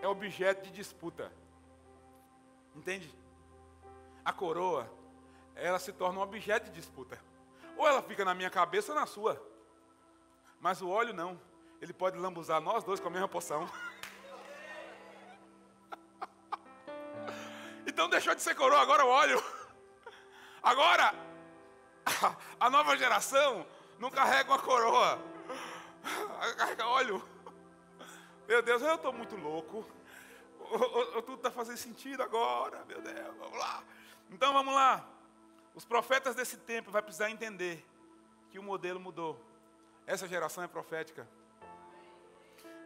é 0.02 0.08
objeto 0.08 0.64
de 0.64 0.72
disputa. 0.72 1.32
Entende? 2.74 3.14
A 4.24 4.32
coroa, 4.32 4.90
ela 5.56 5.80
se 5.80 5.92
torna 5.92 6.20
um 6.20 6.24
objeto 6.24 6.66
de 6.66 6.72
disputa. 6.72 7.20
Ou 7.76 7.88
ela 7.88 8.02
fica 8.02 8.24
na 8.24 8.34
minha 8.34 8.50
cabeça 8.50 8.94
ou 8.94 9.00
na 9.00 9.06
sua. 9.06 9.42
Mas 10.60 10.82
o 10.82 10.90
óleo 10.90 11.14
não. 11.14 11.40
Ele 11.82 11.94
pode 11.94 12.18
lambuzar 12.18 12.60
nós 12.60 12.84
dois 12.84 13.00
com 13.00 13.08
a 13.08 13.12
mesma 13.12 13.28
poção. 13.28 13.70
então 17.86 18.10
deixou 18.10 18.34
de 18.34 18.42
ser 18.42 18.56
coroa, 18.56 18.82
agora 18.82 19.06
o 19.06 19.10
óleo. 19.10 19.44
Agora, 20.64 21.14
a 22.60 22.70
nova 22.70 22.98
geração 22.98 23.66
não 24.00 24.10
carrega 24.10 24.52
uma 24.52 24.60
coroa, 24.60 25.20
carrega 26.58 26.88
óleo. 26.88 27.24
Meu 28.48 28.62
Deus, 28.62 28.82
eu 28.82 28.96
estou 28.96 29.14
muito 29.14 29.36
louco. 29.36 29.86
tudo 31.26 31.36
está 31.36 31.52
fazendo 31.52 31.78
sentido 31.78 32.24
agora, 32.24 32.84
meu 32.86 33.02
Deus, 33.02 33.36
vamos 33.38 33.58
lá. 33.58 33.84
Então 34.30 34.54
vamos 34.54 34.74
lá. 34.74 35.08
Os 35.76 35.86
profetas 35.86 36.34
desse 36.34 36.58
tempo 36.58 36.92
vai 36.92 37.02
precisar 37.02 37.30
entender 37.30 37.86
que 38.50 38.58
o 38.58 38.64
modelo 38.64 39.00
mudou. 39.00 39.40
Essa 40.08 40.26
geração 40.26 40.64
é 40.64 40.68
profética. 40.68 41.28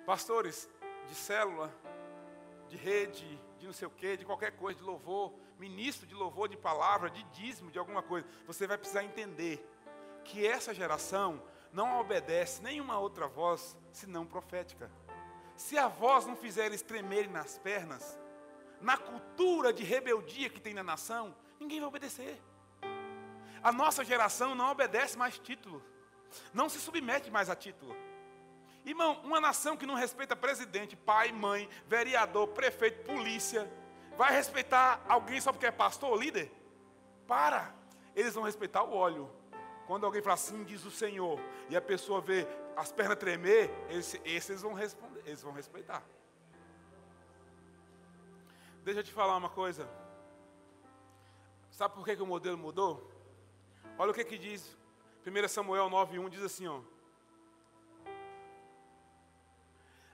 Pastores 0.07 0.67
de 1.07 1.13
célula, 1.13 1.71
de 2.67 2.75
rede, 2.75 3.39
de 3.59 3.67
não 3.67 3.73
sei 3.73 3.87
o 3.87 3.91
quê, 3.91 4.17
de 4.17 4.25
qualquer 4.25 4.53
coisa, 4.53 4.79
de 4.79 4.83
louvor, 4.83 5.31
ministro 5.59 6.07
de 6.07 6.15
louvor, 6.15 6.49
de 6.49 6.57
palavra, 6.57 7.11
de 7.11 7.23
dízimo, 7.25 7.69
de 7.69 7.77
alguma 7.77 8.01
coisa, 8.01 8.27
você 8.47 8.65
vai 8.65 8.75
precisar 8.75 9.03
entender 9.03 9.63
que 10.23 10.47
essa 10.47 10.73
geração 10.73 11.39
não 11.71 11.99
obedece 11.99 12.63
nenhuma 12.63 12.97
outra 12.97 13.27
voz 13.27 13.77
senão 13.91 14.25
profética. 14.25 14.91
Se 15.55 15.77
a 15.77 15.87
voz 15.87 16.25
não 16.25 16.35
fizer 16.35 16.65
eles 16.65 16.81
tremerem 16.81 17.29
nas 17.29 17.59
pernas, 17.59 18.19
na 18.81 18.97
cultura 18.97 19.71
de 19.71 19.83
rebeldia 19.83 20.49
que 20.49 20.59
tem 20.59 20.73
na 20.73 20.83
nação, 20.83 21.35
ninguém 21.59 21.79
vai 21.79 21.87
obedecer. 21.87 22.41
A 23.61 23.71
nossa 23.71 24.03
geração 24.03 24.55
não 24.55 24.71
obedece 24.71 25.15
mais 25.15 25.37
título, 25.37 25.83
não 26.53 26.69
se 26.69 26.79
submete 26.79 27.29
mais 27.29 27.49
a 27.49 27.55
título. 27.55 27.95
Irmão, 28.85 29.21
uma 29.23 29.39
nação 29.39 29.77
que 29.77 29.85
não 29.85 29.95
respeita 29.95 30.35
presidente, 30.35 30.95
pai, 30.95 31.31
mãe, 31.31 31.69
vereador, 31.85 32.47
prefeito, 32.47 33.03
polícia, 33.03 33.71
vai 34.17 34.31
respeitar 34.31 35.03
alguém 35.07 35.39
só 35.39 35.51
porque 35.51 35.67
é 35.67 35.71
pastor 35.71 36.11
ou 36.11 36.17
líder? 36.17 36.51
Para! 37.27 37.73
Eles 38.15 38.33
vão 38.33 38.43
respeitar 38.43 38.83
o 38.83 38.93
óleo. 38.93 39.31
Quando 39.85 40.05
alguém 40.05 40.21
fala 40.21 40.33
assim, 40.33 40.63
diz 40.63 40.83
o 40.85 40.91
Senhor, 40.91 41.39
e 41.69 41.75
a 41.75 41.81
pessoa 41.81 42.21
vê 42.21 42.47
as 42.75 42.91
pernas 42.91 43.17
tremer, 43.17 43.69
esses, 43.89 44.19
esses 44.25 44.61
vão 44.61 44.73
responder 44.73 45.11
eles 45.25 45.41
vão 45.41 45.53
respeitar. 45.53 46.03
Deixa 48.83 49.01
eu 49.01 49.03
te 49.03 49.11
falar 49.11 49.37
uma 49.37 49.49
coisa. 49.49 49.87
Sabe 51.69 51.95
por 51.95 52.05
que, 52.05 52.15
que 52.15 52.21
o 52.21 52.27
modelo 52.27 52.57
mudou? 52.57 53.09
Olha 53.97 54.11
o 54.11 54.13
que, 54.13 54.23
que 54.23 54.37
diz 54.37 54.77
1 55.25 55.47
Samuel 55.47 55.89
9,1 55.89 56.29
diz 56.29 56.41
assim: 56.41 56.67
ó. 56.67 56.81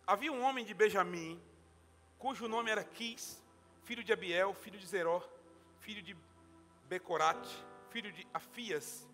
Havia 0.05 0.32
um 0.32 0.41
homem 0.41 0.66
de 0.66 0.74
Benjamim, 0.74 1.41
cujo 2.18 2.47
nome 2.47 2.70
era 2.72 2.84
Quis, 2.84 3.41
filho 3.84 4.03
de 4.03 4.12
Abiel, 4.12 4.53
filho 4.53 4.78
de 4.78 4.86
Zeró, 4.86 5.24
filho 5.80 6.01
de 6.01 6.16
Becorate, 6.89 7.66
filho 7.89 8.12
de 8.12 8.28
Afias, 8.34 9.08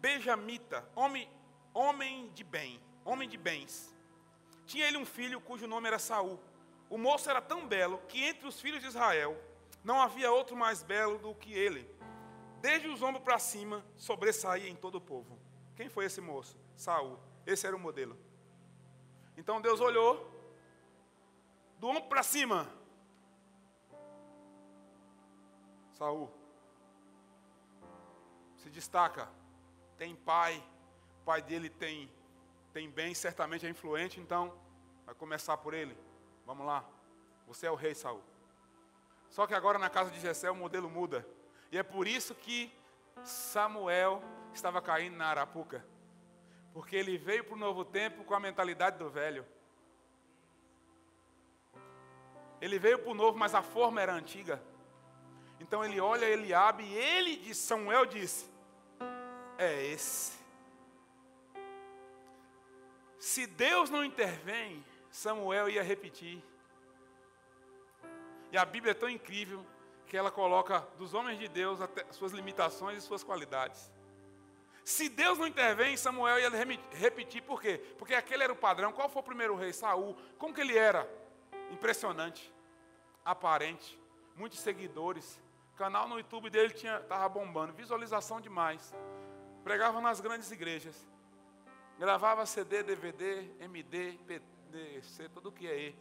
Benjamita, 0.00 0.88
homem, 0.94 1.30
homem 1.74 2.30
de 2.32 2.42
bem, 2.42 2.80
homem 3.04 3.28
de 3.28 3.36
bens. 3.36 3.94
Tinha 4.64 4.86
ele 4.86 4.96
um 4.96 5.04
filho 5.04 5.40
cujo 5.40 5.66
nome 5.66 5.88
era 5.88 5.98
Saul. 5.98 6.40
O 6.88 6.96
moço 6.96 7.28
era 7.28 7.42
tão 7.42 7.66
belo 7.66 7.98
que 8.08 8.22
entre 8.22 8.48
os 8.48 8.60
filhos 8.60 8.80
de 8.80 8.86
Israel 8.88 9.38
não 9.84 10.00
havia 10.00 10.32
outro 10.32 10.56
mais 10.56 10.82
belo 10.82 11.18
do 11.18 11.34
que 11.34 11.52
ele. 11.52 11.86
Desde 12.60 12.88
os 12.88 13.02
ombros 13.02 13.24
para 13.24 13.38
cima, 13.38 13.84
sobressaía 13.96 14.68
em 14.68 14.76
todo 14.76 14.96
o 14.96 15.00
povo. 15.00 15.38
Quem 15.74 15.88
foi 15.88 16.04
esse 16.04 16.20
moço? 16.20 16.58
Saul. 16.76 17.18
Esse 17.46 17.66
era 17.66 17.74
o 17.74 17.80
modelo. 17.80 18.16
Então 19.36 19.60
Deus 19.60 19.80
olhou 19.80 20.30
do 21.78 21.88
ombro 21.88 22.02
para 22.02 22.22
cima. 22.22 22.68
Saul 25.92 26.30
se 28.56 28.68
destaca. 28.68 29.28
Tem 29.96 30.14
pai, 30.14 30.62
o 31.20 31.24
pai 31.24 31.42
dele 31.42 31.70
tem 31.70 32.10
tem 32.72 32.88
bem, 32.88 33.14
certamente 33.14 33.66
é 33.66 33.68
influente, 33.68 34.20
então 34.20 34.56
vai 35.04 35.14
começar 35.14 35.56
por 35.56 35.74
ele. 35.74 35.96
Vamos 36.46 36.64
lá. 36.64 36.84
Você 37.46 37.66
é 37.66 37.70
o 37.70 37.74
rei 37.74 37.94
Saul. 37.94 38.22
Só 39.28 39.46
que 39.46 39.54
agora 39.54 39.78
na 39.78 39.90
casa 39.90 40.10
de 40.10 40.20
Jessé 40.20 40.50
o 40.50 40.54
modelo 40.54 40.88
muda. 40.88 41.26
E 41.70 41.78
é 41.78 41.82
por 41.82 42.06
isso 42.08 42.34
que 42.34 42.72
Samuel 43.22 44.22
estava 44.52 44.82
caindo 44.82 45.16
na 45.16 45.26
arapuca. 45.26 45.84
Porque 46.72 46.96
ele 46.96 47.16
veio 47.18 47.44
para 47.44 47.54
o 47.54 47.58
novo 47.58 47.84
tempo 47.84 48.24
com 48.24 48.34
a 48.34 48.40
mentalidade 48.40 48.98
do 48.98 49.08
velho. 49.08 49.46
Ele 52.60 52.78
veio 52.78 52.98
para 52.98 53.10
o 53.10 53.14
novo, 53.14 53.38
mas 53.38 53.54
a 53.54 53.62
forma 53.62 54.00
era 54.00 54.12
antiga. 54.12 54.62
Então 55.58 55.84
ele 55.84 56.00
olha 56.00 56.26
Eliabe 56.26 56.84
e 56.84 56.94
ele 56.94 57.36
de 57.36 57.54
Samuel 57.54 58.06
disse: 58.06 58.50
É 59.56 59.86
esse. 59.86 60.38
Se 63.18 63.46
Deus 63.46 63.90
não 63.90 64.04
intervém, 64.04 64.84
Samuel 65.10 65.68
ia 65.68 65.82
repetir. 65.82 66.42
E 68.50 68.56
a 68.56 68.64
Bíblia 68.64 68.92
é 68.92 68.94
tão 68.94 69.08
incrível 69.08 69.64
que 70.10 70.16
ela 70.16 70.32
coloca 70.32 70.80
dos 70.98 71.14
homens 71.14 71.38
de 71.38 71.46
Deus 71.46 71.78
suas 72.10 72.32
limitações 72.32 72.98
e 72.98 73.00
suas 73.00 73.22
qualidades. 73.22 73.92
Se 74.84 75.08
Deus 75.08 75.38
não 75.38 75.46
intervém, 75.46 75.96
Samuel 75.96 76.40
ia 76.40 76.50
repetir, 76.90 77.40
por 77.42 77.62
quê? 77.62 77.78
Porque 77.96 78.12
aquele 78.12 78.42
era 78.42 78.52
o 78.52 78.56
padrão. 78.56 78.92
Qual 78.92 79.08
foi 79.08 79.22
o 79.22 79.24
primeiro 79.24 79.54
rei? 79.54 79.72
Saul. 79.72 80.16
Como 80.36 80.52
que 80.52 80.60
ele 80.60 80.76
era? 80.76 81.08
Impressionante, 81.70 82.52
aparente, 83.24 83.96
muitos 84.34 84.58
seguidores. 84.58 85.40
O 85.74 85.76
canal 85.76 86.08
no 86.08 86.18
YouTube 86.18 86.50
dele 86.50 86.74
estava 86.74 87.28
bombando, 87.28 87.72
visualização 87.72 88.40
demais. 88.40 88.92
Pregava 89.62 90.00
nas 90.00 90.20
grandes 90.20 90.50
igrejas. 90.50 91.08
Gravava 92.00 92.44
CD, 92.46 92.82
DVD, 92.82 93.48
MD, 93.60 94.18
PDC, 94.26 95.28
tudo 95.28 95.50
o 95.50 95.52
que 95.52 95.68
é 95.68 95.70
aí. 95.70 95.98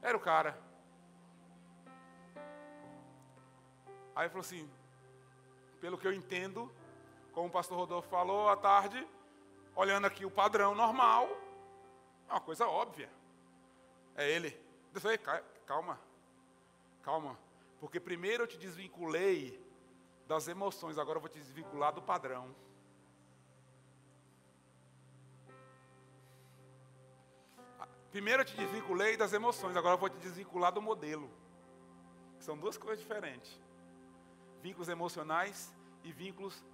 Era 0.00 0.16
o 0.16 0.20
cara. 0.20 0.65
Aí 4.16 4.30
falou 4.30 4.40
assim, 4.40 4.66
pelo 5.78 5.98
que 5.98 6.06
eu 6.06 6.12
entendo, 6.12 6.72
como 7.34 7.48
o 7.48 7.50
pastor 7.50 7.76
Rodolfo 7.76 8.08
falou 8.08 8.48
à 8.48 8.56
tarde, 8.56 9.06
olhando 9.74 10.06
aqui 10.06 10.24
o 10.24 10.30
padrão 10.30 10.74
normal, 10.74 11.28
é 12.26 12.32
uma 12.32 12.40
coisa 12.40 12.66
óbvia. 12.66 13.10
É 14.16 14.30
ele. 14.30 14.58
Eu 14.94 15.00
falei, 15.02 15.18
calma, 15.66 16.00
calma. 17.02 17.38
Porque 17.78 18.00
primeiro 18.00 18.44
eu 18.44 18.46
te 18.46 18.56
desvinculei 18.56 19.62
das 20.26 20.48
emoções, 20.48 20.96
agora 20.96 21.18
eu 21.18 21.20
vou 21.20 21.28
te 21.28 21.38
desvincular 21.38 21.92
do 21.92 22.00
padrão. 22.00 22.54
Primeiro 28.10 28.40
eu 28.40 28.46
te 28.46 28.56
desvinculei 28.56 29.14
das 29.14 29.34
emoções, 29.34 29.76
agora 29.76 29.94
eu 29.96 29.98
vou 29.98 30.08
te 30.08 30.16
desvincular 30.16 30.72
do 30.72 30.80
modelo. 30.80 31.30
São 32.38 32.56
duas 32.56 32.78
coisas 32.78 32.98
diferentes. 32.98 33.65
Vínculos 34.62 34.88
emocionais 34.88 35.74
e 36.02 36.12
vínculos 36.12 36.64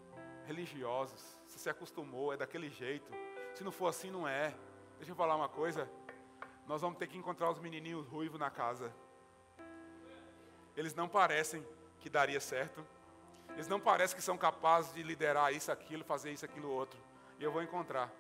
religiosos. 0.47 1.39
Você 1.47 1.59
se 1.59 1.70
acostumou, 1.70 2.33
é 2.33 2.37
daquele 2.37 2.70
jeito. 2.70 3.11
Se 3.55 3.64
não 3.64 3.72
for 3.72 3.89
assim, 3.89 4.11
não 4.11 4.26
é. 4.26 4.55
Deixa 4.97 5.12
eu 5.12 5.16
falar 5.16 5.37
uma 5.37 5.49
coisa. 5.49 5.91
Nós 6.66 6.80
vamos 6.80 6.99
ter 6.99 7.07
que 7.07 7.18
encontrar 7.18 7.51
os 7.51 7.59
menininhos 7.59 8.07
ruivos 8.07 8.39
na 8.39 8.51
casa. 8.51 8.93
Eles 10.76 10.95
não 10.95 11.09
parecem 11.09 11.66
que 11.99 12.09
daria 12.09 12.41
certo. 12.41 12.85
Eles 13.55 13.68
não 13.68 13.78
parecem 13.78 14.16
que 14.16 14.22
são 14.22 14.39
capazes 14.39 14.95
de 14.95 15.03
liderar 15.03 15.53
isso, 15.53 15.70
aquilo, 15.70 16.05
fazer 16.05 16.33
isso, 16.33 16.45
aquilo, 16.45 16.70
outro. 16.70 16.99
E 17.39 17.45
eu 17.45 17.53
vou 17.53 17.62
encontrar. 17.62 18.11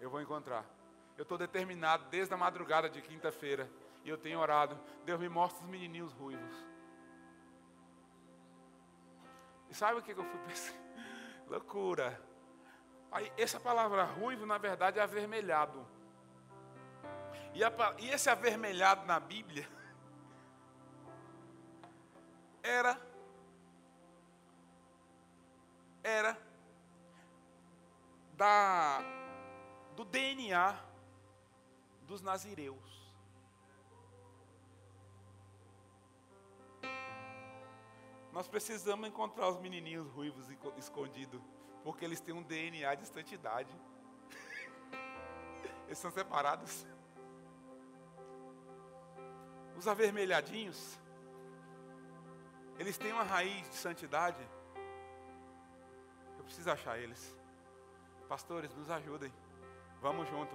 Eu 0.00 0.10
vou 0.10 0.20
encontrar. 0.20 0.64
Eu 1.16 1.22
estou 1.22 1.38
determinado 1.38 2.06
desde 2.10 2.32
a 2.34 2.36
madrugada 2.36 2.88
de 2.88 3.00
quinta-feira. 3.00 3.70
E 4.04 4.08
eu 4.08 4.18
tenho 4.18 4.40
orado. 4.40 4.78
Deus 5.04 5.20
me 5.20 5.28
mostra 5.28 5.62
os 5.62 5.70
menininhos 5.70 6.12
ruivos. 6.12 6.69
E 9.70 9.74
sabe 9.74 10.00
o 10.00 10.02
que 10.02 10.10
eu 10.10 10.24
fui 10.24 10.40
pensar? 10.40 10.74
Loucura. 11.46 12.20
Aí, 13.12 13.32
essa 13.38 13.58
palavra 13.58 14.04
ruivo, 14.04 14.44
na 14.44 14.58
verdade, 14.58 14.98
é 14.98 15.02
avermelhado. 15.02 15.86
E, 17.54 17.64
a, 17.64 17.72
e 17.98 18.10
esse 18.10 18.28
avermelhado 18.28 19.06
na 19.06 19.18
Bíblia 19.18 19.68
era 22.62 23.00
era 26.02 26.36
da 28.34 29.00
do 29.94 30.04
DNA 30.04 30.78
dos 32.02 32.22
nazireus. 32.22 32.99
Nós 38.32 38.46
precisamos 38.46 39.08
encontrar 39.08 39.48
os 39.48 39.58
menininhos 39.58 40.08
ruivos 40.10 40.46
escondidos, 40.76 41.40
porque 41.82 42.04
eles 42.04 42.20
têm 42.20 42.34
um 42.34 42.42
DNA 42.42 42.94
de 42.94 43.06
santidade. 43.06 43.70
Eles 45.86 45.98
são 45.98 46.10
separados. 46.10 46.86
Os 49.76 49.88
avermelhadinhos, 49.88 51.00
eles 52.78 52.96
têm 52.96 53.12
uma 53.12 53.22
raiz 53.22 53.68
de 53.68 53.76
santidade. 53.76 54.40
Eu 56.38 56.44
preciso 56.44 56.70
achar 56.70 56.98
eles. 56.98 57.36
Pastores, 58.28 58.74
nos 58.74 58.90
ajudem. 58.90 59.32
Vamos 60.00 60.28
junto. 60.28 60.54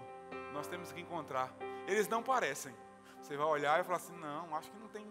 Nós 0.54 0.68
temos 0.68 0.92
que 0.92 1.02
encontrar. 1.02 1.54
Eles 1.88 2.08
não 2.08 2.24
parecem. 2.24 2.76
Você 3.22 3.38
vai 3.38 3.46
olhar 3.46 3.80
e 3.80 3.84
falar 3.84 3.98
assim: 3.98 4.16
não, 4.18 4.56
acho 4.56 4.72
que 4.72 4.78
não 4.78 4.88
tem, 4.88 5.06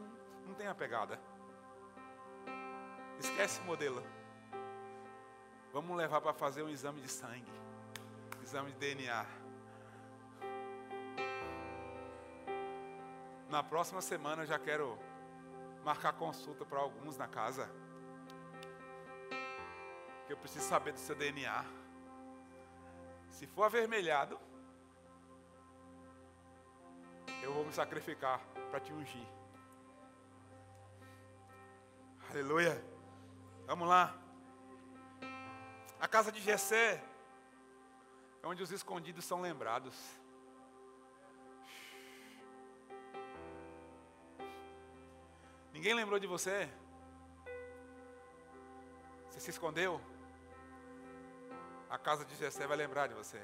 não 0.46 0.54
tem 0.54 0.66
a 0.66 0.74
pegada. 0.74 1.20
Esquece 3.18 3.60
modelo. 3.62 4.02
Vamos 5.72 5.96
levar 5.96 6.20
para 6.20 6.32
fazer 6.32 6.62
um 6.62 6.68
exame 6.68 7.00
de 7.00 7.08
sangue, 7.08 7.52
exame 8.42 8.72
de 8.72 8.78
DNA. 8.78 9.26
Na 13.50 13.62
próxima 13.62 14.00
semana 14.00 14.42
eu 14.42 14.46
já 14.46 14.58
quero 14.58 14.98
marcar 15.84 16.12
consulta 16.12 16.64
para 16.64 16.78
alguns 16.78 17.16
na 17.16 17.28
casa. 17.28 17.68
Que 20.26 20.32
eu 20.32 20.36
preciso 20.36 20.66
saber 20.66 20.92
do 20.92 20.98
seu 20.98 21.14
DNA. 21.14 21.64
Se 23.30 23.46
for 23.46 23.64
avermelhado, 23.64 24.38
eu 27.42 27.52
vou 27.52 27.64
me 27.64 27.72
sacrificar 27.72 28.40
para 28.70 28.80
te 28.80 28.92
ungir. 28.92 29.26
Aleluia. 32.30 32.93
Vamos 33.66 33.88
lá. 33.88 34.14
A 35.98 36.06
casa 36.06 36.30
de 36.30 36.38
Jessé 36.38 37.02
é 38.42 38.46
onde 38.46 38.62
os 38.62 38.70
escondidos 38.70 39.24
são 39.24 39.40
lembrados. 39.40 39.94
Ninguém 45.72 45.94
lembrou 45.94 46.18
de 46.18 46.26
você? 46.26 46.68
Você 49.30 49.40
se 49.40 49.50
escondeu? 49.50 49.98
A 51.88 51.96
casa 51.96 52.24
de 52.24 52.36
Jessé 52.36 52.66
vai 52.66 52.76
lembrar 52.76 53.06
de 53.06 53.14
você. 53.14 53.42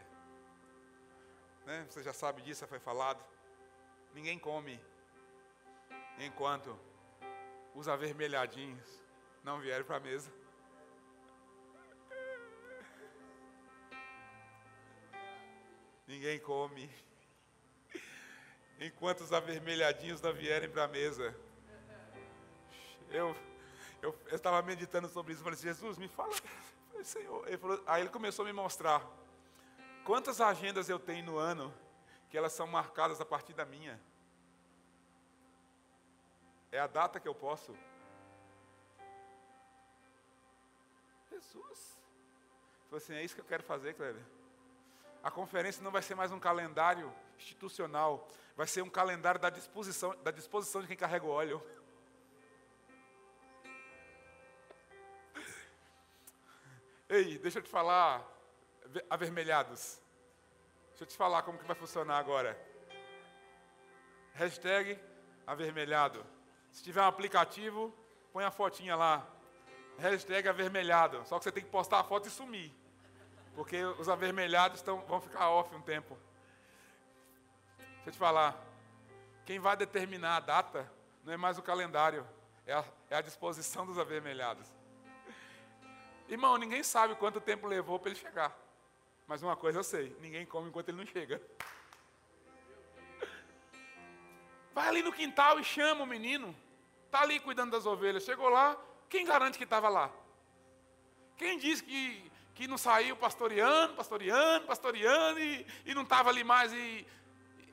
Né? 1.65 1.87
Você 1.89 2.03
já 2.03 2.13
sabe 2.13 2.43
disso, 2.43 2.67
foi 2.67 2.79
falado. 2.79 3.25
Ninguém 4.13 4.39
come 4.39 4.79
enquanto 6.19 6.79
os 7.75 7.89
avermelhadinhos 7.89 9.01
não 9.43 9.61
vieram 9.61 9.85
para 9.85 9.97
a 9.97 10.01
mesa. 10.01 10.31
Ninguém 16.07 16.39
come. 16.41 16.91
Enquanto 18.81 19.21
os 19.21 19.33
avermelhadinhos 19.33 20.21
não 20.21 20.33
vierem 20.33 20.69
para 20.69 20.85
a 20.85 20.89
mesa. 20.89 21.37
Eu, 23.11 23.37
eu, 24.03 24.19
estava 24.33 24.61
meditando 24.63 25.09
sobre 25.09 25.33
isso. 25.33 25.43
Falei, 25.43 25.59
Jesus, 25.59 25.99
me 25.99 26.09
fala. 26.09 26.33
Falei, 26.91 27.05
Senhor. 27.05 27.47
Ele 27.47 27.59
falou, 27.59 27.83
aí 27.87 28.03
ele 28.03 28.11
começou 28.11 28.45
a 28.45 28.47
me 28.47 28.53
mostrar. 28.53 29.07
Quantas 30.05 30.41
agendas 30.41 30.89
eu 30.89 30.99
tenho 30.99 31.25
no 31.25 31.39
ano 31.39 31.73
que 32.29 32.37
elas 32.37 32.53
são 32.53 32.67
marcadas 32.67 33.21
a 33.21 33.25
partir 33.25 33.53
da 33.53 33.65
minha? 33.65 34.01
É 36.73 36.79
a 36.79 36.87
data 36.87 37.21
que 37.21 37.29
eu 37.29 37.35
posso 37.35 37.77
Falei 42.91 43.05
assim, 43.05 43.15
é 43.15 43.23
isso 43.23 43.37
que 43.37 43.41
eu 43.41 43.45
quero 43.45 43.63
fazer, 43.63 43.95
Cléber. 43.95 44.21
A 45.23 45.31
conferência 45.31 45.81
não 45.81 45.93
vai 45.93 46.03
ser 46.03 46.17
mais 46.17 46.33
um 46.33 46.41
calendário 46.41 47.15
institucional, 47.39 48.27
vai 48.57 48.67
ser 48.67 48.83
um 48.83 48.91
calendário 48.91 49.39
da 49.39 49.49
disposição, 49.49 50.13
da 50.25 50.33
disposição 50.33 50.83
de 50.83 50.89
quem 50.89 50.97
carrega 50.97 51.25
o 51.25 51.29
óleo. 51.29 51.63
Ei, 57.09 57.39
deixa 57.39 57.61
eu 57.61 57.63
te 57.63 57.71
falar, 57.71 58.27
avermelhados. 59.09 60.01
Deixa 60.89 61.05
eu 61.05 61.07
te 61.07 61.17
falar 61.17 61.43
como 61.45 61.59
que 61.59 61.65
vai 61.65 61.77
funcionar 61.77 62.19
agora. 62.19 62.61
Hashtag 64.35 64.99
avermelhado. 65.47 66.27
Se 66.73 66.83
tiver 66.83 67.03
um 67.03 67.07
aplicativo, 67.07 67.95
põe 68.33 68.43
a 68.43 68.51
fotinha 68.51 68.97
lá 68.97 69.31
hashtag 70.01 70.49
avermelhado. 70.49 71.25
Só 71.27 71.39
que 71.39 71.45
você 71.45 71.53
tem 71.53 71.63
que 71.63 71.71
postar 71.71 72.01
a 72.01 72.05
foto 72.05 72.27
e 72.27 72.31
sumir. 72.31 72.80
Porque 73.55 73.83
os 73.85 74.09
avermelhados 74.09 74.83
tão, 74.83 75.01
vão 75.03 75.21
ficar 75.21 75.51
off 75.51 75.75
um 75.75 75.83
tempo. 75.83 76.17
Deixa 77.79 78.09
eu 78.09 78.13
te 78.13 78.19
falar. 78.19 78.57
Quem 79.45 79.59
vai 79.59 79.77
determinar 79.77 80.37
a 80.37 80.41
data 80.41 80.91
não 81.25 81.33
é 81.33 81.37
mais 81.37 81.59
o 81.59 81.63
calendário, 81.63 82.27
é 82.67 82.73
a, 82.73 82.85
é 83.11 83.17
a 83.17 83.21
disposição 83.21 83.85
dos 83.85 83.99
avermelhados. 83.99 84.67
Irmão, 86.29 86.57
ninguém 86.57 86.83
sabe 86.83 87.15
quanto 87.17 87.41
tempo 87.41 87.67
levou 87.67 87.99
para 87.99 88.11
ele 88.11 88.19
chegar. 88.19 88.57
Mas 89.27 89.43
uma 89.43 89.57
coisa 89.57 89.81
eu 89.81 89.85
sei: 89.85 90.17
ninguém 90.21 90.47
come 90.47 90.69
enquanto 90.69 90.89
ele 90.89 90.99
não 90.99 91.07
chega. 91.07 91.43
Vai 94.73 94.89
ali 94.89 95.03
no 95.03 95.13
quintal 95.13 95.59
e 95.59 95.65
chama 95.65 96.05
o 96.05 96.07
menino. 96.07 96.55
Está 97.07 97.23
ali 97.23 97.41
cuidando 97.41 97.73
das 97.73 97.87
ovelhas. 97.87 98.23
Chegou 98.23 98.49
lá, 98.49 98.77
quem 99.09 99.25
garante 99.25 99.59
que 99.59 99.65
estava 99.65 99.89
lá? 99.89 100.11
Quem 101.37 101.59
diz 101.59 101.81
que, 101.81 102.30
que 102.61 102.69
não 102.69 102.77
saiu 102.77 103.17
pastoreando, 103.17 103.95
pastoreando, 103.95 104.67
pastoreando 104.67 105.41
e, 105.41 105.67
e 105.87 105.95
não 105.95 106.03
estava 106.03 106.29
ali 106.29 106.45
mais 106.45 106.71
e, 106.71 107.07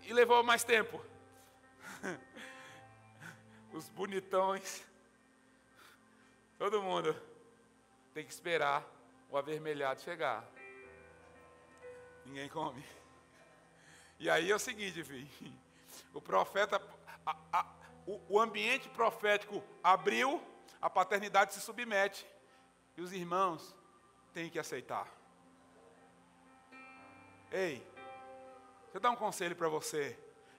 e 0.03 0.13
levou 0.13 0.41
mais 0.43 0.63
tempo? 0.63 1.03
Os 3.73 3.89
bonitões. 3.89 4.81
Todo 6.57 6.81
mundo 6.81 7.13
tem 8.13 8.25
que 8.25 8.31
esperar 8.31 8.81
o 9.29 9.37
avermelhado 9.37 9.99
chegar. 9.99 10.49
Ninguém 12.25 12.47
come. 12.47 12.81
E 14.17 14.29
aí 14.29 14.49
é 14.49 14.55
o 14.55 14.59
seguinte, 14.59 15.03
filho. 15.03 15.27
O 16.13 16.21
profeta, 16.21 16.81
a, 17.25 17.35
a, 17.51 17.65
o, 18.05 18.21
o 18.29 18.39
ambiente 18.39 18.87
profético 18.87 19.61
abriu 19.83 20.41
a 20.81 20.89
paternidade 20.89 21.53
se 21.53 21.59
submete. 21.59 22.25
E 22.95 23.01
os 23.01 23.11
irmãos 23.11 23.75
têm 24.37 24.51
que 24.51 24.59
aceitar. 24.59 25.07
Ei, 27.51 27.77
deixa 28.83 28.97
eu 28.97 28.99
dar 28.99 29.09
um 29.09 29.15
conselho 29.15 29.55
para 29.55 29.67
você. 29.67 30.15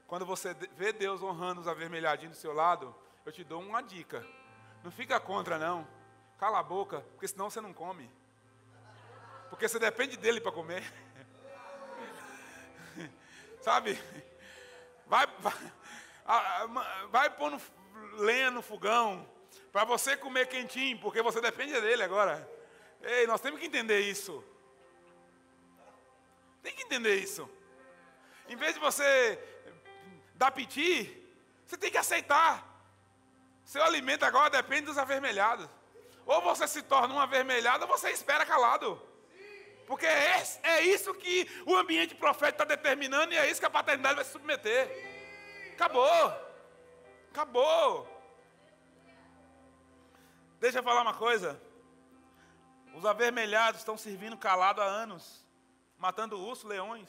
Quando 0.09 0.27
você 0.27 0.53
vê 0.75 0.93
Deus 0.93 1.23
honrando 1.23 1.61
os 1.61 1.69
avermelhadinhos 1.69 2.37
do 2.37 2.41
seu 2.41 2.53
lado, 2.53 2.93
eu 3.25 3.31
te 3.31 3.45
dou 3.45 3.63
uma 3.63 3.81
dica. 3.81 4.27
Não 4.83 4.91
fica 4.91 5.21
contra, 5.21 5.59
não. 5.59 5.87
Cala 6.41 6.59
a 6.59 6.63
boca, 6.63 7.03
porque 7.13 7.29
senão 7.29 7.49
você 7.49 7.61
não 7.61 7.73
come. 7.73 8.11
Porque 9.49 9.69
você 9.69 9.79
depende 9.79 10.17
dele 10.17 10.41
para 10.41 10.51
comer. 10.51 10.83
Sabe? 13.63 13.97
Vai, 15.07 15.25
vai, 15.39 15.55
vai 17.13 17.31
pondo 17.31 17.63
lenha 18.15 18.51
no 18.51 18.61
fogão 18.61 19.25
para 19.71 19.85
você 19.85 20.17
comer 20.17 20.49
quentinho, 20.49 20.99
porque 20.99 21.23
você 21.23 21.41
depende 21.41 21.81
dele 21.81 22.03
agora. 22.03 22.58
Ei, 23.03 23.27
nós 23.27 23.41
temos 23.41 23.61
que 23.61 23.67
entender 23.67 24.01
isso. 24.01 24.45
Tem 26.63 26.75
que 26.75 26.83
entender 26.83 27.17
isso. 27.17 27.49
Em 28.49 28.57
vez 28.57 28.75
de 28.75 28.81
você 28.81 29.39
dar 30.35 30.51
piti, 30.51 31.15
você 31.67 31.77
tem 31.77 31.91
que 31.91 31.99
aceitar. 31.99 32.65
Seu 33.65 33.83
alimento 33.83 34.25
agora 34.25 34.51
depende 34.51 34.87
dos 34.87 34.99
avermelhados. 34.99 35.69
Ou 36.25 36.43
você 36.43 36.67
se 36.67 36.83
torna 36.83 37.15
um 37.15 37.21
avermelhado, 37.21 37.85
ou 37.85 37.91
você 37.91 38.11
espera 38.11 38.45
calado. 38.45 39.01
Porque 39.87 40.07
é, 40.07 40.43
é 40.63 40.83
isso 40.83 41.15
que 41.15 41.49
o 41.65 41.75
ambiente 41.75 42.15
profético 42.15 42.63
está 42.63 42.77
determinando 42.77 43.33
e 43.33 43.39
é 43.39 43.51
isso 43.51 43.61
que 43.61 43.67
a 43.67 43.71
paternidade 43.71 44.17
vai 44.17 44.25
se 44.25 44.33
submeter. 44.33 45.73
Acabou. 45.73 46.33
Acabou. 47.31 48.07
Deixa 50.61 50.81
eu 50.81 50.83
falar 50.83 51.03
uma 51.03 51.15
coisa. 51.15 51.61
Os 52.99 53.05
avermelhados 53.05 53.81
estão 53.81 53.97
servindo 53.97 54.37
calado 54.37 54.83
há 54.83 54.85
anos, 54.85 55.47
matando 55.97 56.37
ursos, 56.37 56.65
leões. 56.65 57.09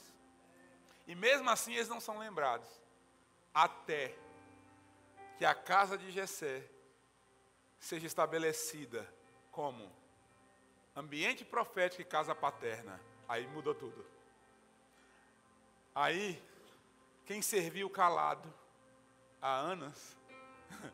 E 1.08 1.16
mesmo 1.16 1.50
assim 1.50 1.74
eles 1.74 1.90
não 1.90 2.00
são 2.00 2.20
lembrados. 2.20 2.70
Até 3.52 4.16
que 5.40 5.44
a 5.44 5.56
casa 5.56 5.98
de 5.98 6.12
Jessé 6.12 6.64
seja 7.80 8.06
estabelecida 8.06 9.12
como 9.52 9.92
ambiente 10.96 11.44
profético 11.44 12.04
e 12.04 12.06
casa 12.06 12.36
paterna. 12.36 13.02
Aí 13.28 13.48
mudou 13.48 13.74
tudo. 13.74 14.06
Aí, 15.96 16.40
quem 17.26 17.42
serviu 17.42 17.90
calado 17.90 18.54
há 19.42 19.56
anos, 19.56 20.16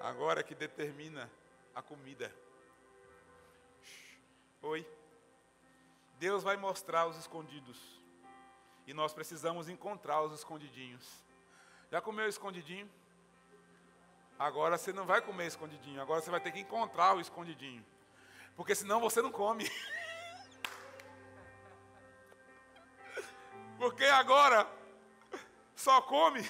agora 0.00 0.42
que 0.42 0.56
determina 0.56 1.30
a 1.72 1.80
comida. 1.80 2.34
Oi. 4.66 4.86
Deus 6.18 6.42
vai 6.42 6.56
mostrar 6.56 7.06
os 7.06 7.18
escondidos. 7.18 7.78
E 8.86 8.94
nós 8.94 9.12
precisamos 9.12 9.68
encontrar 9.68 10.22
os 10.22 10.32
escondidinhos. 10.32 11.22
Já 11.90 12.00
comeu 12.00 12.26
escondidinho? 12.26 12.90
Agora 14.38 14.78
você 14.78 14.90
não 14.90 15.04
vai 15.04 15.20
comer 15.20 15.48
escondidinho, 15.48 16.00
agora 16.00 16.22
você 16.22 16.30
vai 16.30 16.40
ter 16.40 16.50
que 16.50 16.60
encontrar 16.60 17.14
o 17.14 17.20
escondidinho. 17.20 17.84
Porque 18.56 18.74
senão 18.74 19.00
você 19.00 19.20
não 19.20 19.30
come. 19.30 19.64
Porque 23.78 24.06
agora 24.06 24.66
só 25.76 26.00
come 26.00 26.40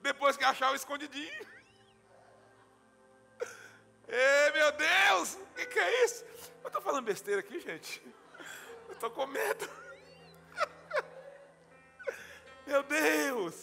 depois 0.00 0.36
que 0.36 0.44
achar 0.44 0.70
o 0.70 0.76
escondidinho. 0.76 1.59
Ei, 4.12 4.52
meu 4.52 4.72
Deus, 4.72 5.34
o 5.34 5.54
que, 5.54 5.66
que, 5.66 5.78
é 5.78 6.04
isso? 6.04 6.24
Eu 6.62 6.66
estou 6.66 6.82
falando 6.82 7.04
besteira 7.04 7.38
aqui, 7.38 7.60
gente. 7.60 8.02
Eu 8.88 8.94
estou 8.94 9.08
com 9.08 9.24
medo. 9.24 9.70
Meu 12.66 12.82
Deus, 12.82 13.54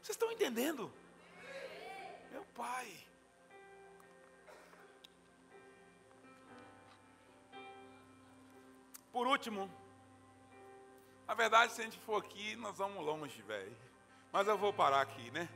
vocês 0.00 0.10
estão 0.10 0.30
entendendo? 0.30 0.92
Meu 2.30 2.44
pai. 2.54 2.88
Por 9.12 9.26
último, 9.26 9.68
na 11.26 11.34
verdade, 11.34 11.72
se 11.72 11.80
a 11.80 11.84
gente 11.84 11.98
for 11.98 12.22
aqui, 12.22 12.54
nós 12.56 12.78
vamos 12.78 13.04
longe, 13.04 13.42
velho. 13.42 13.76
Mas 14.30 14.46
eu 14.46 14.56
vou 14.56 14.72
parar 14.72 15.00
aqui, 15.00 15.32
né? 15.32 15.48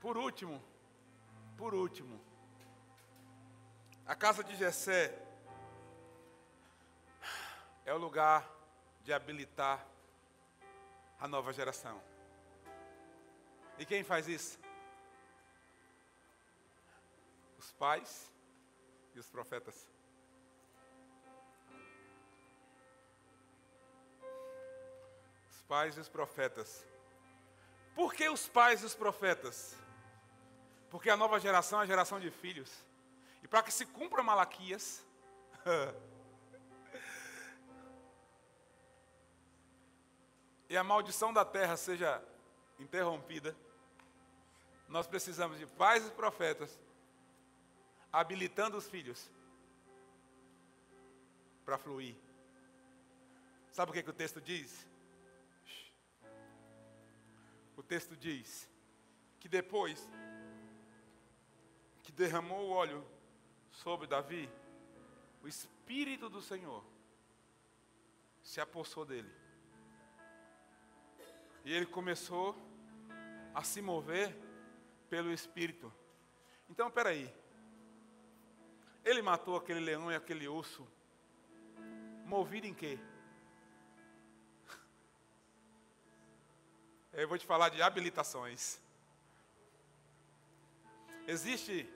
Por 0.00 0.16
último, 0.16 0.62
por 1.56 1.74
último, 1.74 2.20
a 4.06 4.14
casa 4.14 4.44
de 4.44 4.54
Jessé 4.56 5.18
é 7.84 7.92
o 7.92 7.98
lugar 7.98 8.48
de 9.02 9.12
habilitar 9.12 9.86
a 11.18 11.28
nova 11.28 11.52
geração. 11.52 12.00
E 13.78 13.84
quem 13.84 14.02
faz 14.02 14.28
isso? 14.28 14.58
Os 17.58 17.72
pais 17.72 18.30
e 19.14 19.18
os 19.18 19.28
profetas. 19.30 19.88
Os 25.50 25.62
pais 25.62 25.96
e 25.96 26.00
os 26.00 26.08
profetas. 26.08 26.86
Por 27.94 28.12
que 28.12 28.28
os 28.28 28.48
pais 28.48 28.82
e 28.82 28.86
os 28.86 28.94
profetas? 28.94 29.76
Porque 30.90 31.10
a 31.10 31.16
nova 31.16 31.38
geração 31.40 31.80
é 31.80 31.84
a 31.84 31.86
geração 31.86 32.20
de 32.20 32.30
filhos. 32.30 32.70
E 33.42 33.48
para 33.48 33.62
que 33.62 33.72
se 33.72 33.84
cumpra 33.86 34.22
Malaquias, 34.22 35.04
e 40.68 40.76
a 40.76 40.84
maldição 40.84 41.32
da 41.32 41.44
terra 41.44 41.76
seja 41.76 42.22
interrompida, 42.78 43.56
nós 44.88 45.06
precisamos 45.06 45.58
de 45.58 45.66
pais 45.66 46.06
e 46.06 46.10
profetas 46.10 46.78
habilitando 48.12 48.76
os 48.76 48.86
filhos 48.86 49.30
para 51.64 51.78
fluir. 51.78 52.14
Sabe 53.72 53.90
o 53.90 53.94
que, 53.94 54.02
que 54.02 54.10
o 54.10 54.12
texto 54.14 54.40
diz? 54.40 54.86
O 57.76 57.82
texto 57.82 58.16
diz 58.16 58.68
que 59.40 59.48
depois 59.48 60.08
que 62.04 62.12
derramou 62.12 62.68
o 62.68 62.70
óleo 62.70 63.04
sobre 63.72 64.06
Davi, 64.06 64.48
o 65.42 65.48
Espírito 65.48 66.28
do 66.28 66.40
Senhor 66.40 66.84
se 68.42 68.60
apossou 68.60 69.04
dele. 69.04 69.32
E 71.64 71.72
ele 71.72 71.86
começou 71.86 72.54
a 73.54 73.62
se 73.62 73.80
mover 73.80 74.36
pelo 75.08 75.32
Espírito. 75.32 75.90
Então, 76.68 76.90
peraí. 76.90 77.34
Ele 79.02 79.22
matou 79.22 79.56
aquele 79.56 79.80
leão 79.80 80.12
e 80.12 80.14
aquele 80.14 80.46
urso. 80.46 80.86
Movido 82.26 82.66
em 82.66 82.74
quê? 82.74 82.98
Eu 87.12 87.28
vou 87.28 87.38
te 87.38 87.46
falar 87.46 87.70
de 87.70 87.80
habilitações. 87.80 88.78
Existe 91.26 91.93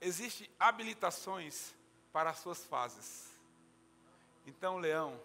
existe 0.00 0.50
habilitações 0.58 1.74
para 2.12 2.30
as 2.30 2.38
suas 2.38 2.64
fases. 2.64 3.30
Então, 4.46 4.76
o 4.76 4.78
leão 4.78 5.20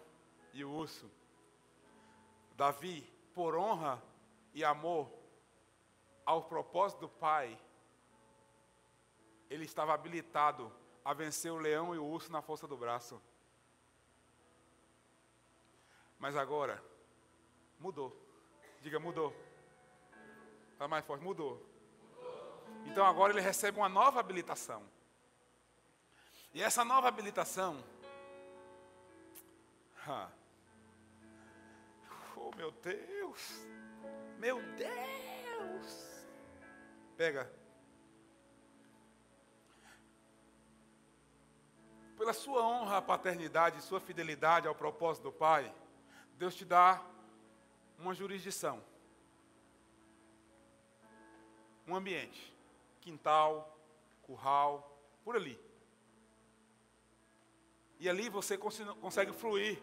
e 0.52 0.64
o 0.64 0.70
urso, 0.70 1.10
Davi, 2.56 3.02
por 3.34 3.54
honra 3.56 4.02
e 4.54 4.64
amor 4.64 5.10
ao 6.24 6.42
propósito 6.42 7.00
do 7.00 7.08
Pai, 7.08 7.58
ele 9.48 9.64
estava 9.64 9.94
habilitado 9.94 10.72
a 11.04 11.14
vencer 11.14 11.52
o 11.52 11.58
leão 11.58 11.94
e 11.94 11.98
o 11.98 12.04
urso 12.04 12.32
na 12.32 12.42
força 12.42 12.66
do 12.66 12.76
braço. 12.76 13.20
Mas 16.18 16.36
agora, 16.36 16.82
mudou. 17.78 18.16
Diga, 18.82 18.98
mudou. 18.98 19.34
Está 20.72 20.88
mais 20.88 21.04
forte, 21.04 21.22
mudou. 21.22 21.64
Então 22.86 23.04
agora 23.04 23.32
ele 23.32 23.40
recebe 23.40 23.78
uma 23.78 23.88
nova 23.88 24.20
habilitação. 24.20 24.82
E 26.54 26.62
essa 26.62 26.84
nova 26.84 27.08
habilitação. 27.08 27.84
oh 32.36 32.50
meu 32.56 32.70
Deus! 32.70 33.66
Meu 34.38 34.62
Deus! 34.76 36.24
Pega. 37.16 37.52
Pela 42.16 42.32
sua 42.32 42.66
honra 42.66 42.96
à 42.96 43.02
paternidade, 43.02 43.82
sua 43.82 44.00
fidelidade 44.00 44.66
ao 44.66 44.74
propósito 44.74 45.24
do 45.24 45.32
Pai, 45.32 45.70
Deus 46.38 46.54
te 46.54 46.64
dá 46.64 47.02
uma 47.98 48.14
jurisdição, 48.14 48.82
um 51.86 51.94
ambiente 51.94 52.55
quintal, 53.06 53.48
curral, 54.22 54.72
por 55.22 55.36
ali. 55.36 55.56
E 58.00 58.08
ali 58.08 58.28
você 58.28 58.58
consegue 58.58 59.32
fluir 59.32 59.80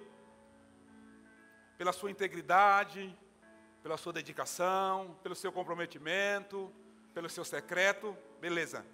pela 1.78 1.94
sua 1.94 2.12
integridade, 2.12 3.18
pela 3.82 3.96
sua 3.96 4.12
dedicação, 4.12 5.18
pelo 5.24 5.36
seu 5.36 5.54
comprometimento, 5.54 6.70
pelo 7.14 7.30
seu 7.30 7.46
secreto, 7.46 8.16
beleza. 8.42 8.86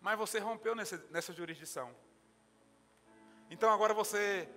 Mas 0.00 0.16
você 0.16 0.38
rompeu 0.38 0.76
nessa, 0.76 1.04
nessa 1.10 1.32
jurisdição. 1.32 1.92
Então 3.50 3.68
agora 3.68 3.92
você, 3.92 4.48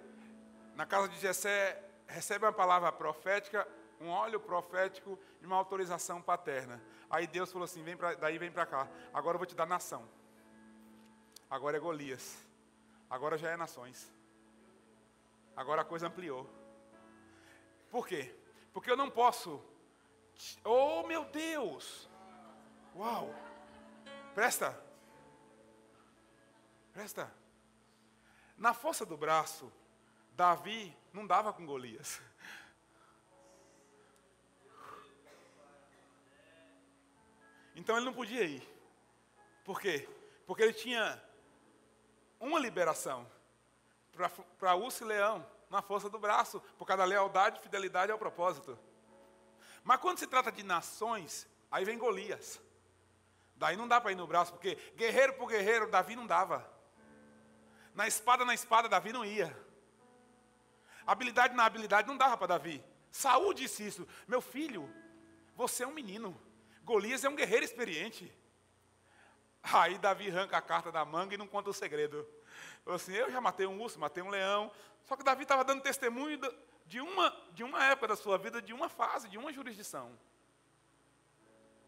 na 0.76 0.86
casa 0.86 1.10
de 1.10 1.20
Jessé, 1.20 1.84
recebe 2.06 2.46
uma 2.46 2.54
palavra 2.54 2.92
profética, 2.92 3.68
um 4.02 4.10
óleo 4.10 4.40
profético 4.40 5.18
e 5.42 5.46
uma 5.46 5.56
autorização 5.56 6.22
paterna. 6.22 6.82
Aí 7.10 7.28
Deus 7.28 7.52
falou 7.52 7.66
assim: 7.66 7.84
vem 7.84 7.96
pra, 7.96 8.16
daí 8.16 8.38
vem 8.38 8.52
para 8.52 8.66
cá. 8.66 8.88
Agora 9.14 9.36
eu 9.36 9.40
vou 9.40 9.46
te 9.46 9.56
dar 9.56 9.68
nação. 9.68 10.08
Agora 11.50 11.78
é 11.78 11.80
Golias. 11.80 12.38
Agora 13.10 13.38
já 13.38 13.52
é 13.52 13.58
nações. 13.58 14.12
Agora 15.56 15.82
a 15.82 15.86
coisa 15.86 16.08
ampliou. 16.08 16.50
Por 17.90 18.08
quê? 18.08 18.34
Porque 18.74 18.90
eu 18.90 18.98
não 18.98 19.10
posso. 19.10 19.62
Oh 20.64 21.04
meu 21.04 21.26
Deus! 21.26 22.10
Uau! 22.96 23.30
Presta! 24.34 24.82
Presta! 26.94 27.32
Na 28.58 28.74
força 28.74 29.06
do 29.06 29.18
braço, 29.18 29.72
Davi 30.32 30.98
não 31.14 31.28
dava 31.28 31.54
com 31.54 31.66
Golias. 31.66 32.22
Então 37.82 37.98
ele 37.98 38.06
não 38.06 38.14
podia 38.14 38.44
ir. 38.44 38.62
Por 39.66 39.82
quê? 39.82 40.08
Porque 40.46 40.62
ele 40.62 40.72
tinha 40.72 41.20
uma 42.40 42.60
liberação 42.60 43.28
para 44.60 44.76
urso 44.76 45.04
e 45.04 45.08
leão 45.08 45.44
na 45.68 45.82
força 45.82 46.08
do 46.08 46.20
braço, 46.20 46.60
por 46.78 46.86
causa 46.86 47.00
da 47.00 47.06
lealdade 47.06 47.58
e 47.58 47.64
fidelidade 47.64 48.12
ao 48.12 48.20
propósito. 48.20 48.78
Mas 49.84 50.00
quando 50.00 50.20
se 50.20 50.28
trata 50.28 50.52
de 50.52 50.62
nações, 50.62 51.48
aí 51.72 51.84
vem 51.84 51.98
Golias. 51.98 52.62
Daí 53.56 53.76
não 53.76 53.88
dá 53.88 54.00
para 54.00 54.12
ir 54.12 54.16
no 54.16 54.28
braço, 54.28 54.52
porque 54.52 54.76
guerreiro 54.96 55.34
por 55.34 55.48
guerreiro, 55.48 55.90
Davi 55.90 56.16
não 56.16 56.28
dava. 56.28 56.72
Na 57.96 58.08
espada, 58.08 58.46
na 58.46 58.54
espada, 58.54 58.88
Davi 58.88 59.12
não 59.12 59.26
ia. 59.26 59.58
Habilidade 61.08 61.56
na 61.56 61.66
habilidade 61.66 62.08
não 62.08 62.16
dava 62.16 62.38
para 62.38 62.46
Davi. 62.46 62.84
Saúl 63.12 63.56
disse 63.56 63.88
isso. 63.88 64.08
Meu 64.28 64.40
filho, 64.40 64.88
você 65.56 65.84
é 65.84 65.88
um 65.88 65.94
menino. 65.94 66.40
Golias 66.84 67.24
é 67.24 67.30
um 67.30 67.36
guerreiro 67.36 67.66
experiente. 67.66 68.32
Aí 69.64 69.98
Davi 69.98 70.30
arranca 70.30 70.58
a 70.58 70.62
carta 70.62 70.92
da 70.92 71.06
manga 71.06 71.36
e 71.36 71.38
não 71.38 71.48
conta 71.48 71.70
o 71.70 71.74
segredo. 71.74 72.28
Falou 72.84 72.96
assim, 72.96 73.14
eu 73.14 73.32
já 73.32 73.40
matei 73.40 73.66
um 73.66 73.80
urso, 73.80 74.00
matei 74.00 74.24
um 74.24 74.30
leão. 74.30 74.72
Só 75.04 75.16
que 75.16 75.24
Davi 75.24 75.44
estava 75.44 75.64
dando 75.64 75.82
testemunho 75.82 76.40
de 76.86 77.00
uma, 77.00 77.36
de 77.54 77.64
uma 77.64 77.86
época 77.86 78.10
da 78.10 78.16
sua 78.16 78.38
vida, 78.38 78.62
de 78.62 78.74
uma 78.74 78.90
fase, 78.90 79.30
de 79.30 79.38
uma 79.38 79.54
jurisdição. 79.54 80.18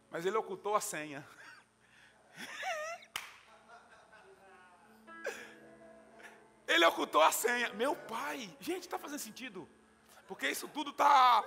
Mas 0.10 0.26
ele 0.26 0.38
ocultou 0.38 0.76
a 0.76 0.82
senha. 0.82 1.28
Ele 6.66 6.86
ocultou 6.86 7.22
a 7.22 7.32
senha. 7.32 7.72
Meu 7.74 7.96
pai, 7.96 8.50
gente, 8.60 8.84
está 8.84 8.98
fazendo 8.98 9.20
sentido? 9.20 9.70
Porque 10.28 10.50
isso 10.50 10.68
tudo 10.68 10.90
está 10.90 11.46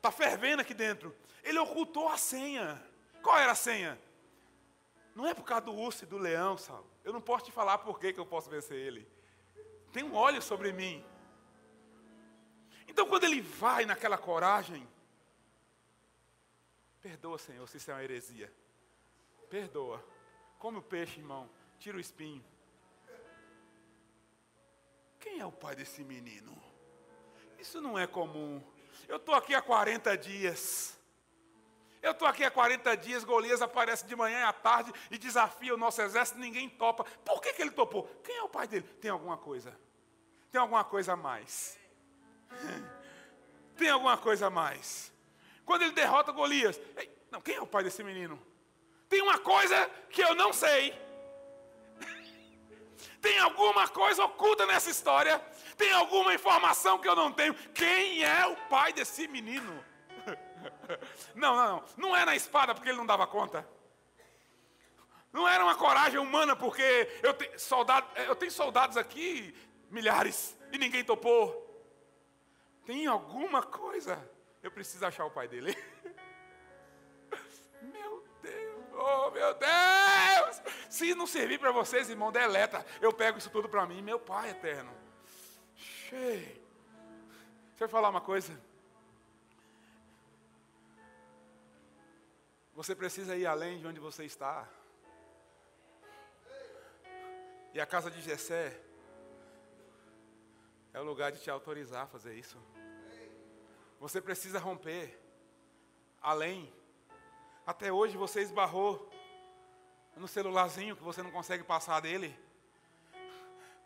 tá 0.00 0.10
fervendo 0.10 0.62
aqui 0.62 0.74
dentro. 0.74 1.14
Ele 1.42 1.58
ocultou 1.58 2.08
a 2.08 2.16
senha. 2.16 2.82
Qual 3.22 3.38
era 3.38 3.52
a 3.52 3.54
senha? 3.54 4.00
Não 5.14 5.26
é 5.26 5.34
por 5.34 5.44
causa 5.44 5.66
do 5.66 5.74
urso 5.74 6.04
e 6.04 6.06
do 6.06 6.16
leão, 6.16 6.56
Saulo. 6.56 6.88
Eu 7.04 7.12
não 7.12 7.20
posso 7.20 7.46
te 7.46 7.52
falar 7.52 7.78
por 7.78 7.98
que, 7.98 8.12
que 8.12 8.20
eu 8.20 8.26
posso 8.26 8.48
vencer 8.48 8.76
ele. 8.76 9.08
Tem 9.92 10.04
um 10.04 10.14
óleo 10.14 10.40
sobre 10.40 10.72
mim. 10.72 11.04
Então, 12.86 13.06
quando 13.06 13.24
ele 13.24 13.40
vai 13.40 13.84
naquela 13.84 14.16
coragem, 14.16 14.88
perdoa, 17.00 17.38
Senhor, 17.38 17.66
se 17.68 17.78
isso 17.78 17.90
é 17.90 17.94
uma 17.94 18.04
heresia. 18.04 18.52
Perdoa. 19.50 20.04
Come 20.58 20.78
o 20.78 20.82
peixe, 20.82 21.18
irmão. 21.18 21.48
Tira 21.78 21.96
o 21.96 22.00
espinho. 22.00 22.44
Quem 25.18 25.40
é 25.40 25.46
o 25.46 25.52
pai 25.52 25.74
desse 25.74 26.04
menino? 26.04 26.56
Isso 27.58 27.80
não 27.80 27.98
é 27.98 28.06
comum. 28.06 28.62
Eu 29.06 29.16
estou 29.16 29.34
aqui 29.34 29.54
há 29.54 29.62
40 29.62 30.16
dias. 30.16 30.98
Eu 32.00 32.12
estou 32.12 32.28
aqui 32.28 32.44
há 32.44 32.50
40 32.50 32.96
dias, 32.96 33.24
Golias 33.24 33.60
aparece 33.60 34.06
de 34.06 34.14
manhã 34.14 34.40
e 34.40 34.44
à 34.44 34.52
tarde 34.52 34.92
e 35.10 35.18
desafia 35.18 35.74
o 35.74 35.76
nosso 35.76 36.00
exército, 36.00 36.38
ninguém 36.38 36.68
topa. 36.68 37.04
Por 37.24 37.40
que, 37.40 37.52
que 37.52 37.60
ele 37.60 37.72
topou? 37.72 38.04
Quem 38.22 38.36
é 38.36 38.42
o 38.42 38.48
pai 38.48 38.68
dele? 38.68 38.86
Tem 39.00 39.10
alguma 39.10 39.36
coisa. 39.36 39.76
Tem 40.50 40.60
alguma 40.60 40.84
coisa 40.84 41.12
a 41.12 41.16
mais. 41.16 41.78
Tem 43.76 43.90
alguma 43.90 44.16
coisa 44.16 44.46
a 44.46 44.50
mais. 44.50 45.12
Quando 45.64 45.82
ele 45.82 45.92
derrota 45.92 46.32
Golias, 46.32 46.80
não, 47.30 47.40
quem 47.40 47.56
é 47.56 47.60
o 47.60 47.66
pai 47.66 47.84
desse 47.84 48.02
menino? 48.02 48.40
Tem 49.08 49.20
uma 49.20 49.38
coisa 49.38 49.88
que 50.10 50.22
eu 50.22 50.34
não 50.34 50.52
sei. 50.52 50.92
Tem 53.20 53.38
alguma 53.38 53.88
coisa 53.88 54.24
oculta 54.24 54.66
nessa 54.66 54.90
história? 54.90 55.40
Tem 55.78 55.92
alguma 55.92 56.34
informação 56.34 56.98
que 56.98 57.08
eu 57.08 57.14
não 57.14 57.32
tenho? 57.32 57.54
Quem 57.72 58.24
é 58.24 58.44
o 58.46 58.56
pai 58.68 58.92
desse 58.92 59.28
menino? 59.28 59.84
Não, 61.34 61.54
não, 61.54 61.68
não. 61.68 61.84
Não 61.96 62.16
é 62.16 62.24
na 62.24 62.34
espada 62.34 62.74
porque 62.74 62.88
ele 62.88 62.98
não 62.98 63.06
dava 63.06 63.26
conta. 63.26 63.66
Não 65.32 65.46
era 65.46 65.62
uma 65.62 65.76
coragem 65.76 66.18
humana 66.18 66.56
porque 66.56 67.08
eu, 67.22 67.32
te, 67.32 67.58
soldado, 67.58 68.06
eu 68.16 68.34
tenho 68.34 68.50
soldados 68.50 68.96
aqui, 68.96 69.54
milhares, 69.88 70.58
e 70.72 70.78
ninguém 70.78 71.04
topou. 71.04 71.64
Tem 72.84 73.06
alguma 73.06 73.62
coisa. 73.62 74.18
Eu 74.62 74.70
preciso 74.70 75.06
achar 75.06 75.24
o 75.24 75.30
pai 75.30 75.46
dele. 75.46 75.76
Oh, 79.00 79.30
meu 79.30 79.54
Deus! 79.54 80.60
Se 80.90 81.14
não 81.14 81.24
servir 81.24 81.60
para 81.60 81.70
vocês, 81.70 82.10
irmão, 82.10 82.32
deleta. 82.32 82.84
Eu 83.00 83.12
pego 83.12 83.38
isso 83.38 83.48
tudo 83.48 83.68
para 83.68 83.86
mim, 83.86 84.02
meu 84.02 84.18
Pai 84.18 84.50
eterno. 84.50 84.90
Cheio. 86.08 86.46
Deixa 87.70 87.84
eu 87.84 87.88
falar 87.88 88.08
uma 88.08 88.20
coisa. 88.20 88.58
Você 92.72 92.94
precisa 92.94 93.36
ir 93.36 93.44
além 93.44 93.78
de 93.78 93.86
onde 93.86 94.00
você 94.00 94.24
está. 94.24 94.66
E 97.74 97.80
a 97.80 97.84
casa 97.84 98.10
de 98.10 98.22
Jessé 98.22 98.80
é 100.94 101.00
o 101.00 101.04
lugar 101.04 101.30
de 101.30 101.40
te 101.40 101.50
autorizar 101.50 102.04
a 102.04 102.06
fazer 102.06 102.34
isso. 102.34 102.56
Você 104.00 104.20
precisa 104.20 104.58
romper 104.58 105.20
além 106.22 106.72
até 107.66 107.92
hoje 107.92 108.16
você 108.16 108.40
esbarrou 108.40 109.12
no 110.16 110.26
celularzinho 110.26 110.96
que 110.96 111.02
você 111.02 111.22
não 111.22 111.30
consegue 111.30 111.62
passar 111.62 112.00
dele. 112.00 112.34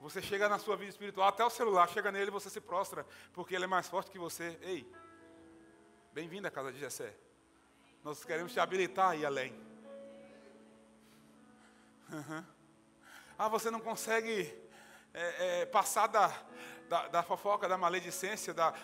Você 0.03 0.21
chega 0.21 0.49
na 0.49 0.59
sua 0.59 0.77
vida 0.77 0.91
espiritual, 0.91 1.29
até 1.29 1.45
o 1.45 1.49
celular 1.49 1.89
chega 1.89 2.11
nele 2.11 2.27
e 2.27 2.31
você 2.33 2.51
se 2.51 2.61
prostra, 2.61 3.07
porque 3.33 3.55
ele 3.55 3.65
é 3.65 3.69
mais 3.69 3.87
forte 3.87 4.11
que 4.11 4.19
você. 4.19 4.59
Ei, 4.61 4.85
bem-vindo 6.13 6.49
à 6.49 6.51
casa 6.51 6.73
de 6.73 6.81
Jessé. 6.81 7.15
Nós 8.03 8.25
queremos 8.25 8.53
te 8.53 8.59
habilitar 8.59 9.11
a 9.11 9.17
ir 9.17 9.25
além. 9.25 9.53
Uhum. 12.11 12.45
Ah, 13.39 13.47
você 13.47 13.71
não 13.71 13.79
consegue 13.79 14.53
é, 15.15 15.61
é, 15.61 15.67
passar 15.67 16.09
da, 16.09 16.37
da, 16.89 17.07
da, 17.07 17.23
fofoca, 17.23 17.69
da 17.69 17.79
maledicência, 17.79 18.53
da, 18.53 18.75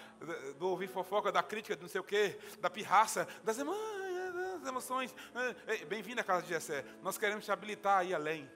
do 0.56 0.68
ouvir 0.68 0.86
fofoca, 0.86 1.32
da 1.32 1.42
crítica, 1.42 1.74
do 1.74 1.82
não 1.82 1.88
sei 1.88 2.00
o 2.00 2.04
quê, 2.04 2.38
da 2.60 2.70
pirraça, 2.70 3.26
das 3.42 3.58
irmãs 3.58 3.76
as 4.62 4.68
emoções. 4.68 5.14
Bem-vindo 5.88 6.20
à 6.20 6.24
casa 6.24 6.42
de 6.42 6.48
Jessé. 6.48 6.84
Nós 7.02 7.18
queremos 7.18 7.44
te 7.44 7.50
habilitar 7.50 7.98
a 7.98 8.04
ir 8.04 8.14
além. 8.14 8.48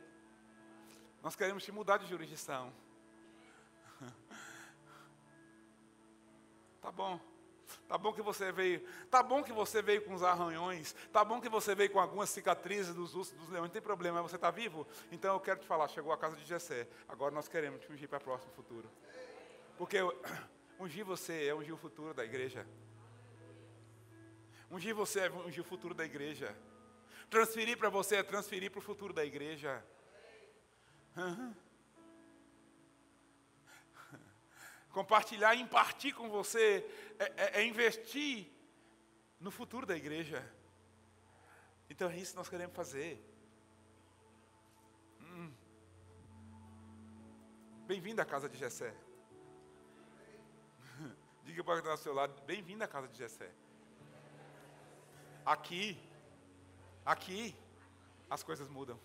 Nós 1.23 1.37
queremos 1.37 1.63
te 1.63 1.71
mudar 1.71 1.99
de 1.99 2.07
jurisdição. 2.07 2.73
Tá 6.81 6.91
bom. 6.91 7.21
Tá 7.87 7.97
bom 7.97 8.13
que 8.13 8.21
você 8.21 8.51
veio. 8.51 8.81
Tá 9.09 9.23
bom 9.23 9.43
que 9.43 9.53
você 9.53 9.81
veio 9.81 10.03
com 10.03 10.15
os 10.15 10.23
arranhões. 10.23 10.95
Tá 11.13 11.25
bom 11.25 11.41
que 11.41 11.49
você 11.49 11.75
veio 11.75 11.91
com 11.91 12.01
algumas 12.01 12.29
cicatrizes 12.29 12.93
dos 12.93 13.15
ursos, 13.15 13.33
dos 13.35 13.49
leões. 13.49 13.69
Não 13.69 13.73
tem 13.73 13.81
problema, 13.81 14.21
você 14.21 14.35
está 14.35 14.51
vivo? 14.51 14.87
Então 15.13 15.35
eu 15.35 15.41
quero 15.41 15.61
te 15.61 15.67
falar, 15.67 15.87
chegou 15.89 16.13
a 16.13 16.19
casa 16.19 16.35
de 16.37 16.45
Jessé. 16.45 16.89
Agora 17.09 17.33
nós 17.33 17.47
queremos 17.47 17.81
te 17.81 17.93
ungir 17.93 18.09
para 18.09 18.19
o 18.19 18.23
próximo 18.23 18.53
futuro. 18.53 18.91
Porque 19.79 19.99
ungir 20.81 21.05
você 21.05 21.47
é 21.47 21.55
ungir 21.55 21.73
o 21.73 21.79
futuro 21.79 22.13
da 22.13 22.25
igreja. 22.25 22.67
Ungir 24.69 24.95
você 24.95 25.21
é 25.21 25.31
ungir 25.31 25.63
o 25.63 25.67
futuro 25.67 25.95
da 25.95 26.05
igreja. 26.05 26.57
Transferir 27.31 27.79
para 27.79 27.91
você 27.91 28.17
é 28.17 28.23
transferir 28.23 28.71
para 28.71 28.81
o 28.81 28.83
futuro 28.83 29.13
da 29.13 29.25
igreja. 29.25 29.85
Compartilhar, 34.91 35.55
impartir 35.55 36.15
com 36.15 36.29
você 36.29 36.87
é, 37.19 37.25
é, 37.37 37.61
é, 37.61 37.65
investir 37.65 38.51
no 39.41 39.51
futuro 39.51 39.87
da 39.87 39.97
igreja. 39.97 40.47
Então 41.89 42.11
é 42.11 42.17
isso 42.17 42.33
que 42.33 42.39
nós 42.39 42.49
queremos 42.49 42.75
fazer. 42.75 43.23
Hum. 45.21 45.53
Bem-vindo 47.87 48.21
à 48.21 48.25
casa 48.25 48.49
de 48.49 48.59
Jessé. 48.59 48.95
Diga 51.45 51.65
para 51.65 51.95
o 51.95 51.97
seu 51.97 52.15
lado, 52.15 52.41
bem-vindo 52.43 52.85
à 52.85 52.89
casa 52.89 53.09
de 53.09 53.19
Jessé. 53.19 53.51
aqui, 55.45 55.99
aqui, 57.05 57.55
as 58.31 58.43
coisas 58.43 58.69
mudam. 58.69 58.99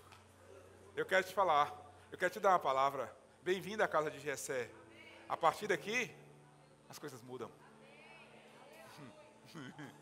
Eu 0.96 1.06
quero 1.06 1.26
te 1.26 1.34
falar, 1.34 1.87
eu 2.12 2.18
quero 2.18 2.32
te 2.32 2.40
dar 2.40 2.50
uma 2.50 2.60
palavra. 2.60 3.16
Bem-vindo 3.42 3.84
à 3.84 3.88
casa 3.88 4.10
de 4.10 4.20
Jessé. 4.20 4.70
A 5.28 5.36
partir 5.36 5.68
daqui, 5.68 6.12
as 6.90 6.98
coisas 6.98 7.22
mudam. 7.22 7.52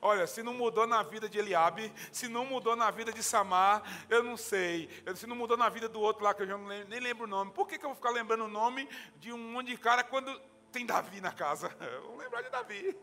Olha, 0.00 0.26
se 0.26 0.42
não 0.42 0.54
mudou 0.54 0.86
na 0.86 1.02
vida 1.02 1.28
de 1.28 1.38
Eliabe, 1.38 1.92
se 2.12 2.28
não 2.28 2.44
mudou 2.46 2.76
na 2.76 2.90
vida 2.90 3.12
de 3.12 3.22
Samar, 3.22 3.82
eu 4.08 4.22
não 4.22 4.36
sei. 4.36 4.88
Se 5.16 5.26
não 5.26 5.34
mudou 5.34 5.56
na 5.56 5.68
vida 5.68 5.88
do 5.88 6.00
outro 6.00 6.22
lá, 6.22 6.32
que 6.32 6.42
eu 6.42 6.46
já 6.46 6.56
lembro, 6.56 6.88
nem 6.88 7.00
lembro 7.00 7.24
o 7.24 7.28
nome. 7.28 7.52
Por 7.52 7.66
que, 7.66 7.76
que 7.78 7.84
eu 7.84 7.88
vou 7.88 7.96
ficar 7.96 8.10
lembrando 8.10 8.44
o 8.44 8.48
nome 8.48 8.88
de 9.16 9.32
um 9.32 9.38
monte 9.38 9.68
de 9.68 9.76
cara 9.76 10.04
quando 10.04 10.38
tem 10.70 10.86
Davi 10.86 11.20
na 11.20 11.32
casa? 11.32 11.68
Vamos 12.02 12.18
lembrar 12.18 12.42
de 12.42 12.50
Davi. 12.50 12.96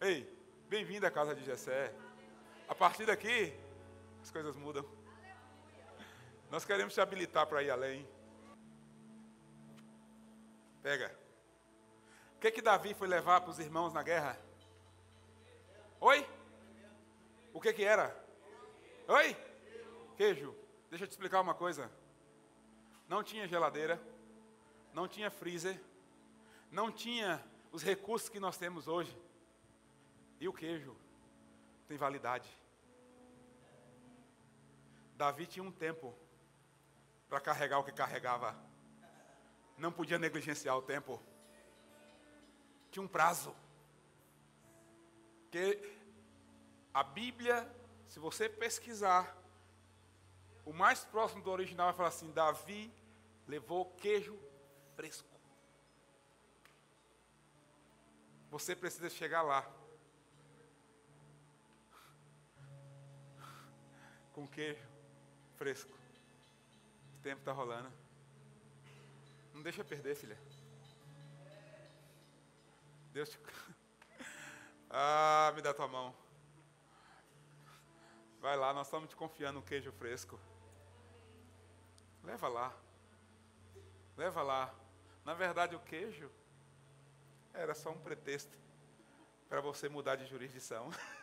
Ei, 0.00 0.28
bem-vindo 0.68 1.06
à 1.06 1.10
casa 1.10 1.34
de 1.34 1.44
Jessé. 1.44 1.94
A 2.68 2.74
partir 2.74 3.04
daqui, 3.04 3.52
as 4.22 4.30
coisas 4.30 4.56
mudam. 4.56 4.84
Nós 6.50 6.64
queremos 6.64 6.94
te 6.94 7.00
habilitar 7.00 7.46
para 7.46 7.62
ir 7.62 7.70
além. 7.70 8.08
Pega. 10.82 11.18
O 12.36 12.40
que 12.40 12.50
que 12.50 12.62
Davi 12.62 12.94
foi 12.94 13.08
levar 13.08 13.40
para 13.40 13.50
os 13.50 13.58
irmãos 13.58 13.92
na 13.92 14.02
guerra? 14.02 14.38
Oi? 16.00 16.26
O 17.52 17.60
que 17.60 17.72
que 17.72 17.84
era? 17.84 18.14
Oi? 19.08 19.36
Queijo. 20.16 20.54
Deixa 20.88 21.04
eu 21.04 21.08
te 21.08 21.12
explicar 21.12 21.40
uma 21.40 21.54
coisa. 21.54 21.90
Não 23.08 23.22
tinha 23.22 23.46
geladeira, 23.46 24.00
não 24.92 25.06
tinha 25.06 25.30
freezer, 25.30 25.80
não 26.70 26.90
tinha 26.90 27.44
os 27.72 27.82
recursos 27.82 28.28
que 28.28 28.40
nós 28.40 28.56
temos 28.56 28.88
hoje. 28.88 29.16
E 30.40 30.48
o 30.48 30.52
queijo 30.52 30.96
tem 31.88 31.96
validade. 31.96 32.48
Davi 35.16 35.46
tinha 35.46 35.62
um 35.62 35.70
tempo 35.70 36.16
para 37.28 37.40
carregar 37.40 37.78
o 37.78 37.84
que 37.84 37.92
carregava. 37.92 38.56
Não 39.76 39.92
podia 39.92 40.18
negligenciar 40.18 40.76
o 40.76 40.82
tempo. 40.82 41.22
Tinha 42.90 43.02
um 43.02 43.08
prazo. 43.08 43.54
Que 45.50 45.80
a 46.92 47.02
Bíblia, 47.02 47.68
se 48.08 48.18
você 48.18 48.48
pesquisar, 48.48 49.36
o 50.64 50.72
mais 50.72 51.04
próximo 51.04 51.42
do 51.42 51.50
original 51.50 51.88
vai 51.88 51.96
falar 51.96 52.08
assim: 52.08 52.32
Davi 52.32 52.92
levou 53.46 53.90
queijo 53.96 54.38
fresco. 54.94 55.28
Você 58.50 58.74
precisa 58.76 59.10
chegar 59.10 59.42
lá. 59.42 59.68
Com 64.34 64.46
queijo 64.46 64.86
fresco. 65.56 65.92
O 67.18 67.22
tempo 67.22 67.40
está 67.40 67.52
rolando. 67.52 67.90
Não 69.54 69.62
deixa 69.62 69.82
perder, 69.82 70.14
filha. 70.14 70.38
Deus 73.12 73.30
te. 73.30 73.38
Ah, 74.96 75.52
me 75.56 75.60
dá 75.60 75.74
tua 75.74 75.88
mão. 75.88 76.14
Vai 78.40 78.56
lá, 78.56 78.72
nós 78.72 78.86
estamos 78.86 79.08
te 79.08 79.16
confiando 79.16 79.58
no 79.58 79.66
queijo 79.66 79.90
fresco. 79.90 80.38
Leva 82.22 82.46
lá. 82.46 82.72
Leva 84.16 84.40
lá. 84.42 84.72
Na 85.24 85.34
verdade, 85.34 85.74
o 85.74 85.80
queijo 85.80 86.30
era 87.52 87.74
só 87.74 87.90
um 87.90 87.98
pretexto 87.98 88.56
para 89.48 89.60
você 89.60 89.88
mudar 89.88 90.16
de 90.16 90.26
jurisdição. 90.26 90.90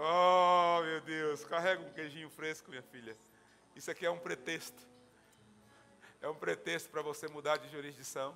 oh, 0.00 0.82
meu 0.82 1.00
Deus. 1.00 1.44
Carrega 1.44 1.82
um 1.82 1.92
queijinho 1.92 2.30
fresco, 2.30 2.70
minha 2.70 2.82
filha. 2.82 3.16
Isso 3.74 3.90
aqui 3.90 4.06
é 4.06 4.10
um 4.10 4.18
pretexto. 4.18 4.86
É 6.20 6.28
um 6.28 6.34
pretexto 6.34 6.90
para 6.90 7.02
você 7.02 7.28
mudar 7.28 7.58
de 7.58 7.68
jurisdição. 7.68 8.34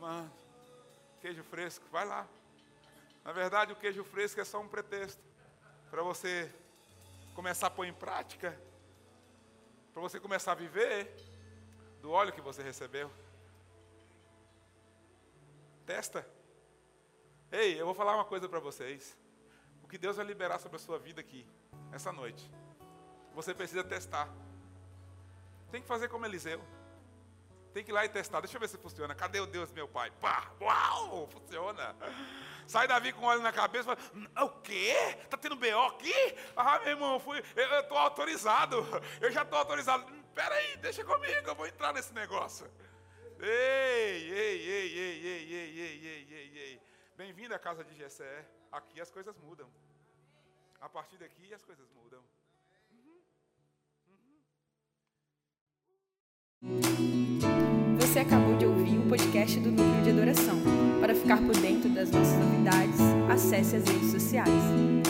On. 0.00 0.28
Queijo 1.22 1.42
fresco, 1.44 1.86
vai 1.90 2.04
lá. 2.04 2.28
Na 3.24 3.32
verdade, 3.32 3.72
o 3.72 3.76
queijo 3.76 4.04
fresco 4.04 4.38
é 4.38 4.44
só 4.44 4.60
um 4.60 4.68
pretexto 4.68 5.22
para 5.90 6.02
você 6.02 6.52
começar 7.34 7.68
a 7.68 7.70
pôr 7.70 7.86
em 7.86 7.94
prática, 7.94 8.54
para 9.94 10.02
você 10.02 10.20
começar 10.20 10.52
a 10.52 10.54
viver 10.54 11.10
do 12.02 12.10
óleo 12.10 12.34
que 12.34 12.40
você 12.42 12.62
recebeu. 12.62 13.10
Testa. 15.86 16.28
Ei, 17.54 17.80
eu 17.80 17.86
vou 17.86 17.94
falar 17.94 18.16
uma 18.16 18.24
coisa 18.24 18.48
para 18.48 18.58
vocês. 18.58 19.16
O 19.80 19.86
que 19.86 19.96
Deus 19.96 20.16
vai 20.16 20.26
liberar 20.26 20.58
sobre 20.58 20.74
a 20.74 20.80
sua 20.80 20.98
vida 20.98 21.20
aqui, 21.20 21.46
essa 21.92 22.12
noite, 22.12 22.50
você 23.32 23.54
precisa 23.54 23.84
testar. 23.84 24.28
Tem 25.70 25.80
que 25.80 25.86
fazer 25.86 26.08
como 26.08 26.26
Eliseu. 26.26 26.60
Tem 27.72 27.84
que 27.84 27.92
ir 27.92 27.94
lá 27.94 28.04
e 28.04 28.08
testar. 28.08 28.40
Deixa 28.40 28.56
eu 28.56 28.60
ver 28.60 28.68
se 28.68 28.76
funciona. 28.76 29.14
Cadê 29.14 29.38
o 29.38 29.46
Deus, 29.46 29.70
meu 29.70 29.86
pai? 29.86 30.10
Pá, 30.20 30.50
uau, 30.60 31.28
funciona. 31.28 31.94
Sai 32.66 32.88
Davi 32.88 33.12
com 33.12 33.24
óleo 33.24 33.40
na 33.40 33.52
cabeça 33.52 33.94
fala, 33.94 34.44
o 34.44 34.48
quê? 34.60 34.96
Está 35.22 35.36
tendo 35.36 35.54
BO 35.54 35.80
aqui? 35.90 36.36
Ah, 36.56 36.80
meu 36.80 36.88
irmão, 36.88 37.20
fui, 37.20 37.40
eu 37.54 37.80
estou 37.80 37.96
autorizado. 37.96 38.84
Eu 39.20 39.30
já 39.30 39.42
estou 39.42 39.60
autorizado. 39.60 40.04
Espera 40.26 40.56
aí, 40.56 40.76
deixa 40.78 41.04
comigo, 41.04 41.46
eu 41.46 41.54
vou 41.54 41.68
entrar 41.68 41.92
nesse 41.92 42.12
negócio. 42.12 42.68
Ei, 43.38 43.48
ei, 43.48 44.32
ei, 44.32 44.98
ei, 44.98 44.98
ei, 44.98 45.54
ei, 45.54 45.80
ei, 45.80 46.06
ei, 46.06 46.28
ei, 46.32 46.58
ei. 46.58 46.83
Bem-vindo 47.16 47.54
à 47.54 47.58
casa 47.60 47.84
de 47.84 47.94
Jessé. 47.94 48.44
Aqui 48.72 49.00
as 49.00 49.08
coisas 49.08 49.38
mudam. 49.38 49.68
A 50.80 50.88
partir 50.88 51.16
daqui 51.16 51.54
as 51.54 51.62
coisas 51.62 51.86
mudam. 51.92 52.20
Você 58.00 58.18
acabou 58.18 58.56
de 58.58 58.66
ouvir 58.66 58.98
o 58.98 59.08
podcast 59.08 59.60
do 59.60 59.70
Núcleo 59.70 60.02
de 60.02 60.10
Adoração. 60.10 60.60
Para 61.00 61.14
ficar 61.14 61.36
por 61.38 61.56
dentro 61.56 61.88
das 61.90 62.10
nossas 62.10 62.36
novidades, 62.36 62.98
acesse 63.32 63.76
as 63.76 63.84
redes 63.84 64.10
sociais. 64.10 65.03